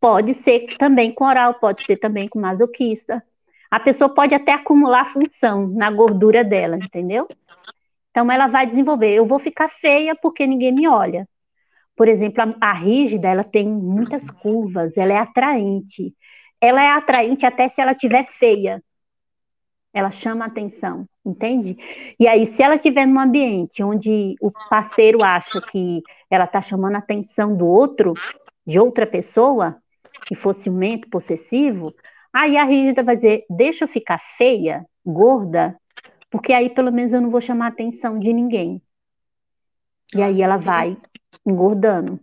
pode 0.00 0.32
ser 0.32 0.78
também 0.78 1.12
com 1.12 1.26
oral, 1.26 1.52
pode 1.52 1.84
ser 1.84 1.98
também 1.98 2.26
com 2.26 2.40
masoquista. 2.40 3.22
A 3.70 3.78
pessoa 3.78 4.08
pode 4.08 4.34
até 4.34 4.54
acumular 4.54 5.12
função 5.12 5.66
na 5.68 5.90
gordura 5.90 6.42
dela, 6.42 6.78
entendeu? 6.78 7.28
Então 8.10 8.32
ela 8.32 8.46
vai 8.46 8.66
desenvolver. 8.66 9.12
Eu 9.12 9.26
vou 9.26 9.38
ficar 9.38 9.68
feia 9.68 10.16
porque 10.16 10.46
ninguém 10.46 10.72
me 10.72 10.88
olha. 10.88 11.28
Por 11.94 12.08
exemplo, 12.08 12.42
a, 12.42 12.70
a 12.70 12.72
rígida, 12.72 13.28
ela 13.28 13.44
tem 13.44 13.68
muitas 13.68 14.30
curvas, 14.30 14.96
ela 14.96 15.12
é 15.12 15.18
atraente. 15.18 16.14
Ela 16.58 16.82
é 16.82 16.92
atraente 16.92 17.44
até 17.44 17.68
se 17.68 17.78
ela 17.78 17.94
tiver 17.94 18.26
feia. 18.26 18.82
Ela 19.92 20.10
chama 20.10 20.44
atenção 20.44 21.06
entende? 21.24 21.76
E 22.18 22.26
aí, 22.26 22.46
se 22.46 22.62
ela 22.62 22.76
estiver 22.76 23.06
num 23.06 23.20
ambiente 23.20 23.82
onde 23.82 24.34
o 24.40 24.50
parceiro 24.68 25.24
acha 25.24 25.60
que 25.60 26.02
ela 26.30 26.44
está 26.44 26.60
chamando 26.62 26.96
a 26.96 26.98
atenção 26.98 27.56
do 27.56 27.66
outro, 27.66 28.14
de 28.66 28.78
outra 28.78 29.06
pessoa, 29.06 29.76
e 30.30 30.34
for 30.34 30.54
ciumento, 30.54 31.08
possessivo, 31.08 31.94
aí 32.32 32.56
a 32.56 32.64
rígida 32.64 33.02
vai 33.02 33.16
dizer: 33.16 33.44
deixa 33.48 33.84
eu 33.84 33.88
ficar 33.88 34.18
feia, 34.36 34.84
gorda, 35.04 35.76
porque 36.30 36.52
aí 36.52 36.70
pelo 36.70 36.92
menos 36.92 37.12
eu 37.12 37.20
não 37.20 37.30
vou 37.30 37.40
chamar 37.40 37.66
a 37.66 37.68
atenção 37.68 38.18
de 38.18 38.32
ninguém. 38.32 38.82
E 40.14 40.22
aí 40.22 40.42
ela 40.42 40.56
vai 40.56 40.96
engordando. 41.46 42.18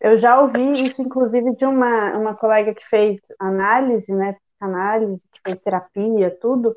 Eu 0.00 0.16
já 0.16 0.40
ouvi 0.40 0.70
isso, 0.70 1.02
inclusive, 1.02 1.54
de 1.56 1.66
uma, 1.66 2.16
uma 2.16 2.34
colega 2.34 2.74
que 2.74 2.86
fez 2.88 3.18
análise, 3.38 4.10
né? 4.14 4.34
Análise, 4.60 5.22
que 5.32 5.40
fez 5.44 5.60
terapia, 5.60 6.36
tudo, 6.40 6.74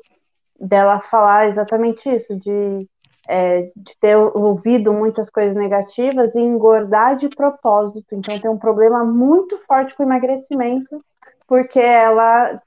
dela 0.58 1.00
falar 1.00 1.48
exatamente 1.48 2.08
isso, 2.08 2.34
de, 2.36 2.88
é, 3.28 3.70
de 3.76 3.96
ter 4.00 4.16
ouvido 4.16 4.92
muitas 4.92 5.28
coisas 5.28 5.54
negativas 5.54 6.34
e 6.34 6.40
engordar 6.40 7.16
de 7.16 7.28
propósito. 7.28 8.14
Então, 8.14 8.38
tem 8.38 8.50
um 8.50 8.58
problema 8.58 9.04
muito 9.04 9.58
forte 9.66 9.94
com 9.94 10.02
emagrecimento, 10.02 11.04
porque 11.46 11.80
ela. 11.80 12.60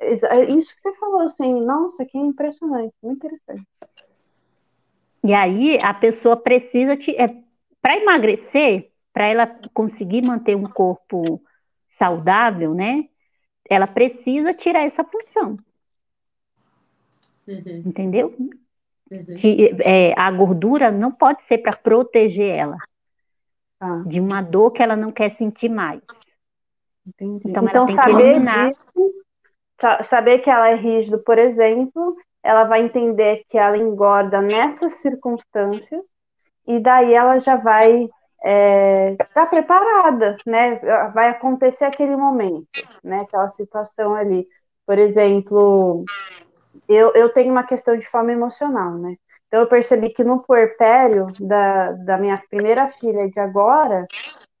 Isso 0.00 0.74
que 0.74 0.80
você 0.80 0.92
falou, 0.94 1.20
assim, 1.20 1.60
nossa, 1.60 2.04
que 2.04 2.16
impressionante, 2.16 2.94
muito 3.02 3.26
interessante. 3.26 3.66
E 5.22 5.32
aí, 5.34 5.78
a 5.82 5.92
pessoa 5.92 6.36
precisa. 6.36 6.96
Te, 6.96 7.14
é, 7.16 7.36
Para 7.82 7.98
emagrecer, 7.98 8.90
para 9.12 9.28
ela 9.28 9.46
conseguir 9.72 10.22
manter 10.22 10.56
um 10.56 10.64
corpo 10.64 11.40
saudável, 11.90 12.74
né? 12.74 13.04
Ela 13.68 13.86
precisa 13.86 14.52
tirar 14.52 14.84
essa 14.84 15.04
função. 15.04 15.58
Uhum. 17.46 17.82
Entendeu? 17.86 18.34
Uhum. 18.38 18.50
Que, 19.38 19.76
é, 19.80 20.18
a 20.18 20.30
gordura 20.30 20.90
não 20.90 21.12
pode 21.12 21.42
ser 21.42 21.58
para 21.58 21.76
proteger 21.76 22.56
ela 22.56 22.76
ah. 23.78 24.02
de 24.06 24.18
uma 24.20 24.40
dor 24.40 24.70
que 24.70 24.82
ela 24.82 24.96
não 24.96 25.12
quer 25.12 25.30
sentir 25.30 25.68
mais. 25.68 26.00
Entendi. 27.06 27.42
Então, 27.46 27.64
então 27.64 27.88
saber 27.88 28.40
disso, 28.40 29.14
saber 30.04 30.38
que 30.38 30.48
ela 30.48 30.70
é 30.70 30.74
rígido, 30.74 31.18
por 31.18 31.38
exemplo, 31.38 32.16
ela 32.42 32.64
vai 32.64 32.82
entender 32.82 33.44
que 33.48 33.58
ela 33.58 33.76
engorda 33.76 34.40
nessas 34.40 34.94
circunstâncias 34.94 36.06
e 36.66 36.80
daí 36.80 37.12
ela 37.12 37.38
já 37.40 37.56
vai 37.56 38.08
está 38.44 39.42
é, 39.42 39.46
preparada, 39.48 40.36
né? 40.46 40.76
Vai 41.14 41.28
acontecer 41.28 41.84
aquele 41.84 42.14
momento, 42.14 42.68
né? 43.02 43.20
Aquela 43.20 43.50
situação 43.50 44.14
ali. 44.14 44.46
Por 44.86 44.98
exemplo, 44.98 46.04
eu, 46.88 47.12
eu 47.14 47.30
tenho 47.30 47.50
uma 47.50 47.64
questão 47.64 47.96
de 47.96 48.06
fome 48.06 48.32
emocional, 48.32 48.92
né? 48.92 49.16
Então 49.46 49.60
eu 49.60 49.66
percebi 49.66 50.10
que 50.10 50.24
no 50.24 50.42
puerpério 50.42 51.28
da, 51.40 51.92
da 51.92 52.18
minha 52.18 52.42
primeira 52.50 52.90
filha 52.92 53.30
de 53.30 53.40
agora 53.40 54.06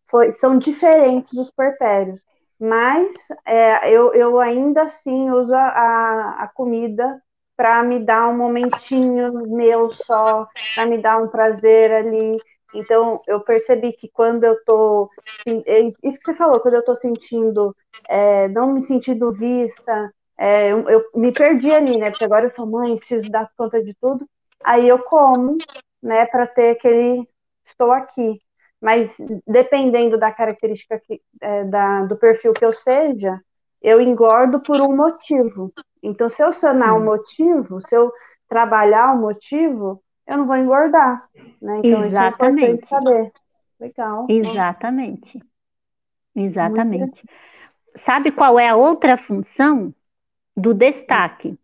foi, 0.08 0.32
são 0.34 0.56
diferentes 0.56 1.36
os 1.36 1.50
puerpérios, 1.50 2.22
mas 2.58 3.12
é, 3.44 3.90
eu, 3.90 4.14
eu 4.14 4.38
ainda 4.38 4.82
assim 4.82 5.30
uso 5.30 5.54
a, 5.54 6.36
a 6.38 6.48
comida 6.54 7.20
para 7.56 7.82
me 7.82 7.98
dar 7.98 8.28
um 8.28 8.36
momentinho 8.36 9.32
meu 9.48 9.92
só, 9.94 10.46
para 10.74 10.86
me 10.86 11.00
dar 11.00 11.18
um 11.18 11.28
prazer 11.28 11.90
ali. 11.92 12.36
Então, 12.74 13.22
eu 13.26 13.40
percebi 13.40 13.92
que 13.92 14.08
quando 14.08 14.44
eu 14.44 14.56
tô. 14.64 15.10
É 15.46 15.80
isso 15.80 16.18
que 16.18 16.24
você 16.24 16.34
falou, 16.34 16.60
quando 16.60 16.74
eu 16.74 16.84
tô 16.84 16.94
sentindo, 16.96 17.74
é, 18.08 18.48
não 18.48 18.72
me 18.72 18.82
sentindo 18.82 19.32
vista, 19.32 20.12
é, 20.36 20.72
eu, 20.72 20.88
eu, 20.88 21.04
me 21.14 21.32
perdi 21.32 21.72
ali, 21.72 21.96
né? 21.96 22.10
Porque 22.10 22.24
agora 22.24 22.46
eu 22.46 22.54
sou 22.54 22.66
mãe, 22.66 22.96
preciso 22.96 23.30
dar 23.30 23.50
conta 23.56 23.82
de 23.82 23.94
tudo. 23.94 24.26
Aí 24.62 24.88
eu 24.88 24.98
como, 24.98 25.58
né, 26.02 26.26
para 26.26 26.46
ter 26.46 26.70
aquele. 26.70 27.28
Estou 27.64 27.92
aqui. 27.92 28.40
Mas 28.80 29.16
dependendo 29.46 30.18
da 30.18 30.30
característica 30.30 30.98
que, 30.98 31.20
é, 31.40 31.64
da, 31.64 32.04
do 32.04 32.16
perfil 32.16 32.52
que 32.52 32.64
eu 32.64 32.72
seja, 32.72 33.40
eu 33.80 34.00
engordo 34.00 34.60
por 34.60 34.80
um 34.80 34.94
motivo. 34.94 35.72
Então, 36.02 36.28
se 36.28 36.42
eu 36.42 36.52
sanar 36.52 36.94
o 36.94 36.98
um 36.98 37.04
motivo, 37.04 37.80
se 37.80 37.96
eu 37.96 38.12
trabalhar 38.48 39.14
o 39.14 39.16
um 39.16 39.20
motivo, 39.20 40.02
eu 40.26 40.38
não 40.38 40.46
vou 40.46 40.56
engordar. 40.56 41.28
Né? 41.60 41.80
Então, 41.84 42.04
Exatamente. 42.04 42.84
isso 42.84 42.94
é 42.94 43.00
saber. 43.00 43.32
Legal. 43.80 44.26
Exatamente. 44.28 45.42
Exatamente. 46.34 47.24
Sabe 47.96 48.32
qual 48.32 48.58
é 48.58 48.68
a 48.68 48.76
outra 48.76 49.16
função 49.16 49.94
do 50.56 50.74
destaque? 50.74 51.58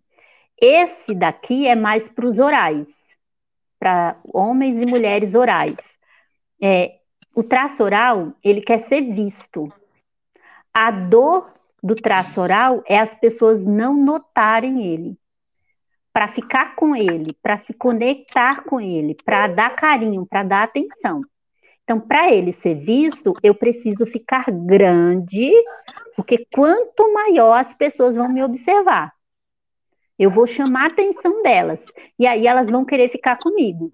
Esse 0.61 1.14
daqui 1.14 1.66
é 1.66 1.74
mais 1.74 2.08
para 2.08 2.26
os 2.26 2.38
orais, 2.38 2.88
para 3.78 4.16
homens 4.24 4.78
e 4.78 4.86
mulheres 4.86 5.34
orais. 5.34 5.76
É, 6.62 6.98
o 7.34 7.42
traço 7.42 7.82
oral, 7.82 8.32
ele 8.44 8.61
quer 8.61 8.80
ser 8.80 9.00
visto. 9.14 9.72
A 10.72 10.90
dor 10.90 11.50
do 11.82 11.94
traço 11.94 12.40
oral 12.40 12.82
é 12.86 12.98
as 12.98 13.14
pessoas 13.14 13.64
não 13.64 13.96
notarem 13.96 14.84
ele 14.84 15.19
para 16.12 16.28
ficar 16.28 16.74
com 16.74 16.94
ele, 16.94 17.36
para 17.42 17.58
se 17.58 17.72
conectar 17.72 18.62
com 18.64 18.80
ele, 18.80 19.16
para 19.24 19.46
dar 19.46 19.70
carinho, 19.76 20.26
para 20.26 20.42
dar 20.42 20.62
atenção. 20.64 21.22
Então, 21.84 22.00
para 22.00 22.32
ele 22.32 22.52
ser 22.52 22.74
visto, 22.74 23.34
eu 23.42 23.54
preciso 23.54 24.06
ficar 24.06 24.50
grande, 24.50 25.50
porque 26.14 26.46
quanto 26.52 27.12
maior 27.12 27.54
as 27.54 27.74
pessoas 27.74 28.14
vão 28.14 28.28
me 28.28 28.42
observar, 28.42 29.12
eu 30.18 30.30
vou 30.30 30.46
chamar 30.46 30.84
a 30.84 30.86
atenção 30.86 31.42
delas, 31.42 31.84
e 32.18 32.26
aí 32.26 32.46
elas 32.46 32.70
vão 32.70 32.84
querer 32.84 33.08
ficar 33.08 33.38
comigo. 33.38 33.92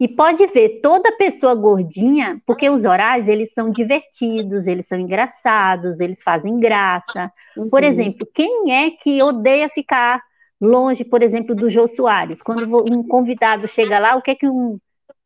E 0.00 0.06
pode 0.06 0.46
ver 0.46 0.80
toda 0.80 1.16
pessoa 1.16 1.54
gordinha, 1.54 2.40
porque 2.46 2.70
os 2.70 2.84
orais 2.84 3.28
eles 3.28 3.52
são 3.52 3.70
divertidos, 3.70 4.66
eles 4.66 4.86
são 4.86 4.98
engraçados, 4.98 5.98
eles 5.98 6.22
fazem 6.22 6.58
graça. 6.58 7.32
Uhum. 7.56 7.68
Por 7.68 7.82
exemplo, 7.82 8.26
quem 8.32 8.72
é 8.72 8.90
que 8.92 9.20
odeia 9.22 9.68
ficar 9.68 10.22
longe, 10.60 11.04
por 11.04 11.22
exemplo, 11.22 11.54
do 11.54 11.70
Jô 11.70 11.86
Soares. 11.86 12.42
Quando 12.42 12.66
um 12.92 13.02
convidado 13.06 13.68
chega 13.68 13.98
lá, 13.98 14.16
o 14.16 14.22
que 14.22 14.32
é 14.32 14.34
que 14.34 14.48
um 14.48 14.78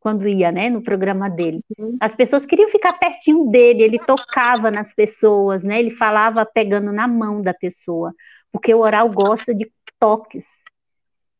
quando 0.02 0.26
ia, 0.26 0.50
né, 0.50 0.68
no 0.68 0.82
programa 0.82 1.30
dele. 1.30 1.60
Uhum. 1.78 1.96
As 2.00 2.12
pessoas 2.12 2.44
queriam 2.44 2.68
ficar 2.68 2.98
pertinho 2.98 3.48
dele, 3.48 3.84
ele 3.84 3.98
tocava 4.00 4.68
nas 4.68 4.92
pessoas, 4.92 5.62
né? 5.62 5.78
Ele 5.78 5.92
falava 5.92 6.44
pegando 6.44 6.90
na 6.90 7.06
mão 7.06 7.40
da 7.40 7.54
pessoa, 7.54 8.12
porque 8.50 8.74
o 8.74 8.80
oral 8.80 9.08
gosta 9.08 9.54
de 9.54 9.70
toques, 10.00 10.44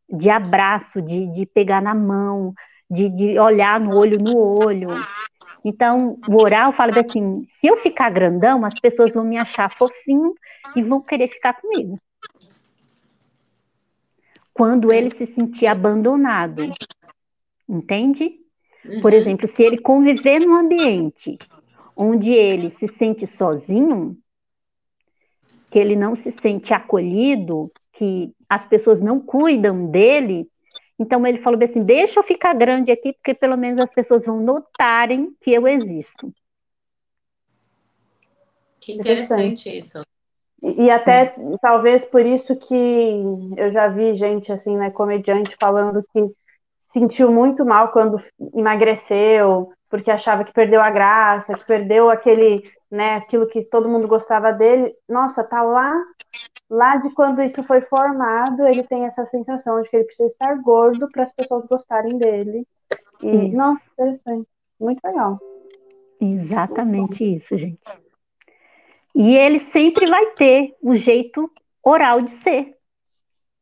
de 0.08 0.30
abraço, 0.30 1.02
de, 1.02 1.26
de 1.32 1.44
pegar 1.44 1.82
na 1.82 1.92
mão, 1.92 2.54
de, 2.88 3.08
de 3.08 3.36
olhar 3.36 3.80
no 3.80 3.98
olho 3.98 4.22
no 4.22 4.38
olho. 4.38 4.90
Então, 5.64 6.16
o 6.28 6.40
oral 6.40 6.72
fala 6.72 6.92
assim: 7.00 7.44
se 7.48 7.66
eu 7.66 7.76
ficar 7.76 8.10
grandão, 8.10 8.64
as 8.64 8.78
pessoas 8.78 9.12
vão 9.12 9.24
me 9.24 9.38
achar 9.38 9.72
fofinho 9.72 10.34
e 10.76 10.82
vão 10.84 11.00
querer 11.00 11.26
ficar 11.26 11.54
comigo 11.54 11.94
quando 14.52 14.92
ele 14.92 15.10
se 15.10 15.26
sentir 15.26 15.66
abandonado. 15.66 16.72
Entende? 17.68 18.38
Por 19.00 19.12
uhum. 19.12 19.18
exemplo, 19.18 19.46
se 19.46 19.62
ele 19.62 19.78
conviver 19.78 20.40
num 20.40 20.54
ambiente 20.54 21.38
onde 21.96 22.32
ele 22.32 22.70
se 22.70 22.88
sente 22.88 23.26
sozinho, 23.26 24.16
que 25.70 25.78
ele 25.78 25.94
não 25.94 26.16
se 26.16 26.30
sente 26.32 26.74
acolhido, 26.74 27.70
que 27.92 28.34
as 28.48 28.66
pessoas 28.66 29.00
não 29.00 29.20
cuidam 29.20 29.86
dele, 29.86 30.48
então 30.98 31.26
ele 31.26 31.38
falou 31.38 31.62
assim: 31.62 31.84
deixa 31.84 32.18
eu 32.18 32.24
ficar 32.24 32.54
grande 32.54 32.90
aqui, 32.90 33.12
porque 33.12 33.34
pelo 33.34 33.56
menos 33.56 33.80
as 33.80 33.90
pessoas 33.90 34.24
vão 34.24 34.40
notarem 34.40 35.34
que 35.40 35.52
eu 35.52 35.66
existo. 35.66 36.32
Que 38.80 38.92
interessante 38.92 39.74
isso. 39.74 40.02
E 40.62 40.90
até 40.90 41.34
talvez 41.60 42.04
por 42.04 42.24
isso 42.24 42.54
que 42.56 42.74
eu 43.56 43.72
já 43.72 43.88
vi 43.88 44.14
gente 44.14 44.52
assim, 44.52 44.76
né, 44.76 44.90
comediante 44.90 45.56
falando 45.60 46.04
que 46.12 46.32
sentiu 46.92 47.32
muito 47.32 47.64
mal 47.64 47.90
quando 47.90 48.22
emagreceu, 48.54 49.72
porque 49.90 50.10
achava 50.10 50.44
que 50.44 50.52
perdeu 50.52 50.80
a 50.80 50.90
graça, 50.90 51.54
que 51.54 51.66
perdeu 51.66 52.10
aquele, 52.10 52.62
né, 52.88 53.16
aquilo 53.16 53.48
que 53.48 53.64
todo 53.64 53.88
mundo 53.88 54.06
gostava 54.06 54.52
dele. 54.52 54.94
Nossa, 55.08 55.42
tá 55.42 55.62
lá, 55.62 55.92
lá 56.70 56.96
de 56.96 57.10
quando 57.10 57.42
isso 57.42 57.62
foi 57.64 57.80
formado, 57.80 58.64
ele 58.64 58.84
tem 58.84 59.04
essa 59.04 59.24
sensação 59.24 59.82
de 59.82 59.90
que 59.90 59.96
ele 59.96 60.04
precisa 60.04 60.28
estar 60.28 60.54
gordo 60.62 61.08
para 61.10 61.24
as 61.24 61.32
pessoas 61.32 61.66
gostarem 61.66 62.16
dele. 62.18 62.64
E, 63.20 63.48
isso. 63.48 63.56
nossa, 63.56 63.82
interessante. 63.92 64.48
Muito 64.78 65.00
legal. 65.04 65.40
Exatamente 66.20 67.34
isso, 67.34 67.56
gente. 67.58 67.80
E 69.14 69.36
ele 69.36 69.58
sempre 69.58 70.06
vai 70.06 70.26
ter 70.32 70.74
o 70.82 70.94
jeito 70.94 71.50
oral 71.82 72.22
de 72.22 72.30
ser. 72.30 72.74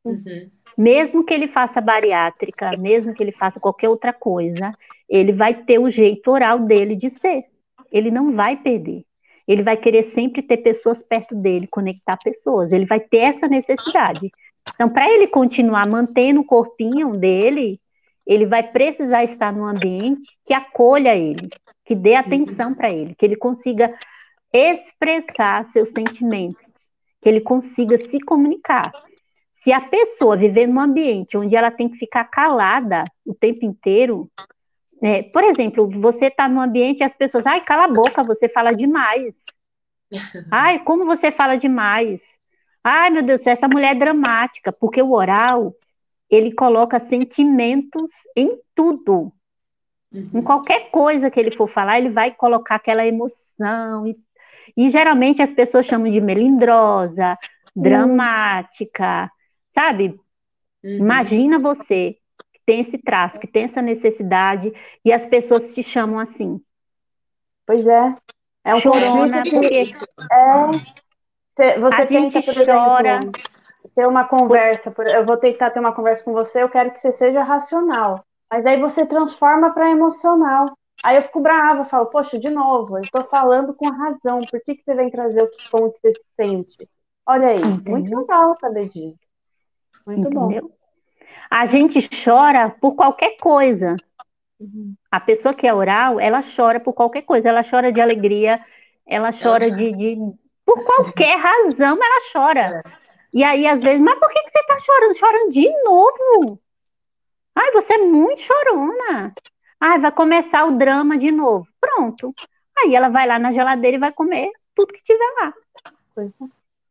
Uhum. 0.05 0.51
Mesmo 0.79 1.25
que 1.25 1.35
ele 1.35 1.49
faça 1.49 1.81
bariátrica, 1.81 2.77
mesmo 2.77 3.13
que 3.13 3.23
ele 3.23 3.33
faça 3.33 3.61
qualquer 3.61 3.89
outra 3.89 4.13
coisa, 4.13 4.73
ele 5.09 5.33
vai 5.33 5.55
ter 5.55 5.79
o 5.79 5.91
jeito 5.91 6.31
oral 6.31 6.61
dele 6.61 6.95
de 6.95 7.11
ser. 7.11 7.45
Ele 7.93 8.11
não 8.11 8.33
vai 8.33 8.57
perder. 8.57 9.05
Ele 9.47 9.63
vai 9.63 9.77
querer 9.77 10.05
sempre 10.05 10.43
ter 10.43 10.59
pessoas 10.59 11.03
perto 11.03 11.35
dele, 11.35 11.67
conectar 11.67 12.17
pessoas. 12.17 12.71
Ele 12.71 12.87
vai 12.87 13.01
ter 13.01 13.19
essa 13.19 13.49
necessidade. 13.49 14.31
Então, 14.75 14.89
para 14.89 15.11
ele 15.11 15.27
continuar 15.27 15.89
mantendo 15.89 16.41
o 16.41 16.45
corpinho 16.45 17.17
dele, 17.17 17.81
ele 18.27 18.47
vai 18.47 18.63
precisar 18.63 19.25
estar 19.25 19.53
num 19.53 19.67
ambiente 19.67 20.27
que 20.47 20.55
acolha 20.55 21.17
ele, 21.17 21.49
que 21.85 21.97
dê 21.97 22.15
atenção 22.15 22.75
para 22.75 22.89
ele, 22.89 23.15
que 23.17 23.27
ele 23.27 23.35
consiga 23.35 23.93
expressar 24.53 25.67
seus 25.67 25.91
sentimentos, 25.91 26.91
que 27.21 27.29
ele 27.29 27.41
consiga 27.41 27.99
se 27.99 28.21
comunicar. 28.21 28.91
Se 29.63 29.73
a 29.73 29.81
pessoa 29.81 30.37
viver 30.37 30.67
num 30.67 30.81
ambiente 30.81 31.37
onde 31.37 31.55
ela 31.55 31.71
tem 31.71 31.89
que 31.89 31.99
ficar 31.99 32.25
calada 32.25 33.05
o 33.27 33.35
tempo 33.35 33.65
inteiro, 33.65 34.31
é, 35.03 35.23
por 35.23 35.45
exemplo, 35.45 35.89
você 36.01 36.27
está 36.27 36.49
no 36.49 36.61
ambiente 36.61 37.01
e 37.01 37.05
as 37.05 37.15
pessoas, 37.15 37.47
ai, 37.47 37.63
cala 37.63 37.85
a 37.85 37.89
boca, 37.89 38.23
você 38.23 38.49
fala 38.49 38.73
demais. 38.73 39.37
Ai, 40.51 40.81
como 40.81 41.07
você 41.07 41.31
fala 41.31 41.57
demais. 41.57 42.21
Ai, 42.83 43.11
meu 43.11 43.23
Deus, 43.23 43.47
essa 43.47 43.69
mulher 43.69 43.95
é 43.95 43.99
dramática, 43.99 44.73
porque 44.73 45.01
o 45.01 45.13
oral, 45.13 45.73
ele 46.29 46.53
coloca 46.53 46.99
sentimentos 47.09 48.11
em 48.35 48.59
tudo. 48.75 49.33
Uhum. 50.13 50.31
Em 50.35 50.43
qualquer 50.43 50.91
coisa 50.91 51.31
que 51.31 51.39
ele 51.39 51.53
for 51.53 51.69
falar, 51.69 51.99
ele 51.99 52.11
vai 52.11 52.33
colocar 52.33 52.77
aquela 52.77 53.07
emoção. 53.07 54.07
E, 54.07 54.19
e 54.77 54.91
geralmente 54.91 55.43
as 55.43 55.51
pessoas 55.51 55.87
chamam 55.87 56.11
de 56.11 56.21
melindrosa, 56.21 57.39
uhum. 57.75 57.83
dramática, 57.83 59.31
sabe? 59.75 60.19
Uhum. 60.83 60.99
Imagina 60.99 61.59
você 61.59 62.17
que 62.53 62.61
tem 62.65 62.81
esse 62.81 62.99
traço, 62.99 63.39
que 63.39 63.47
tem 63.47 63.65
essa 63.65 63.83
necessidade, 63.83 64.73
e 65.05 65.13
as 65.13 65.25
pessoas 65.27 65.75
te 65.75 65.83
chamam 65.83 66.19
assim. 66.19 66.61
Pois 67.67 67.87
é. 67.87 68.15
É 68.65 68.75
um 68.75 68.81
Chorona, 68.81 69.43
porque... 69.43 69.85
É, 70.31 71.79
você 71.79 72.03
a 72.03 72.07
gente 72.07 72.65
chora. 72.65 73.21
ter 73.95 74.07
uma 74.07 74.25
conversa, 74.25 74.93
eu 75.15 75.27
vou 75.27 75.37
tentar 75.37 75.71
ter 75.71 75.81
uma 75.81 75.93
conversa 75.93 76.25
com 76.25 76.33
você, 76.33 76.63
eu 76.63 76.71
quero 76.71 76.91
que 76.91 77.01
você 77.01 77.13
seja 77.13 77.43
racional. 77.43 78.25
Mas 78.51 78.65
aí 78.65 78.81
você 78.81 79.05
transforma 79.07 79.73
para 79.73 79.91
emocional. 79.91 80.67
Aí 81.03 81.17
eu 81.17 81.23
fico 81.23 81.41
brava, 81.41 81.85
falo, 81.87 82.07
poxa, 82.07 82.39
de 82.39 82.51
novo, 82.51 82.99
eu 82.99 83.03
estou 83.03 83.25
falando 83.25 83.73
com 83.75 83.89
razão, 83.89 84.41
por 84.51 84.61
que, 84.61 84.75
que 84.75 84.85
você 84.85 84.95
vem 84.95 85.11
trazer 85.11 85.43
o 85.43 85.51
que, 85.51 85.71
como 85.71 85.91
que 85.93 86.01
você 86.01 86.13
se 86.13 86.25
sente? 86.37 86.89
Olha 87.27 87.49
aí, 87.49 87.61
Entendeu? 87.61 87.93
muito 87.93 88.19
legal 88.19 88.57
saber 88.61 88.89
disso. 88.89 89.19
Muito 90.07 90.21
Entendeu? 90.21 90.63
bom. 90.63 90.71
A 91.51 91.67
gente 91.67 92.09
chora 92.25 92.71
por 92.81 92.95
qualquer 92.95 93.37
coisa. 93.39 93.97
Uhum. 94.59 94.95
A 95.11 95.19
pessoa 95.19 95.55
que 95.55 95.67
é 95.67 95.73
oral, 95.73 96.21
ela 96.21 96.41
chora 96.43 96.79
por 96.79 96.93
qualquer 96.93 97.23
coisa. 97.23 97.49
Ela 97.49 97.63
chora 97.63 97.91
de 97.91 98.01
alegria, 98.01 98.65
ela 99.07 99.31
chora 99.33 99.71
de, 99.71 99.91
de... 99.93 100.17
Por 100.65 100.85
qualquer 100.85 101.37
razão, 101.39 101.97
ela 101.97 102.21
chora. 102.33 102.61
É. 102.61 102.81
E 103.33 103.43
aí, 103.43 103.67
às 103.67 103.83
vezes, 103.83 104.01
mas 104.01 104.19
por 104.19 104.29
que, 104.29 104.43
que 104.43 104.51
você 104.51 104.59
está 104.61 104.79
chorando? 104.81 105.17
Chorando 105.17 105.51
de 105.51 105.83
novo? 105.83 106.61
Ai, 107.55 107.73
você 107.73 107.95
é 107.95 107.99
muito 107.99 108.41
chorona. 108.41 109.35
Ai, 109.81 109.99
vai 109.99 110.13
começar 110.13 110.67
o 110.67 110.77
drama 110.77 111.17
de 111.17 111.33
novo. 111.33 111.67
Pronto. 111.81 112.35
Aí 112.79 112.95
ela 112.95 113.09
vai 113.09 113.27
lá 113.27 113.39
na 113.39 113.51
geladeira 113.51 113.97
e 113.97 114.01
vai 114.01 114.13
comer 114.13 114.51
tudo 114.75 114.93
que 114.93 115.03
tiver 115.03 115.35
lá. 115.41 115.55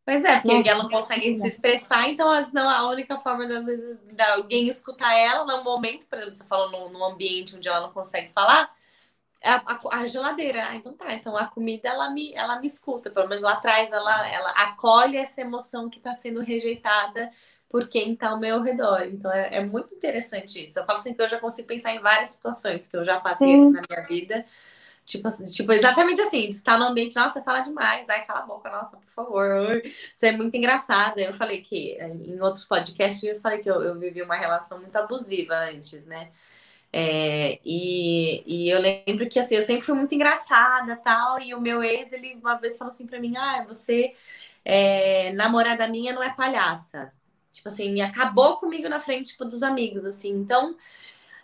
Pois 0.06 0.26
é, 0.26 0.40
porque 0.42 0.68
ela 0.68 0.84
não 0.84 0.90
consegue 0.90 1.32
se 1.36 1.48
expressar, 1.48 2.10
então 2.10 2.28
a 2.32 2.90
única 2.90 3.20
forma, 3.20 3.44
às 3.44 3.64
vezes, 3.64 4.00
de 4.12 4.24
alguém 4.24 4.68
escutar 4.68 5.14
ela 5.14 5.46
no 5.46 5.64
momento, 5.64 6.08
por 6.08 6.18
exemplo, 6.18 6.36
você 6.36 6.44
falou 6.46 6.72
num, 6.72 6.90
num 6.90 7.06
ambiente 7.06 7.56
onde 7.56 7.70
ela 7.70 7.82
não 7.82 7.92
consegue 7.92 8.32
falar, 8.34 8.72
é 9.40 9.52
a, 9.52 9.64
a, 9.68 10.00
a, 10.00 10.08
geladeira. 10.08 10.68
Ah, 10.68 10.76
então 10.76 10.94
tá. 10.94 11.14
Então 11.14 11.38
a 11.38 11.46
comida 11.46 11.88
ela 11.88 12.10
me, 12.10 12.34
ela 12.34 12.60
me 12.60 12.66
escuta, 12.66 13.12
pelo 13.12 13.28
menos 13.28 13.44
lá 13.44 13.54
atrás 13.54 13.92
ela, 13.92 14.28
ela 14.28 14.50
acolhe 14.52 15.16
essa 15.16 15.42
emoção 15.42 15.90
que 15.90 16.00
está 16.00 16.14
sendo 16.16 16.42
rejeitada 16.42 17.32
por 17.70 17.88
quem 17.88 18.14
está 18.14 18.30
ao 18.30 18.40
meu 18.40 18.62
redor. 18.62 19.04
Então 19.04 19.32
é, 19.32 19.58
é, 19.58 19.64
muito 19.64 19.94
interessante 19.94 20.66
isso. 20.66 20.80
Eu 20.80 20.86
falo 20.86 20.98
assim 20.98 21.14
que 21.14 21.22
eu 21.22 21.28
já 21.28 21.40
consigo 21.40 21.68
pensar 21.68 21.94
em 21.94 22.00
várias 22.00 22.30
situações 22.30 22.88
que 22.88 22.98
eu 22.98 23.04
já 23.04 23.20
passei 23.20 23.56
assim, 23.56 23.72
na 23.72 23.82
minha 23.88 24.08
vida. 24.08 24.46
Tipo, 25.06 25.28
assim, 25.28 25.46
tipo, 25.46 25.72
exatamente 25.72 26.22
assim, 26.22 26.48
está 26.48 26.78
no 26.78 26.86
ambiente, 26.86 27.16
nossa, 27.16 27.40
você 27.40 27.44
fala 27.44 27.62
demais, 27.62 28.08
ai, 28.10 28.24
cala 28.26 28.42
a 28.42 28.46
boca, 28.46 28.70
nossa, 28.70 28.96
por 28.96 29.10
favor, 29.10 29.82
você 30.14 30.28
é 30.28 30.32
muito 30.32 30.56
engraçada. 30.56 31.20
Eu 31.20 31.34
falei 31.34 31.62
que, 31.62 31.98
em 32.00 32.40
outros 32.42 32.66
podcasts, 32.66 33.24
eu 33.24 33.40
falei 33.40 33.58
que 33.58 33.70
eu, 33.70 33.82
eu 33.82 33.98
vivi 33.98 34.22
uma 34.22 34.36
relação 34.36 34.80
muito 34.80 34.96
abusiva 34.96 35.56
antes, 35.56 36.06
né? 36.06 36.30
É, 36.94 37.60
e, 37.66 38.44
e 38.46 38.70
eu 38.70 38.80
lembro 38.80 39.28
que, 39.28 39.40
assim, 39.40 39.56
eu 39.56 39.64
sempre 39.64 39.84
fui 39.84 39.96
muito 39.96 40.14
engraçada 40.14 40.96
tal, 40.98 41.40
e 41.40 41.56
o 41.56 41.62
meu 41.62 41.84
ex, 41.84 42.12
ele 42.14 42.36
uma 42.36 42.56
vez 42.56 42.78
falou 42.78 42.92
assim 42.94 43.08
para 43.08 43.20
mim, 43.20 43.36
ah, 43.38 43.66
você, 43.68 44.14
é, 44.64 45.32
namorada 45.34 45.88
minha, 45.88 46.14
não 46.14 46.22
é 46.24 46.32
palhaça. 46.34 47.12
Tipo 47.52 47.70
assim, 47.70 48.02
acabou 48.02 48.58
comigo 48.58 48.88
na 48.90 49.00
frente, 49.00 49.32
tipo, 49.32 49.46
dos 49.46 49.64
amigos, 49.64 50.06
assim. 50.06 50.32
Então, 50.32 50.76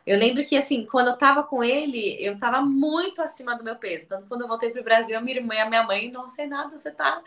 eu 0.05 0.17
lembro 0.17 0.45
que, 0.45 0.55
assim, 0.55 0.85
quando 0.85 1.07
eu 1.07 1.17
tava 1.17 1.43
com 1.43 1.63
ele, 1.63 2.15
eu 2.23 2.37
tava 2.37 2.61
muito 2.61 3.21
acima 3.21 3.55
do 3.57 3.63
meu 3.63 3.75
peso. 3.75 4.07
Tanto 4.09 4.27
quando 4.27 4.41
eu 4.41 4.47
voltei 4.47 4.69
pro 4.69 4.83
Brasil, 4.83 5.17
a 5.17 5.21
minha 5.21 5.37
irmã 5.37 5.55
e 5.55 5.59
a 5.59 5.69
minha 5.69 5.83
mãe, 5.83 6.11
não 6.11 6.27
sei 6.27 6.47
nada, 6.47 6.77
você 6.77 6.91
tá. 6.91 7.21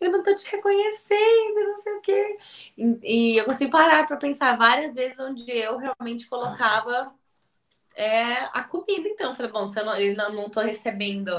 Eu 0.00 0.10
não 0.10 0.22
tô 0.22 0.34
te 0.34 0.46
reconhecendo, 0.50 1.64
não 1.66 1.76
sei 1.76 1.92
o 1.94 2.00
quê. 2.00 2.38
E, 2.76 2.98
e 3.34 3.38
eu 3.38 3.44
consigo 3.44 3.70
parar 3.70 4.06
para 4.06 4.16
pensar 4.16 4.56
várias 4.56 4.94
vezes 4.94 5.18
onde 5.20 5.50
eu 5.50 5.78
realmente 5.78 6.26
colocava 6.26 7.12
é, 7.94 8.44
a 8.52 8.64
comida, 8.64 9.08
então. 9.08 9.30
Eu 9.30 9.36
falei, 9.36 9.52
bom, 9.52 9.66
se 9.66 9.78
eu 9.80 9.84
não, 9.84 9.96
eu 9.96 10.16
não, 10.16 10.32
não 10.32 10.50
tô 10.50 10.60
recebendo 10.60 11.30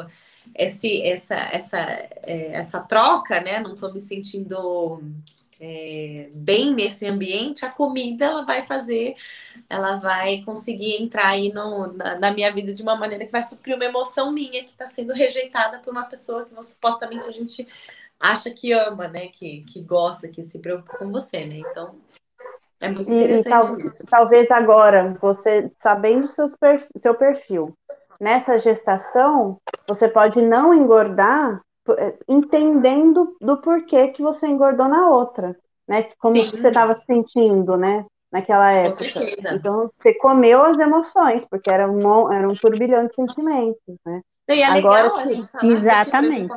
esse, 0.55 1.01
essa, 1.03 1.35
essa, 1.35 1.77
é, 1.77 2.55
essa 2.55 2.81
troca, 2.81 3.39
né? 3.41 3.59
Não 3.59 3.75
tô 3.75 3.91
me 3.91 3.99
sentindo 3.99 5.01
é, 5.63 6.29
bem 6.33 6.73
nesse 6.73 7.05
ambiente, 7.05 7.63
a 7.63 7.69
comida 7.69 8.25
ela 8.25 8.43
vai 8.43 8.63
fazer, 8.63 9.15
ela 9.69 9.97
vai 9.97 10.41
conseguir 10.41 10.99
entrar 10.99 11.27
aí 11.27 11.53
no, 11.53 11.93
na, 11.93 12.17
na, 12.17 12.31
minha 12.31 12.51
vida 12.51 12.73
de 12.73 12.81
uma 12.81 12.95
maneira 12.95 13.25
que 13.25 13.31
vai 13.31 13.43
suprir 13.43 13.75
uma 13.75 13.85
emoção 13.85 14.31
minha 14.31 14.63
que 14.63 14.71
está 14.71 14.87
sendo 14.87 15.13
rejeitada 15.13 15.77
por 15.77 15.91
uma 15.91 16.05
pessoa 16.05 16.45
que 16.45 16.63
supostamente 16.63 17.27
a 17.27 17.31
gente 17.31 17.67
acha 18.19 18.49
que 18.49 18.71
ama, 18.71 19.07
né? 19.07 19.27
Que, 19.27 19.61
que 19.61 19.83
gosta, 19.83 20.27
que 20.27 20.41
se 20.41 20.59
preocupa 20.59 20.97
com 20.97 21.11
você, 21.11 21.45
né? 21.45 21.57
Então 21.57 21.95
é 22.79 22.89
muito 22.89 23.11
interessante 23.11 23.67
tal, 23.67 23.79
isso. 23.79 24.03
Talvez 24.09 24.49
agora, 24.49 25.15
você 25.21 25.71
sabendo 25.77 26.27
seus 26.27 26.55
seu 26.97 27.13
perfil, 27.13 27.77
nessa 28.19 28.57
gestação, 28.57 29.57
você 29.87 30.07
pode 30.07 30.41
não 30.41 30.73
engordar 30.73 31.61
entendendo 32.27 33.35
do 33.39 33.57
porquê 33.57 34.09
que 34.09 34.21
você 34.21 34.47
engordou 34.47 34.87
na 34.87 35.09
outra, 35.09 35.55
né? 35.87 36.09
Como 36.19 36.35
Sim. 36.35 36.51
você 36.51 36.67
estava 36.67 36.95
se 36.99 37.05
sentindo, 37.05 37.77
né? 37.77 38.05
Naquela 38.31 38.71
época. 38.71 39.19
Então, 39.53 39.91
você 39.99 40.13
comeu 40.15 40.63
as 40.63 40.79
emoções, 40.79 41.45
porque 41.45 41.69
era 41.69 41.89
um, 41.89 42.31
era 42.31 42.47
um 42.47 42.53
turbilhão 42.55 43.07
de 43.07 43.13
sentimentos, 43.13 43.95
né? 44.05 44.21
E 44.49 44.61
é 44.61 44.65
Agora, 44.65 45.03
legal 45.03 45.17
a 45.17 45.25
gente 45.25 45.47
falar 45.51 45.65
Exatamente. 45.65 46.53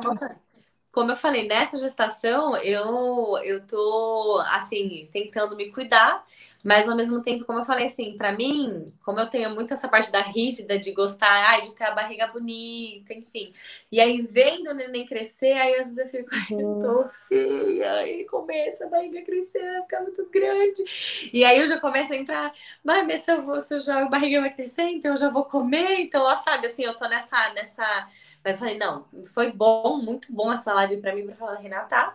Como 0.91 1.11
eu 1.11 1.15
falei, 1.15 1.45
nessa 1.45 1.77
gestação, 1.77 2.55
eu, 2.57 3.37
eu 3.43 3.67
tô, 3.67 4.41
assim, 4.53 5.09
tentando 5.11 5.55
me 5.55 5.69
cuidar 5.69 6.23
mas 6.65 6.89
ao 6.89 6.95
mesmo 6.95 7.21
tempo, 7.21 7.45
como 7.45 7.59
eu 7.59 7.63
falei 7.63 7.85
assim, 7.85 8.17
para 8.17 8.31
mim, 8.31 8.91
como 9.03 9.19
eu 9.19 9.29
tenho 9.29 9.51
muito 9.53 9.71
essa 9.71 9.87
parte 9.87 10.11
da 10.11 10.19
rígida 10.21 10.79
de 10.79 10.91
gostar, 10.93 11.51
ai, 11.51 11.61
de 11.61 11.75
ter 11.75 11.83
a 11.83 11.91
barriga 11.91 12.25
bonita, 12.25 13.13
enfim. 13.13 13.53
E 13.91 14.01
aí 14.01 14.19
vendo 14.19 14.71
o 14.71 14.73
neném 14.73 15.05
crescer, 15.05 15.53
aí 15.53 15.75
às 15.75 15.95
vezes 15.95 15.97
eu 15.99 16.09
fico, 16.09 16.29
ai, 16.33 16.47
eu 16.59 16.79
tô 16.81 17.09
feia, 17.27 17.93
aí 17.93 18.25
começa 18.25 18.85
a 18.85 18.89
barriga 18.89 19.21
crescer, 19.21 19.61
vai 19.61 19.81
ficar 19.83 20.01
muito 20.01 20.27
grande. 20.31 20.83
E 21.31 21.45
aí 21.45 21.59
eu 21.59 21.67
já 21.67 21.79
começo 21.79 22.11
a 22.13 22.15
entrar, 22.15 22.51
mas 22.83 23.21
se 23.21 23.31
eu 23.31 23.43
vou, 23.43 23.61
se 23.61 23.75
eu 23.75 23.79
já 23.79 24.01
a 24.01 24.09
barriga 24.09 24.41
vai 24.41 24.51
crescer, 24.51 24.83
então 24.89 25.11
eu 25.11 25.17
já 25.17 25.29
vou 25.29 25.45
comer, 25.45 25.99
então, 25.99 26.23
ó, 26.23 26.35
sabe, 26.35 26.65
assim, 26.65 26.83
eu 26.83 26.95
tô 26.95 27.07
nessa 27.07 27.53
nessa 27.53 28.09
mas 28.43 28.59
falei, 28.59 28.77
não, 28.77 29.05
foi 29.27 29.51
bom, 29.51 29.97
muito 29.97 30.31
bom 30.33 30.53
essa 30.53 30.73
live 30.73 30.97
para 30.97 31.15
mim 31.15 31.25
para 31.25 31.35
falar, 31.35 31.55
Renata, 31.59 32.13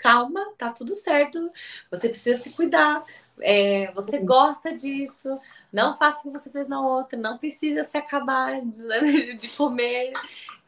calma, 0.00 0.52
tá 0.58 0.72
tudo 0.72 0.96
certo. 0.96 1.50
Você 1.90 2.08
precisa 2.08 2.40
se 2.40 2.50
cuidar 2.52 3.04
é, 3.42 3.90
você 3.92 4.18
gosta 4.18 4.74
disso, 4.74 5.38
não 5.72 5.96
faça 5.96 6.20
o 6.20 6.22
que 6.32 6.38
você 6.38 6.50
fez 6.50 6.68
na 6.68 6.80
outra, 6.80 7.18
não 7.18 7.38
precisa 7.38 7.84
se 7.84 7.96
acabar 7.96 8.60
de 9.38 9.48
comer. 9.50 10.12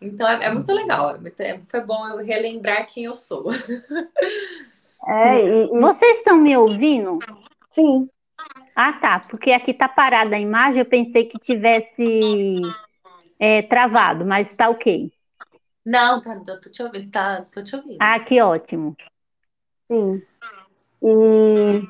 Então 0.01 0.29
é, 0.29 0.45
é 0.47 0.51
muito 0.51 0.73
legal. 0.73 1.19
É, 1.39 1.59
foi 1.67 1.81
bom 1.81 2.07
eu 2.09 2.19
relembrar 2.19 2.87
quem 2.87 3.05
eu 3.05 3.17
sou. 3.17 3.51
É. 5.05 5.67
Vocês 5.67 6.19
estão 6.19 6.37
me 6.37 6.57
ouvindo? 6.57 7.19
Sim. 7.75 8.09
Ah, 8.75 8.93
tá. 8.93 9.21
Porque 9.21 9.53
aqui 9.53 9.75
tá 9.75 9.89
parada 9.89 10.37
a 10.37 10.41
imagem, 10.41 10.81
eu 10.81 10.87
pensei 10.87 11.25
que 11.25 11.39
tivesse 11.39 12.61
é, 13.39 13.63
travado, 13.63 14.25
mas 14.25 14.55
tá 14.55 14.69
ok. 14.69 15.13
Não, 15.85 16.21
tá, 16.21 16.39
tô 16.41 16.71
te 16.71 16.83
ouvindo, 16.83 17.11
tá, 17.11 17.45
tô 17.53 17.63
te 17.63 17.75
ouvindo. 17.75 17.99
Ah, 18.01 18.21
que 18.21 18.41
ótimo. 18.41 18.97
Sim. 19.91 20.23
E 21.03 21.83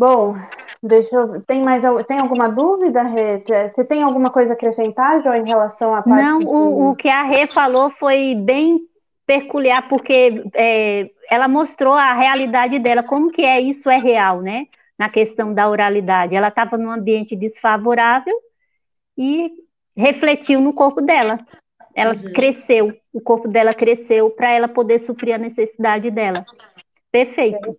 Bom, 0.00 0.34
deixa 0.82 1.14
eu. 1.14 1.42
Tem 1.42 1.60
mais 1.60 1.82
tem 2.06 2.18
alguma 2.18 2.48
dúvida, 2.48 3.02
Rê? 3.02 3.44
Você 3.68 3.84
tem 3.84 4.02
alguma 4.02 4.30
coisa 4.30 4.54
a 4.54 4.56
acrescentar, 4.56 5.22
Jó, 5.22 5.34
em 5.34 5.44
relação 5.46 5.94
à 5.94 6.00
parte? 6.00 6.24
Não, 6.24 6.38
o, 6.38 6.88
o 6.88 6.96
que 6.96 7.06
a 7.06 7.22
Rê 7.22 7.46
falou 7.46 7.90
foi 7.90 8.34
bem 8.34 8.80
peculiar, 9.26 9.86
porque 9.90 10.42
é, 10.54 11.10
ela 11.30 11.46
mostrou 11.48 11.92
a 11.92 12.14
realidade 12.14 12.78
dela, 12.78 13.02
como 13.02 13.30
que 13.30 13.42
é 13.42 13.60
isso 13.60 13.90
é 13.90 13.98
real, 13.98 14.40
né? 14.40 14.68
Na 14.98 15.10
questão 15.10 15.52
da 15.52 15.68
oralidade. 15.68 16.34
Ela 16.34 16.48
estava 16.48 16.78
num 16.78 16.90
ambiente 16.90 17.36
desfavorável 17.36 18.34
e 19.18 19.52
refletiu 19.94 20.62
no 20.62 20.72
corpo 20.72 21.02
dela. 21.02 21.38
Ela 21.94 22.14
uhum. 22.14 22.32
cresceu, 22.32 22.96
o 23.12 23.20
corpo 23.20 23.46
dela 23.48 23.74
cresceu 23.74 24.30
para 24.30 24.50
ela 24.50 24.66
poder 24.66 25.00
suprir 25.00 25.34
a 25.34 25.38
necessidade 25.38 26.10
dela. 26.10 26.42
Perfeito. 27.12 27.76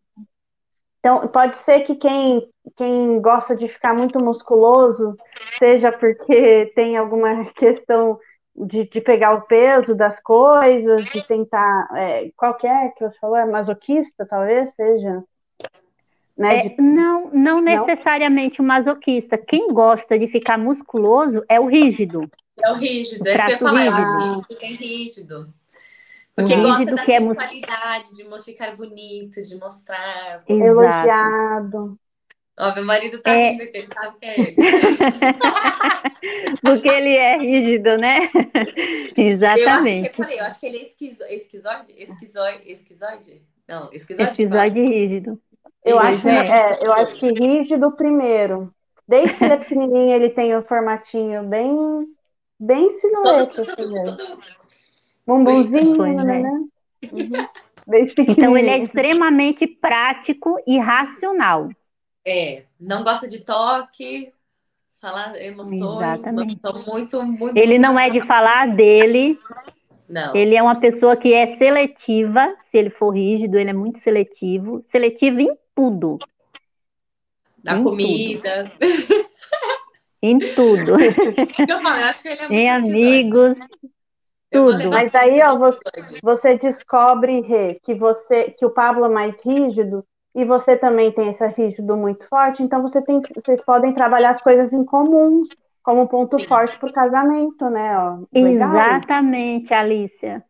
Então, 1.02 1.28
pode 1.30 1.58
ser 1.58 1.80
que 1.80 1.95
quem, 1.95 2.47
quem 2.78 3.20
gosta 3.20 3.56
de 3.56 3.68
ficar 3.68 3.91
muito 3.91 4.24
musculoso 4.24 5.18
seja 5.58 5.91
porque 5.91 6.72
tem 6.76 6.95
alguma 6.95 7.43
questão 7.54 8.20
de, 8.56 8.88
de 8.88 9.02
pegar 9.02 9.34
o 9.34 9.41
peso 9.41 9.95
das 9.95 10.22
coisas, 10.22 11.06
de 11.06 11.26
tentar. 11.28 11.89
É, 11.95 12.32
qualquer 12.38 12.93
que 12.93 13.04
você 13.04 13.18
falou, 13.18 13.36
é 13.36 13.45
masoquista, 13.45 14.28
talvez 14.28 14.72
seja. 14.76 15.24
Né, 16.38 16.60
é, 16.60 16.70
de... 16.70 16.82
não, 16.82 17.32
não 17.34 17.62
necessariamente 17.62 18.62
o 18.62 18.64
masoquista. 18.64 19.39
Quem 19.39 19.74
gosta 19.74 20.20
de 20.20 20.28
ficar 20.28 20.58
musculoso 20.58 21.43
é 21.49 21.60
o 21.60 21.66
rígido. 21.66 22.30
É 22.64 22.72
o 22.72 22.76
rígido, 22.76 23.28
é 23.28 23.34
isso 23.34 23.45
que 23.45 23.49
eu 23.49 23.49
ia 23.49 23.58
falar, 23.58 23.89
rígido. 23.89 24.47
é 24.62 24.68
rígido. 24.68 25.54
Porque 26.36 26.53
o 26.53 26.61
gosta 26.61 26.86
da 26.86 27.01
é 27.01 27.05
sensualidade, 27.05 28.21
é... 28.21 28.38
de 28.38 28.43
ficar 28.43 28.75
bonito, 28.75 29.41
de 29.41 29.57
mostrar. 29.57 30.43
Elogiado. 30.47 31.97
Ó, 32.59 32.75
meu 32.75 32.86
marido 32.86 33.19
tá 33.19 33.32
é... 33.32 33.51
rindo, 33.51 33.63
ele 33.63 33.88
sabe 33.88 34.17
que 34.19 34.25
é 34.25 34.39
ele. 34.39 34.55
Porque 36.61 36.88
ele 36.88 37.15
é 37.15 37.38
rígido, 37.38 37.97
né? 37.97 38.29
Exatamente. 39.17 39.32
Eu 39.65 39.73
acho 39.73 39.89
que, 39.89 39.97
eu, 40.07 40.13
falei, 40.13 40.39
eu 40.39 40.43
acho 40.43 40.59
que 40.59 40.65
ele 40.65 40.77
é 40.77 40.84
esquizo... 40.84 41.23
esquizoide? 41.23 41.93
Esquizoide? 41.97 42.71
Esquizoide? 42.71 43.41
Não, 43.67 43.89
esquizoide. 43.91 44.32
Esquizoide 44.32 44.86
rígido. 44.86 45.41
Eu 45.84 45.97
acho, 45.97 46.29
é. 46.29 46.47
é, 46.47 46.86
eu 46.86 46.93
acho 46.93 47.19
que 47.19 47.27
rígido 47.27 47.91
primeiro. 47.93 48.71
Desde 49.07 49.36
que 49.36 49.43
ele 49.43 49.53
é 49.53 49.57
pequenininho, 49.57 50.15
ele 50.15 50.29
tem 50.29 50.55
o 50.55 50.59
um 50.59 50.63
formatinho 50.63 51.43
bem, 51.43 52.05
bem 52.59 52.91
silhueta. 52.99 53.65
Todo, 53.65 53.75
todo, 53.75 54.17
todo, 54.17 54.39
Bumbumzinho, 55.26 56.24
né? 56.24 56.39
né? 56.39 56.63
Uhum. 57.11 57.47
Então 58.28 58.57
ele 58.57 58.69
é 58.69 58.78
extremamente 58.78 59.65
prático 59.67 60.57
e 60.67 60.78
racional. 60.78 61.69
É, 62.26 62.63
não 62.80 63.03
gosta 63.03 63.28
de 63.28 63.39
toque, 63.39 64.32
falar 65.01 65.36
emoções, 65.41 65.82
Exatamente. 65.82 66.59
Muito, 66.88 67.24
muito. 67.24 67.57
Ele 67.57 67.80
não 67.80 67.99
é 67.99 68.09
de 68.09 68.22
falar 68.22 68.67
dele. 68.76 69.39
Não. 70.07 70.36
Ele 70.36 70.55
é 70.55 70.61
uma 70.61 70.80
pessoa 70.80 71.15
que 71.15 71.34
é 71.34 71.57
seletiva, 71.57 72.53
se 72.65 72.78
ele 72.78 72.89
for 72.89 73.11
rígido, 73.11 73.57
ele 73.57 73.69
é 73.69 73.74
muito 73.74 73.97
seletivo, 73.99 74.86
seletivo 74.89 75.39
em 75.39 75.57
tudo. 75.74 76.19
Da 77.63 77.78
em 77.78 77.84
comida. 77.84 78.72
Tudo. 78.80 79.30
em 80.22 80.39
tudo. 80.39 80.93
Eu 81.67 81.82
falo, 81.82 81.97
eu 81.97 82.05
acho 82.05 82.22
que 82.22 82.28
ele 82.28 82.41
é 82.41 82.41
muito 82.41 82.53
em 82.53 82.69
amigos. 82.69 83.57
Tudo. 84.52 84.89
Mas 84.89 85.16
aí, 85.16 85.41
ó, 85.41 85.58
você, 85.58 85.80
você 86.22 86.58
descobre, 86.58 87.39
Rê, 87.41 87.80
que 87.82 87.95
você, 87.95 88.52
que 88.52 88.66
o 88.66 88.70
Pablo 88.70 89.06
é 89.06 89.10
mais 89.10 89.34
rígido 89.43 90.04
e 90.36 90.43
você 90.43 90.76
também 90.76 91.12
tem 91.12 91.30
esse 91.30 91.45
rígido 91.47 91.95
muito 91.95 92.28
forte, 92.28 92.62
então 92.62 92.82
você 92.82 93.02
tem, 93.02 93.20
vocês 93.36 93.64
podem 93.64 93.93
trabalhar 93.93 94.32
as 94.32 94.41
coisas 94.41 94.74
em 94.74 94.84
comum 94.84 95.43
como 95.82 96.08
ponto 96.08 96.38
forte 96.47 96.78
para 96.78 96.89
o 96.89 96.93
casamento, 96.93 97.70
né? 97.70 97.97
Ó, 97.97 98.20
Exatamente, 98.34 99.74
Alicia. 99.74 100.43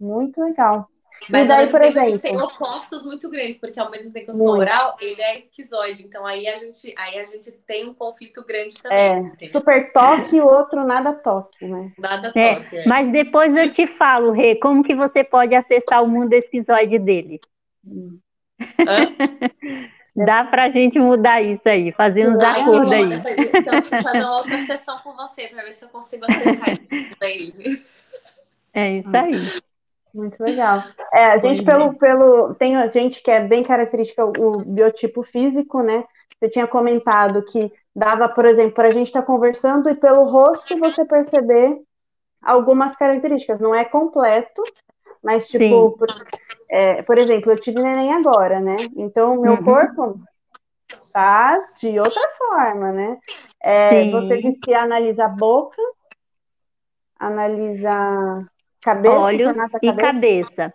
Muito 0.00 0.42
legal. 0.42 0.88
Mas 1.28 1.44
e 1.44 1.48
daí, 1.48 1.66
por 1.68 1.82
exemplo, 1.82 2.18
tem 2.18 2.40
opostos 2.40 3.04
muito 3.04 3.30
grandes, 3.30 3.58
porque 3.58 3.78
ao 3.78 3.90
mesmo 3.90 4.12
tempo 4.12 4.26
que 4.26 4.30
eu 4.30 4.34
sou 4.34 4.56
muito. 4.56 4.60
oral, 4.60 4.96
ele 5.00 5.20
é 5.20 5.36
esquizoide. 5.36 6.04
Então 6.04 6.24
aí 6.24 6.46
a 6.46 6.58
gente, 6.58 6.94
aí 6.96 7.18
a 7.18 7.24
gente 7.24 7.52
tem 7.66 7.88
um 7.88 7.94
conflito 7.94 8.44
grande 8.44 8.76
também. 8.80 9.32
É, 9.40 9.48
super 9.48 9.92
toque 9.92 10.36
e 10.36 10.40
o 10.40 10.46
outro 10.46 10.84
nada 10.84 11.12
toque, 11.12 11.66
né? 11.66 11.92
Nada 11.98 12.32
é, 12.34 12.54
toque. 12.54 12.78
É. 12.78 12.84
Mas 12.86 13.10
depois 13.10 13.56
eu 13.56 13.70
te 13.70 13.86
falo, 13.86 14.30
Rê, 14.30 14.54
como 14.54 14.82
que 14.82 14.94
você 14.94 15.24
pode 15.24 15.54
acessar 15.54 16.02
o 16.02 16.08
mundo 16.08 16.32
esquizoide 16.32 16.98
dele? 16.98 17.40
Hum. 17.86 18.18
Dá 20.16 20.42
pra 20.42 20.68
gente 20.68 20.98
mudar 20.98 21.40
isso 21.42 21.68
aí, 21.68 21.92
fazer 21.92 22.28
uns 22.28 22.42
Ai, 22.42 22.62
acordos 22.62 22.92
aí. 22.92 23.08
Depois, 23.08 23.38
então, 23.38 23.74
eu 23.74 23.80
preciso 23.80 24.02
fazer 24.02 24.18
uma 24.18 24.36
outra 24.36 24.60
sessão 24.60 24.98
com 24.98 25.12
você 25.12 25.46
para 25.46 25.62
ver 25.62 25.72
se 25.72 25.84
eu 25.84 25.88
consigo 25.90 26.24
acessar 26.28 26.70
isso 26.70 27.16
aí. 27.22 27.52
É 28.74 28.98
isso 28.98 29.16
aí. 29.16 29.60
Muito 30.14 30.42
legal. 30.42 30.82
É, 31.12 31.26
a 31.26 31.38
gente, 31.38 31.62
pelo, 31.64 31.84
é. 31.84 31.94
pelo. 31.94 32.54
Tem 32.54 32.76
a 32.76 32.86
gente 32.88 33.22
que 33.22 33.30
é 33.30 33.40
bem 33.40 33.62
característica 33.62 34.24
o 34.24 34.58
biotipo 34.64 35.22
físico, 35.22 35.82
né? 35.82 36.04
Você 36.38 36.48
tinha 36.48 36.66
comentado 36.66 37.42
que 37.44 37.72
dava, 37.94 38.28
por 38.28 38.44
exemplo, 38.44 38.72
para 38.72 38.88
a 38.88 38.92
gente 38.92 39.08
estar 39.08 39.20
tá 39.20 39.26
conversando 39.26 39.88
e 39.88 39.94
pelo 39.94 40.24
rosto 40.24 40.78
você 40.78 41.04
perceber 41.04 41.80
algumas 42.42 42.96
características. 42.96 43.60
Não 43.60 43.74
é 43.74 43.84
completo, 43.84 44.62
mas, 45.22 45.48
tipo, 45.48 45.98
por, 45.98 46.08
é, 46.70 47.02
por, 47.02 47.18
exemplo, 47.18 47.52
eu 47.52 47.56
tive 47.56 47.82
neném 47.82 48.12
agora, 48.12 48.60
né? 48.60 48.76
Então, 48.96 49.40
meu 49.40 49.52
uhum. 49.52 49.64
corpo 49.64 50.20
tá 51.12 51.60
de 51.80 51.98
outra 51.98 52.22
forma, 52.38 52.92
né? 52.92 53.18
É, 53.60 54.10
você 54.10 54.36
disse 54.36 54.60
que 54.60 54.72
analisa 54.72 55.24
a 55.24 55.28
boca, 55.28 55.82
analisa 57.18 58.46
Cabeça, 58.80 59.18
olhos 59.18 59.56
e 59.82 59.92
cabeça. 59.92 60.74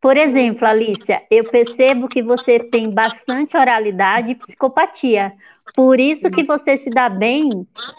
Por 0.00 0.16
exemplo, 0.16 0.66
Alicia, 0.66 1.22
eu 1.30 1.44
percebo 1.44 2.08
que 2.08 2.22
você 2.22 2.58
tem 2.58 2.90
bastante 2.90 3.56
oralidade 3.56 4.32
e 4.32 4.34
psicopatia. 4.34 5.32
Por 5.76 6.00
isso 6.00 6.28
que 6.28 6.42
você 6.42 6.76
se 6.76 6.90
dá 6.90 7.08
bem 7.08 7.48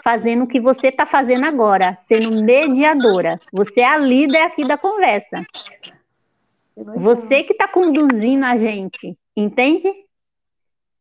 fazendo 0.03 0.43
o 0.43 0.47
que 0.47 0.59
você 0.59 0.87
está 0.87 1.05
fazendo 1.05 1.45
agora, 1.45 1.97
sendo 2.07 2.43
mediadora. 2.43 3.39
Você 3.53 3.79
é 3.79 3.87
a 3.87 3.97
líder 3.97 4.41
aqui 4.41 4.67
da 4.67 4.77
conversa. 4.77 5.45
Você 6.75 7.43
que 7.43 7.53
está 7.53 7.69
conduzindo 7.69 8.43
a 8.43 8.57
gente, 8.57 9.17
entende? 9.35 9.89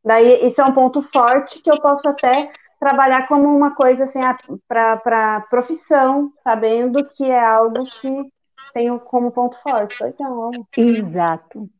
Daí, 0.04 0.46
isso 0.46 0.60
é 0.60 0.64
um 0.64 0.72
ponto 0.72 1.02
forte 1.12 1.60
que 1.60 1.70
eu 1.70 1.80
posso 1.80 2.06
até 2.08 2.52
trabalhar 2.78 3.26
como 3.26 3.44
uma 3.44 3.74
coisa 3.74 4.04
assim, 4.04 4.20
para 4.68 5.40
profissão, 5.48 6.32
sabendo 6.44 7.04
que 7.08 7.24
é 7.24 7.44
algo 7.44 7.80
que 7.82 8.32
tenho 8.72 8.98
como 9.00 9.30
ponto 9.30 9.56
forte. 9.62 10.02
Legal. 10.02 10.50
Exato. 10.76 11.70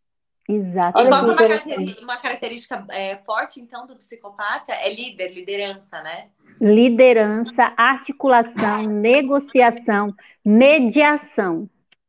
Exato. 0.48 1.00
E 1.00 1.08
qual 1.08 1.24
uma, 1.24 1.36
característica, 1.36 2.02
uma 2.02 2.16
característica 2.16 2.86
é, 2.90 3.16
forte, 3.18 3.60
então, 3.60 3.86
do 3.86 3.96
psicopata? 3.96 4.72
É 4.72 4.92
líder, 4.92 5.32
liderança, 5.32 6.02
né? 6.02 6.26
Liderança, 6.60 7.72
articulação, 7.76 8.82
negociação, 8.82 10.14
mediação. 10.44 11.68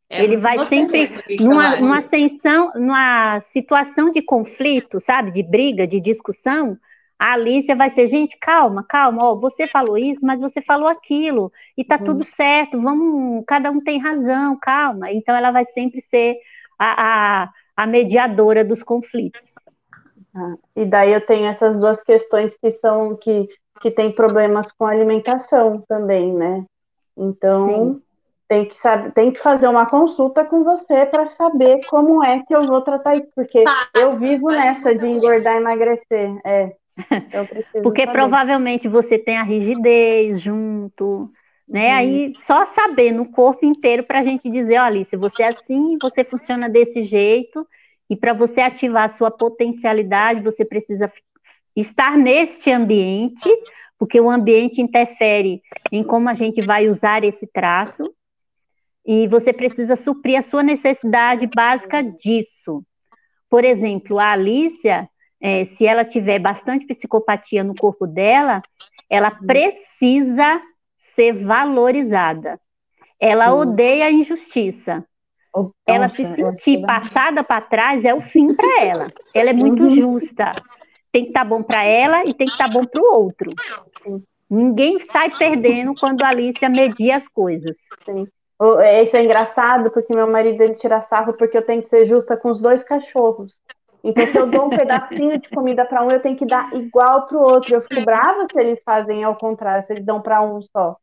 É 0.09 0.23
ele 0.23 0.37
vai 0.37 0.63
sempre 0.65 1.09
numa, 1.39 1.77
numa 1.77 1.97
ascensão, 1.99 2.71
numa 2.75 3.39
situação 3.41 4.11
de 4.11 4.21
conflito, 4.21 4.99
sabe, 4.99 5.31
de 5.31 5.41
briga, 5.41 5.87
de 5.87 5.99
discussão, 5.99 6.77
a 7.23 7.35
Alicia 7.35 7.73
vai 7.73 7.89
ser, 7.89 8.07
gente, 8.07 8.37
calma, 8.37 8.83
calma, 8.83 9.23
ó, 9.23 9.35
você 9.35 9.65
falou 9.65 9.97
isso, 9.97 10.19
mas 10.25 10.41
você 10.41 10.61
falou 10.61 10.89
aquilo, 10.89 11.53
e 11.77 11.81
tá 11.81 11.95
uhum. 11.97 12.03
tudo 12.03 12.23
certo, 12.25 12.81
vamos, 12.81 13.45
cada 13.47 13.71
um 13.71 13.79
tem 13.79 13.97
razão, 13.97 14.57
calma. 14.61 15.09
Então 15.09 15.33
ela 15.33 15.49
vai 15.49 15.63
sempre 15.63 16.01
ser 16.01 16.35
a, 16.77 17.43
a, 17.43 17.49
a 17.77 17.87
mediadora 17.87 18.65
dos 18.65 18.83
conflitos. 18.83 19.53
Ah, 20.35 20.55
e 20.75 20.83
daí 20.83 21.13
eu 21.13 21.25
tenho 21.25 21.45
essas 21.45 21.79
duas 21.79 22.03
questões 22.03 22.57
que 22.57 22.71
são 22.71 23.15
que, 23.15 23.47
que 23.79 23.89
tem 23.89 24.11
problemas 24.11 24.69
com 24.73 24.85
alimentação 24.85 25.81
também, 25.87 26.33
né? 26.33 26.65
Então 27.15 27.69
Sim. 27.69 28.01
tem 28.49 28.67
que 28.67 28.77
saber, 28.77 29.13
tem 29.13 29.31
que 29.31 29.39
fazer 29.39 29.69
uma 29.69 29.85
consulta 29.85 30.43
com 30.43 30.65
você 30.65 31.05
para 31.05 31.29
saber 31.29 31.79
como 31.87 32.21
é 32.21 32.43
que 32.43 32.53
eu 32.53 32.63
vou 32.63 32.81
tratar 32.81 33.15
isso, 33.15 33.29
porque 33.33 33.63
Passa, 33.63 33.91
eu 33.95 34.17
vivo 34.17 34.47
nessa 34.47 34.93
de 34.93 35.07
engordar 35.07 35.53
e 35.53 35.59
emagrecer. 35.59 36.41
É. 36.43 36.75
Porque 37.81 38.01
saber. 38.01 38.13
provavelmente 38.13 38.87
você 38.87 39.17
tem 39.17 39.37
a 39.37 39.43
rigidez 39.43 40.39
junto, 40.39 41.29
né? 41.67 41.87
Uhum. 41.87 41.95
Aí 41.95 42.33
só 42.35 42.65
saber 42.67 43.11
no 43.11 43.29
corpo 43.31 43.65
inteiro 43.65 44.03
para 44.03 44.19
a 44.19 44.23
gente 44.23 44.49
dizer, 44.49 44.79
olha, 44.79 45.03
se 45.03 45.17
você 45.17 45.43
é 45.43 45.47
assim, 45.47 45.97
você 46.01 46.23
funciona 46.23 46.69
desse 46.69 47.01
jeito, 47.01 47.67
e 48.09 48.15
para 48.15 48.33
você 48.33 48.61
ativar 48.61 49.05
a 49.05 49.13
sua 49.13 49.31
potencialidade, 49.31 50.41
você 50.41 50.63
precisa 50.63 51.11
estar 51.75 52.17
neste 52.17 52.69
ambiente, 52.71 53.49
porque 53.97 54.19
o 54.19 54.29
ambiente 54.29 54.81
interfere 54.81 55.61
em 55.91 56.03
como 56.03 56.29
a 56.29 56.33
gente 56.33 56.61
vai 56.61 56.89
usar 56.89 57.23
esse 57.23 57.47
traço, 57.47 58.03
e 59.05 59.27
você 59.27 59.51
precisa 59.51 59.95
suprir 59.95 60.37
a 60.37 60.43
sua 60.43 60.63
necessidade 60.63 61.49
básica 61.53 62.01
disso. 62.03 62.85
Por 63.49 63.63
exemplo, 63.63 64.17
a 64.19 64.31
Alicia, 64.31 65.09
é, 65.45 65.65
se 65.65 65.85
ela 65.85 66.05
tiver 66.05 66.39
bastante 66.39 66.85
psicopatia 66.85 67.65
no 67.65 67.75
corpo 67.75 68.07
dela, 68.07 68.61
ela 69.09 69.29
uhum. 69.29 69.45
precisa 69.45 70.61
ser 71.13 71.33
valorizada. 71.33 72.57
Ela 73.19 73.53
uhum. 73.53 73.59
odeia 73.59 74.05
a 74.05 74.11
injustiça. 74.11 75.03
ela 75.85 76.07
se 76.07 76.23
sentir 76.33 76.85
passada 76.85 77.43
para 77.43 77.59
trás 77.59 78.05
é 78.05 78.13
o 78.13 78.21
fim 78.21 78.55
para 78.55 78.83
ela. 78.83 79.11
Ela 79.35 79.49
é 79.49 79.53
muito 79.53 79.83
uhum. 79.83 79.89
justa. 79.89 80.53
Tem 81.11 81.23
que 81.23 81.31
estar 81.31 81.41
tá 81.41 81.45
bom 81.45 81.61
para 81.61 81.83
ela 81.83 82.23
e 82.23 82.33
tem 82.33 82.47
que 82.47 82.53
estar 82.53 82.69
tá 82.69 82.73
bom 82.73 82.85
para 82.85 83.03
o 83.03 83.13
outro. 83.13 83.51
Ninguém 84.49 84.97
sai 85.11 85.29
perdendo 85.37 85.93
quando 85.99 86.21
a 86.23 86.29
Alicia 86.29 86.69
media 86.69 87.17
as 87.17 87.27
coisas. 87.27 87.75
Sim. 88.05 88.25
Isso 89.03 89.17
é 89.17 89.23
engraçado, 89.23 89.91
porque 89.91 90.15
meu 90.15 90.25
marido 90.25 90.61
ele 90.61 90.75
tira 90.75 91.01
sarro 91.01 91.33
porque 91.33 91.57
eu 91.57 91.65
tenho 91.65 91.81
que 91.81 91.89
ser 91.89 92.05
justa 92.05 92.37
com 92.37 92.49
os 92.49 92.61
dois 92.61 92.81
cachorros. 92.81 93.53
Então, 94.03 94.27
se 94.27 94.37
eu 94.37 94.47
dou 94.47 94.65
um 94.65 94.69
pedacinho 94.69 95.39
de 95.39 95.49
comida 95.49 95.85
para 95.85 96.03
um, 96.03 96.09
eu 96.09 96.19
tenho 96.19 96.35
que 96.35 96.45
dar 96.45 96.73
igual 96.75 97.25
para 97.25 97.37
o 97.37 97.41
outro. 97.41 97.75
Eu 97.75 97.81
fico 97.81 98.03
brava 98.03 98.45
se 98.51 98.59
eles 98.59 98.81
fazem 98.83 99.23
ao 99.23 99.35
contrário, 99.35 99.85
se 99.87 99.93
eles 99.93 100.05
dão 100.05 100.21
para 100.21 100.41
um 100.41 100.61
só. 100.61 100.97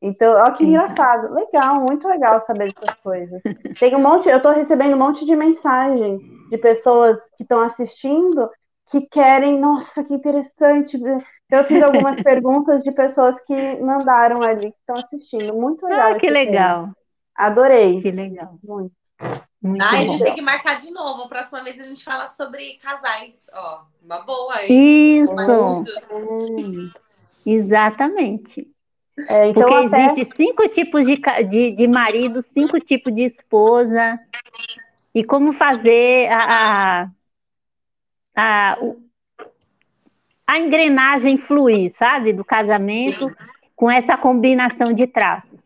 Então, 0.00 0.34
olha 0.34 0.52
que 0.52 0.64
engraçado. 0.64 1.32
Legal, 1.32 1.76
muito 1.76 2.06
legal 2.06 2.40
saber 2.40 2.72
dessas 2.72 2.94
coisas. 2.96 3.40
Tem 3.78 3.94
um 3.96 4.00
monte, 4.00 4.28
eu 4.28 4.36
estou 4.36 4.52
recebendo 4.52 4.94
um 4.94 4.98
monte 4.98 5.24
de 5.24 5.34
mensagem 5.34 6.18
de 6.50 6.58
pessoas 6.58 7.18
que 7.36 7.42
estão 7.42 7.60
assistindo 7.60 8.50
que 8.90 9.00
querem, 9.02 9.58
nossa, 9.58 10.04
que 10.04 10.12
interessante. 10.12 10.96
Então, 10.98 11.58
eu 11.58 11.64
fiz 11.64 11.82
algumas 11.82 12.16
perguntas 12.22 12.82
de 12.82 12.92
pessoas 12.92 13.40
que 13.42 13.80
mandaram 13.80 14.42
ali, 14.42 14.72
que 14.72 14.78
estão 14.78 14.96
assistindo. 14.96 15.54
Muito 15.54 15.86
legal. 15.86 16.12
Ah, 16.12 16.18
que 16.18 16.28
legal. 16.28 16.88
Adorei. 17.34 18.00
Que 18.02 18.10
legal. 18.10 18.58
Muito. 18.62 19.01
Muito 19.62 19.84
ah, 19.84 19.90
a 19.90 20.04
gente 20.04 20.22
tem 20.22 20.34
que 20.34 20.42
marcar 20.42 20.78
de 20.78 20.90
novo. 20.90 21.22
A 21.22 21.28
próxima 21.28 21.62
vez 21.62 21.78
a 21.78 21.84
gente 21.84 22.02
fala 22.02 22.26
sobre 22.26 22.78
casais. 22.82 23.46
Ó, 23.52 23.82
uma 24.04 24.20
boa 24.22 24.56
aí. 24.56 25.20
Isso. 25.20 25.34
Exatamente. 27.46 28.68
É, 29.28 29.48
então 29.48 29.62
Porque 29.62 29.86
até... 29.86 30.06
existe 30.06 30.36
cinco 30.36 30.68
tipos 30.68 31.06
de, 31.06 31.20
de, 31.48 31.70
de 31.70 31.86
marido, 31.86 32.42
cinco 32.42 32.80
tipos 32.80 33.14
de 33.14 33.22
esposa. 33.22 34.18
E 35.14 35.22
como 35.22 35.52
fazer 35.52 36.28
a, 36.32 37.08
a, 38.34 38.78
a 40.46 40.58
engrenagem 40.58 41.38
fluir, 41.38 41.92
sabe? 41.92 42.32
Do 42.32 42.44
casamento 42.44 43.28
Sim. 43.28 43.34
com 43.76 43.90
essa 43.90 44.16
combinação 44.16 44.92
de 44.92 45.06
traços. 45.06 45.60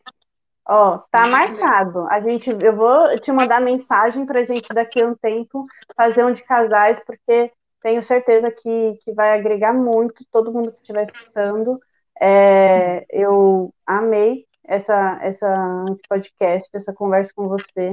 Ó, 0.68 0.98
tá 1.10 1.28
marcado. 1.28 2.06
A 2.10 2.20
gente, 2.20 2.50
eu 2.62 2.74
vou 2.74 3.18
te 3.20 3.30
mandar 3.30 3.60
mensagem 3.60 4.26
pra 4.26 4.44
gente 4.44 4.68
daqui 4.74 5.00
a 5.00 5.06
um 5.06 5.14
tempo 5.14 5.64
fazer 5.96 6.24
um 6.24 6.32
de 6.32 6.42
casais, 6.42 6.98
porque 7.06 7.52
tenho 7.82 8.02
certeza 8.02 8.50
que, 8.50 8.98
que 9.04 9.12
vai 9.12 9.38
agregar 9.38 9.72
muito 9.72 10.24
todo 10.32 10.52
mundo 10.52 10.72
que 10.72 10.78
estiver 10.78 11.04
escutando. 11.04 11.78
É, 12.20 13.06
eu 13.10 13.72
amei 13.86 14.44
essa, 14.64 15.18
essa, 15.22 15.84
esse 15.92 16.02
podcast, 16.08 16.68
essa 16.74 16.92
conversa 16.92 17.32
com 17.34 17.46
você. 17.46 17.92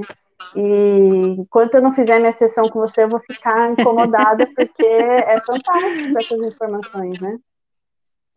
E 0.56 1.36
enquanto 1.38 1.76
eu 1.76 1.82
não 1.82 1.94
fizer 1.94 2.18
minha 2.18 2.32
sessão 2.32 2.64
com 2.64 2.80
você, 2.80 3.04
eu 3.04 3.08
vou 3.08 3.20
ficar 3.20 3.70
incomodada, 3.70 4.46
porque 4.54 4.84
é 4.84 5.38
fantástico 5.40 6.18
essas 6.18 6.40
informações, 6.40 7.20
né? 7.20 7.38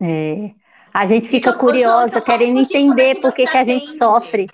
É. 0.00 0.67
A 0.98 1.06
gente 1.06 1.28
fica 1.28 1.50
então, 1.50 1.60
curiosa, 1.60 2.20
querendo 2.20 2.58
entender 2.58 3.20
por 3.20 3.32
que, 3.32 3.46
que 3.46 3.56
a 3.56 3.64
gente 3.64 3.96
sofre. 3.96 4.48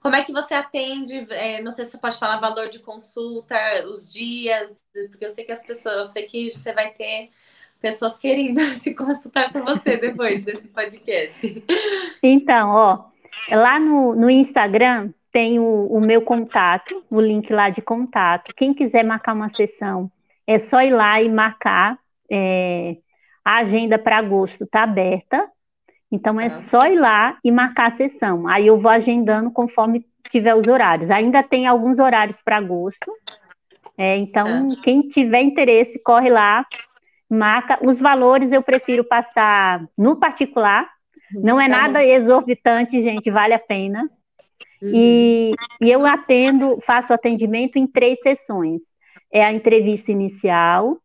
Como 0.00 0.14
é 0.14 0.22
que 0.22 0.30
você 0.30 0.54
atende? 0.54 1.26
É, 1.30 1.60
não 1.60 1.72
sei 1.72 1.84
se 1.84 1.90
você 1.90 1.98
pode 1.98 2.16
falar 2.16 2.38
valor 2.38 2.68
de 2.68 2.78
consulta, 2.78 3.56
os 3.88 4.08
dias, 4.08 4.84
porque 5.10 5.24
eu 5.24 5.28
sei 5.28 5.44
que 5.44 5.50
as 5.50 5.66
pessoas, 5.66 5.96
eu 5.96 6.06
sei 6.06 6.22
que 6.26 6.48
você 6.48 6.72
vai 6.72 6.92
ter 6.92 7.30
pessoas 7.80 8.16
querendo 8.16 8.60
se 8.70 8.94
consultar 8.94 9.52
com 9.52 9.62
você 9.64 9.96
depois 9.96 10.44
desse 10.44 10.68
podcast. 10.68 11.64
Então, 12.22 12.70
ó, 12.70 13.04
lá 13.50 13.80
no, 13.80 14.14
no 14.14 14.30
Instagram 14.30 15.10
tem 15.32 15.58
o, 15.58 15.88
o 15.88 16.00
meu 16.06 16.22
contato, 16.22 17.04
o 17.10 17.20
link 17.20 17.52
lá 17.52 17.68
de 17.68 17.82
contato. 17.82 18.54
Quem 18.54 18.72
quiser 18.72 19.02
marcar 19.02 19.32
uma 19.32 19.52
sessão, 19.52 20.08
é 20.46 20.60
só 20.60 20.80
ir 20.82 20.92
lá 20.92 21.20
e 21.20 21.28
marcar. 21.28 21.98
É, 22.30 22.96
a 23.44 23.58
agenda 23.58 23.98
para 23.98 24.18
agosto 24.18 24.64
está 24.64 24.82
aberta, 24.82 25.46
então 26.10 26.40
é 26.40 26.48
só 26.48 26.86
ir 26.86 26.98
lá 26.98 27.38
e 27.44 27.50
marcar 27.50 27.88
a 27.88 27.94
sessão. 27.94 28.46
Aí 28.46 28.66
eu 28.66 28.78
vou 28.78 28.90
agendando 28.90 29.50
conforme 29.50 30.06
tiver 30.30 30.54
os 30.54 30.66
horários. 30.66 31.10
Ainda 31.10 31.42
tem 31.42 31.66
alguns 31.66 31.98
horários 31.98 32.40
para 32.40 32.56
agosto. 32.56 33.12
É, 33.98 34.16
então, 34.16 34.68
tá. 34.68 34.76
quem 34.82 35.02
tiver 35.02 35.42
interesse, 35.42 36.02
corre 36.02 36.30
lá, 36.30 36.64
marca. 37.28 37.78
Os 37.82 37.98
valores 37.98 38.52
eu 38.52 38.62
prefiro 38.62 39.04
passar 39.04 39.84
no 39.96 40.16
particular. 40.16 40.88
Não 41.32 41.60
é 41.60 41.68
tá 41.68 41.76
nada 41.76 42.04
exorbitante, 42.04 43.00
gente, 43.00 43.30
vale 43.30 43.54
a 43.54 43.58
pena. 43.58 44.08
Uhum. 44.80 44.90
E, 44.92 45.54
e 45.80 45.90
eu 45.90 46.06
atendo, 46.06 46.78
faço 46.86 47.12
atendimento 47.12 47.76
em 47.76 47.86
três 47.86 48.20
sessões. 48.20 48.82
É 49.32 49.44
a 49.44 49.52
entrevista 49.52 50.12
inicial, 50.12 50.96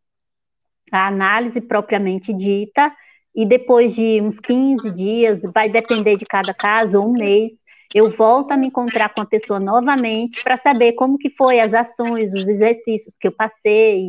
a 0.90 1.06
análise 1.06 1.60
propriamente 1.60 2.32
dita, 2.32 2.92
e 3.34 3.46
depois 3.46 3.94
de 3.94 4.20
uns 4.20 4.40
15 4.40 4.90
dias, 4.92 5.40
vai 5.54 5.68
depender 5.68 6.16
de 6.16 6.24
cada 6.24 6.52
caso, 6.52 6.98
um 6.98 7.12
mês, 7.12 7.52
eu 7.94 8.10
volto 8.16 8.52
a 8.52 8.56
me 8.56 8.68
encontrar 8.68 9.08
com 9.12 9.20
a 9.20 9.26
pessoa 9.26 9.58
novamente 9.58 10.42
para 10.44 10.56
saber 10.56 10.92
como 10.92 11.18
que 11.18 11.30
foi 11.36 11.58
as 11.58 11.74
ações, 11.74 12.32
os 12.32 12.46
exercícios 12.46 13.16
que 13.18 13.26
eu 13.26 13.32
passei, 13.32 14.08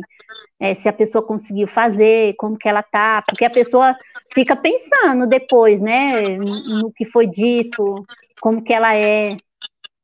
é, 0.60 0.74
se 0.74 0.88
a 0.88 0.92
pessoa 0.92 1.24
conseguiu 1.24 1.66
fazer, 1.66 2.34
como 2.36 2.56
que 2.56 2.68
ela 2.68 2.82
tá, 2.82 3.22
porque 3.26 3.44
a 3.44 3.50
pessoa 3.50 3.96
fica 4.32 4.54
pensando 4.54 5.26
depois, 5.26 5.80
né, 5.80 6.36
no 6.38 6.92
que 6.92 7.04
foi 7.04 7.26
dito, 7.26 7.94
como 8.40 8.62
que 8.62 8.72
ela 8.72 8.94
é, 8.94 9.36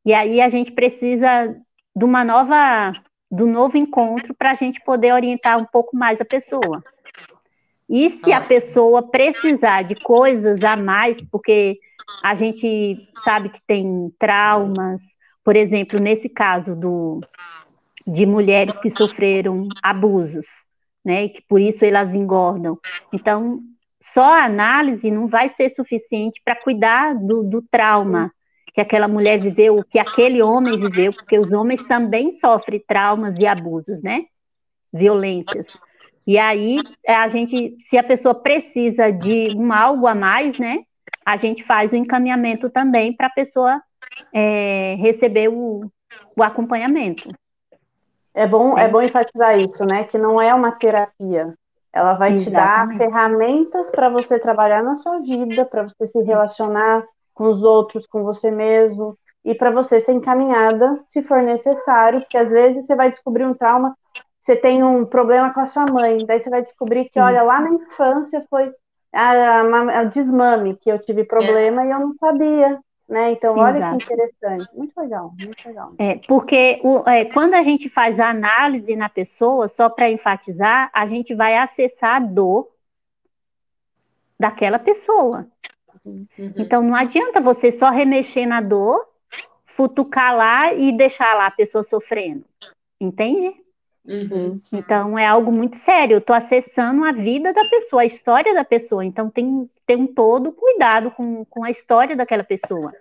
e 0.04 0.12
aí 0.12 0.40
a 0.40 0.48
gente 0.48 0.72
precisa 0.72 1.54
de 1.94 2.04
uma 2.04 2.24
nova 2.24 2.92
do 3.30 3.46
novo 3.46 3.76
encontro 3.76 4.34
para 4.34 4.52
a 4.52 4.54
gente 4.54 4.80
poder 4.82 5.12
orientar 5.12 5.58
um 5.58 5.64
pouco 5.64 5.96
mais 5.96 6.20
a 6.20 6.24
pessoa. 6.24 6.82
E 7.88 8.10
se 8.10 8.32
a 8.32 8.40
pessoa 8.40 9.02
precisar 9.02 9.82
de 9.82 9.94
coisas 9.94 10.62
a 10.62 10.76
mais, 10.76 11.22
porque 11.22 11.78
a 12.22 12.34
gente 12.34 13.08
sabe 13.24 13.48
que 13.48 13.60
tem 13.66 14.12
traumas, 14.18 15.00
por 15.42 15.56
exemplo, 15.56 15.98
nesse 15.98 16.28
caso 16.28 16.74
do, 16.74 17.20
de 18.06 18.26
mulheres 18.26 18.78
que 18.78 18.90
sofreram 18.90 19.66
abusos, 19.82 20.46
né, 21.04 21.24
e 21.24 21.28
que 21.30 21.42
por 21.42 21.60
isso 21.60 21.84
elas 21.84 22.14
engordam. 22.14 22.78
Então, 23.12 23.58
só 24.00 24.24
a 24.24 24.44
análise 24.44 25.10
não 25.10 25.26
vai 25.26 25.48
ser 25.48 25.70
suficiente 25.70 26.40
para 26.44 26.56
cuidar 26.56 27.14
do, 27.14 27.42
do 27.42 27.62
trauma 27.62 28.32
que 28.72 28.80
aquela 28.80 29.08
mulher 29.08 29.38
viveu, 29.40 29.82
que 29.84 29.98
aquele 29.98 30.42
homem 30.42 30.78
viveu, 30.78 31.12
porque 31.12 31.38
os 31.38 31.52
homens 31.52 31.84
também 31.84 32.32
sofrem 32.32 32.82
traumas 32.86 33.38
e 33.38 33.46
abusos, 33.46 34.02
né? 34.02 34.24
Violências. 34.92 35.78
E 36.26 36.38
aí, 36.38 36.76
é, 37.06 37.14
a 37.14 37.28
gente, 37.28 37.76
se 37.80 37.96
a 37.96 38.02
pessoa 38.02 38.34
precisa 38.34 39.10
de 39.10 39.56
um 39.56 39.72
algo 39.72 40.06
a 40.06 40.14
mais, 40.14 40.58
né? 40.58 40.80
A 41.24 41.36
gente 41.36 41.62
faz 41.62 41.92
o 41.92 41.96
encaminhamento 41.96 42.68
também 42.68 43.14
para 43.14 43.28
a 43.28 43.32
pessoa 43.32 43.82
é, 44.32 44.96
receber 44.98 45.48
o, 45.48 45.80
o 46.36 46.42
acompanhamento. 46.42 47.28
É 48.34 48.46
bom, 48.46 48.78
é 48.78 48.86
bom 48.86 49.02
enfatizar 49.02 49.56
isso, 49.56 49.84
né? 49.90 50.04
Que 50.04 50.18
não 50.18 50.40
é 50.40 50.54
uma 50.54 50.72
terapia. 50.72 51.54
Ela 51.92 52.14
vai 52.14 52.34
Exatamente. 52.34 52.44
te 52.44 52.50
dar 52.50 52.98
ferramentas 52.98 53.90
para 53.90 54.08
você 54.08 54.38
trabalhar 54.38 54.82
na 54.82 54.96
sua 54.96 55.20
vida, 55.20 55.64
para 55.64 55.84
você 55.84 56.06
se 56.06 56.22
relacionar 56.22 57.04
com 57.38 57.44
os 57.44 57.62
outros, 57.62 58.04
com 58.04 58.24
você 58.24 58.50
mesmo, 58.50 59.16
e 59.44 59.54
para 59.54 59.70
você 59.70 60.00
ser 60.00 60.10
encaminhada 60.12 60.98
se 61.06 61.22
for 61.22 61.40
necessário, 61.40 62.20
porque 62.20 62.36
às 62.36 62.50
vezes 62.50 62.84
você 62.84 62.96
vai 62.96 63.08
descobrir 63.10 63.46
um 63.46 63.54
trauma, 63.54 63.96
você 64.42 64.56
tem 64.56 64.82
um 64.82 65.04
problema 65.04 65.54
com 65.54 65.60
a 65.60 65.66
sua 65.66 65.86
mãe, 65.86 66.18
daí 66.26 66.40
você 66.40 66.50
vai 66.50 66.62
descobrir 66.62 67.08
que, 67.08 67.20
olha, 67.20 67.44
lá 67.44 67.60
na 67.60 67.70
infância 67.70 68.44
foi 68.50 68.72
a, 69.12 70.02
desmame 70.04 70.76
que 70.76 70.90
eu 70.90 70.98
tive 70.98 71.22
problema 71.22 71.82
é. 71.82 71.86
e 71.86 71.90
eu 71.92 72.00
não 72.00 72.14
sabia. 72.18 72.80
Né? 73.08 73.32
Então, 73.32 73.56
olha 73.56 73.78
Exato. 73.78 73.96
que 73.96 74.04
interessante, 74.04 74.68
muito 74.76 75.00
legal, 75.00 75.32
muito 75.40 75.66
legal. 75.66 75.92
É, 75.96 76.20
porque 76.28 76.78
o, 76.82 77.08
é, 77.08 77.24
quando 77.24 77.54
a 77.54 77.62
gente 77.62 77.88
faz 77.88 78.20
a 78.20 78.28
análise 78.28 78.94
na 78.96 79.08
pessoa, 79.08 79.66
só 79.68 79.88
para 79.88 80.10
enfatizar, 80.10 80.90
a 80.92 81.06
gente 81.06 81.34
vai 81.34 81.56
acessar 81.56 82.16
a 82.16 82.18
dor 82.18 82.68
daquela 84.38 84.78
pessoa. 84.78 85.46
Uhum. 86.04 86.26
Então 86.56 86.82
não 86.82 86.94
adianta 86.94 87.40
você 87.40 87.72
só 87.72 87.90
remexer 87.90 88.46
na 88.46 88.60
dor, 88.60 89.06
futucar 89.64 90.36
lá 90.36 90.72
e 90.74 90.90
deixar 90.92 91.34
lá 91.34 91.46
a 91.46 91.50
pessoa 91.50 91.84
sofrendo. 91.84 92.44
Entende? 93.00 93.54
Uhum. 94.04 94.60
Então 94.72 95.18
é 95.18 95.26
algo 95.26 95.52
muito 95.52 95.76
sério. 95.76 96.14
Eu 96.14 96.18
estou 96.18 96.34
acessando 96.34 97.04
a 97.04 97.12
vida 97.12 97.52
da 97.52 97.60
pessoa, 97.68 98.02
a 98.02 98.06
história 98.06 98.54
da 98.54 98.64
pessoa. 98.64 99.04
Então 99.04 99.30
tem, 99.30 99.68
tem 99.86 99.96
um 99.96 100.06
todo 100.06 100.50
cuidado 100.50 101.10
com, 101.10 101.44
com 101.44 101.62
a 101.62 101.70
história 101.70 102.16
daquela 102.16 102.42
pessoa. 102.42 102.92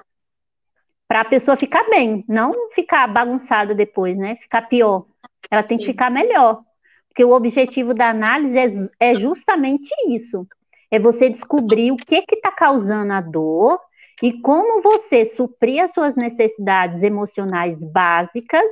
Para 1.08 1.22
a 1.22 1.26
pessoa 1.26 1.56
ficar 1.56 1.90
bem, 1.90 2.26
não 2.28 2.70
ficar 2.72 3.08
bagunçada 3.08 3.74
depois, 3.74 4.18
né? 4.18 4.36
Ficar 4.36 4.64
pior. 4.64 5.06
Ela 5.50 5.64
tem 5.64 5.78
Sim. 5.78 5.86
que 5.86 5.92
ficar 5.92 6.12
melhor. 6.12 6.62
Porque 7.08 7.24
o 7.24 7.32
objetivo 7.32 7.94
da 7.94 8.10
análise 8.10 8.60
é, 8.60 8.70
é 9.00 9.14
justamente 9.16 9.90
isso 10.10 10.46
é 10.90 11.00
você 11.00 11.30
descobrir 11.30 11.92
o 11.92 11.98
que 11.98 12.24
está 12.32 12.52
causando 12.52 13.14
a 13.14 13.22
dor 13.22 13.80
e 14.22 14.42
como 14.42 14.82
você 14.82 15.26
suprir 15.26 15.84
as 15.84 15.94
suas 15.94 16.16
necessidades 16.16 17.04
emocionais 17.04 17.84
básicas 17.92 18.66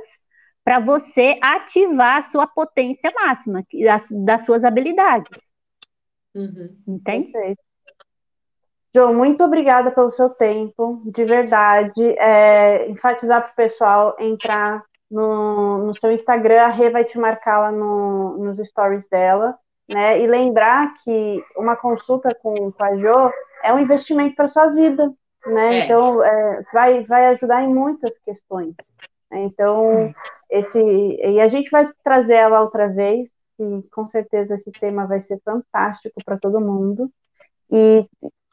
para 0.64 0.80
você 0.80 1.38
ativar 1.40 2.18
a 2.18 2.22
sua 2.22 2.46
potência 2.46 3.10
máxima 3.14 3.62
das 4.24 4.44
suas 4.44 4.64
habilidades. 4.64 5.38
Uhum. 6.34 6.76
Entende? 6.88 7.56
João, 8.94 9.14
muito 9.14 9.44
obrigada 9.44 9.90
pelo 9.90 10.10
seu 10.10 10.30
tempo, 10.30 11.02
de 11.04 11.24
verdade. 11.24 12.02
É, 12.18 12.88
enfatizar 12.88 13.42
para 13.42 13.52
o 13.52 13.54
pessoal 13.54 14.16
entrar 14.18 14.82
no, 15.10 15.86
no 15.86 15.94
seu 15.94 16.10
Instagram, 16.10 16.62
a 16.62 16.68
Rê 16.68 16.90
vai 16.90 17.04
te 17.04 17.18
marcar 17.18 17.60
lá 17.60 17.72
no, 17.72 18.38
nos 18.38 18.58
stories 18.58 19.06
dela, 19.06 19.56
né? 19.88 20.20
E 20.20 20.26
lembrar 20.26 20.92
que 21.02 21.44
uma 21.56 21.76
consulta 21.76 22.34
com, 22.42 22.72
com 22.72 22.84
a 22.84 22.96
Jo 22.96 23.32
é 23.62 23.72
um 23.72 23.78
investimento 23.78 24.34
para 24.34 24.48
sua 24.48 24.66
vida, 24.68 25.12
né? 25.46 25.80
É. 25.80 25.84
Então, 25.84 26.24
é, 26.24 26.62
vai, 26.72 27.04
vai 27.04 27.26
ajudar 27.26 27.62
em 27.62 27.72
muitas 27.72 28.18
questões. 28.18 28.74
Então, 29.32 30.14
esse 30.50 30.78
e 30.78 31.40
a 31.40 31.48
gente 31.48 31.70
vai 31.70 31.88
trazer 32.04 32.34
ela 32.34 32.60
outra 32.60 32.88
vez, 32.88 33.28
e 33.58 33.82
com 33.90 34.06
certeza 34.06 34.54
esse 34.54 34.70
tema 34.70 35.06
vai 35.06 35.20
ser 35.20 35.40
fantástico 35.44 36.20
para 36.24 36.38
todo 36.38 36.60
mundo. 36.60 37.10
E 37.70 38.08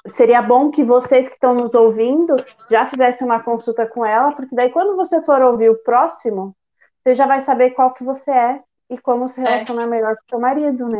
seria 0.07 0.41
bom 0.41 0.71
que 0.71 0.83
vocês 0.83 1.27
que 1.27 1.35
estão 1.35 1.53
nos 1.53 1.73
ouvindo 1.73 2.35
já 2.69 2.85
fizessem 2.87 3.25
uma 3.25 3.41
consulta 3.41 3.85
com 3.85 4.05
ela, 4.05 4.33
porque 4.33 4.55
daí 4.55 4.69
quando 4.69 4.95
você 4.95 5.21
for 5.21 5.41
ouvir 5.41 5.69
o 5.69 5.83
próximo, 5.83 6.55
você 7.01 7.13
já 7.13 7.27
vai 7.27 7.41
saber 7.41 7.71
qual 7.71 7.93
que 7.93 8.03
você 8.03 8.31
é 8.31 8.61
e 8.89 8.97
como 8.97 9.27
se 9.27 9.39
relacionar 9.39 9.83
é. 9.83 9.87
melhor 9.87 10.15
com 10.15 10.23
o 10.23 10.29
seu 10.29 10.39
marido, 10.39 10.87
né? 10.87 10.99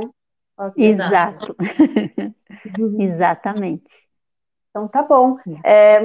Exato. 0.75 1.55
Exatamente. 2.99 3.91
Então 4.69 4.87
tá 4.87 5.03
bom. 5.03 5.37
É, 5.63 5.99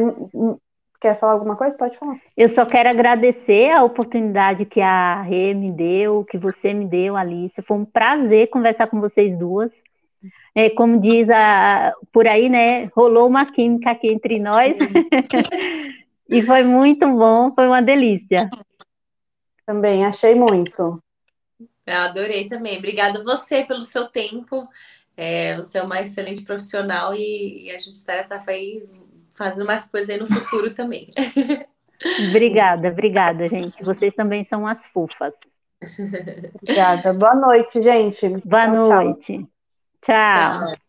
quer 1.00 1.18
falar 1.18 1.32
alguma 1.32 1.56
coisa? 1.56 1.76
Pode 1.76 1.96
falar. 1.98 2.18
Eu 2.36 2.48
só 2.48 2.66
quero 2.66 2.88
agradecer 2.88 3.70
a 3.78 3.84
oportunidade 3.84 4.64
que 4.64 4.80
a 4.80 5.22
Rê 5.22 5.54
me 5.54 5.70
deu, 5.70 6.24
que 6.24 6.36
você 6.38 6.74
me 6.74 6.86
deu, 6.86 7.16
Alice. 7.16 7.62
Foi 7.62 7.76
um 7.76 7.84
prazer 7.84 8.48
conversar 8.50 8.86
com 8.88 9.00
vocês 9.00 9.36
duas 9.36 9.72
é, 10.58 10.70
como 10.70 10.98
diz 10.98 11.30
a, 11.30 11.94
por 12.12 12.26
aí, 12.26 12.48
né? 12.48 12.86
Rolou 12.86 13.28
uma 13.28 13.46
química 13.46 13.92
aqui 13.92 14.08
entre 14.08 14.40
nós. 14.40 14.76
e 16.28 16.42
foi 16.42 16.64
muito 16.64 17.08
bom, 17.08 17.52
foi 17.54 17.68
uma 17.68 17.80
delícia. 17.80 18.50
Também, 19.64 20.04
achei 20.04 20.34
muito. 20.34 21.00
Eu 21.88 22.02
adorei 22.02 22.48
também. 22.48 22.78
Obrigada 22.78 23.22
você 23.22 23.64
pelo 23.64 23.82
seu 23.82 24.08
tempo. 24.08 24.68
É, 25.16 25.56
você 25.56 25.78
é 25.78 25.82
uma 25.82 26.00
excelente 26.00 26.44
profissional 26.44 27.14
e, 27.14 27.64
e 27.64 27.70
a 27.70 27.78
gente 27.78 27.94
espera 27.94 28.22
estar 28.22 28.42
aí 28.46 28.86
fazendo 29.34 29.66
mais 29.66 29.88
coisas 29.90 30.10
aí 30.10 30.18
no 30.18 30.26
futuro 30.26 30.70
também. 30.72 31.08
Obrigada, 32.28 32.88
obrigada, 32.88 33.48
gente. 33.48 33.82
Vocês 33.82 34.14
também 34.14 34.44
são 34.44 34.64
as 34.64 34.86
fofas. 34.86 35.34
Obrigada. 36.62 37.12
Boa 37.12 37.34
noite, 37.34 37.82
gente. 37.82 38.28
Boa 38.44 38.66
tchau, 38.66 38.88
noite. 38.88 39.48
Tchau. 40.00 40.52
tchau. 40.52 40.87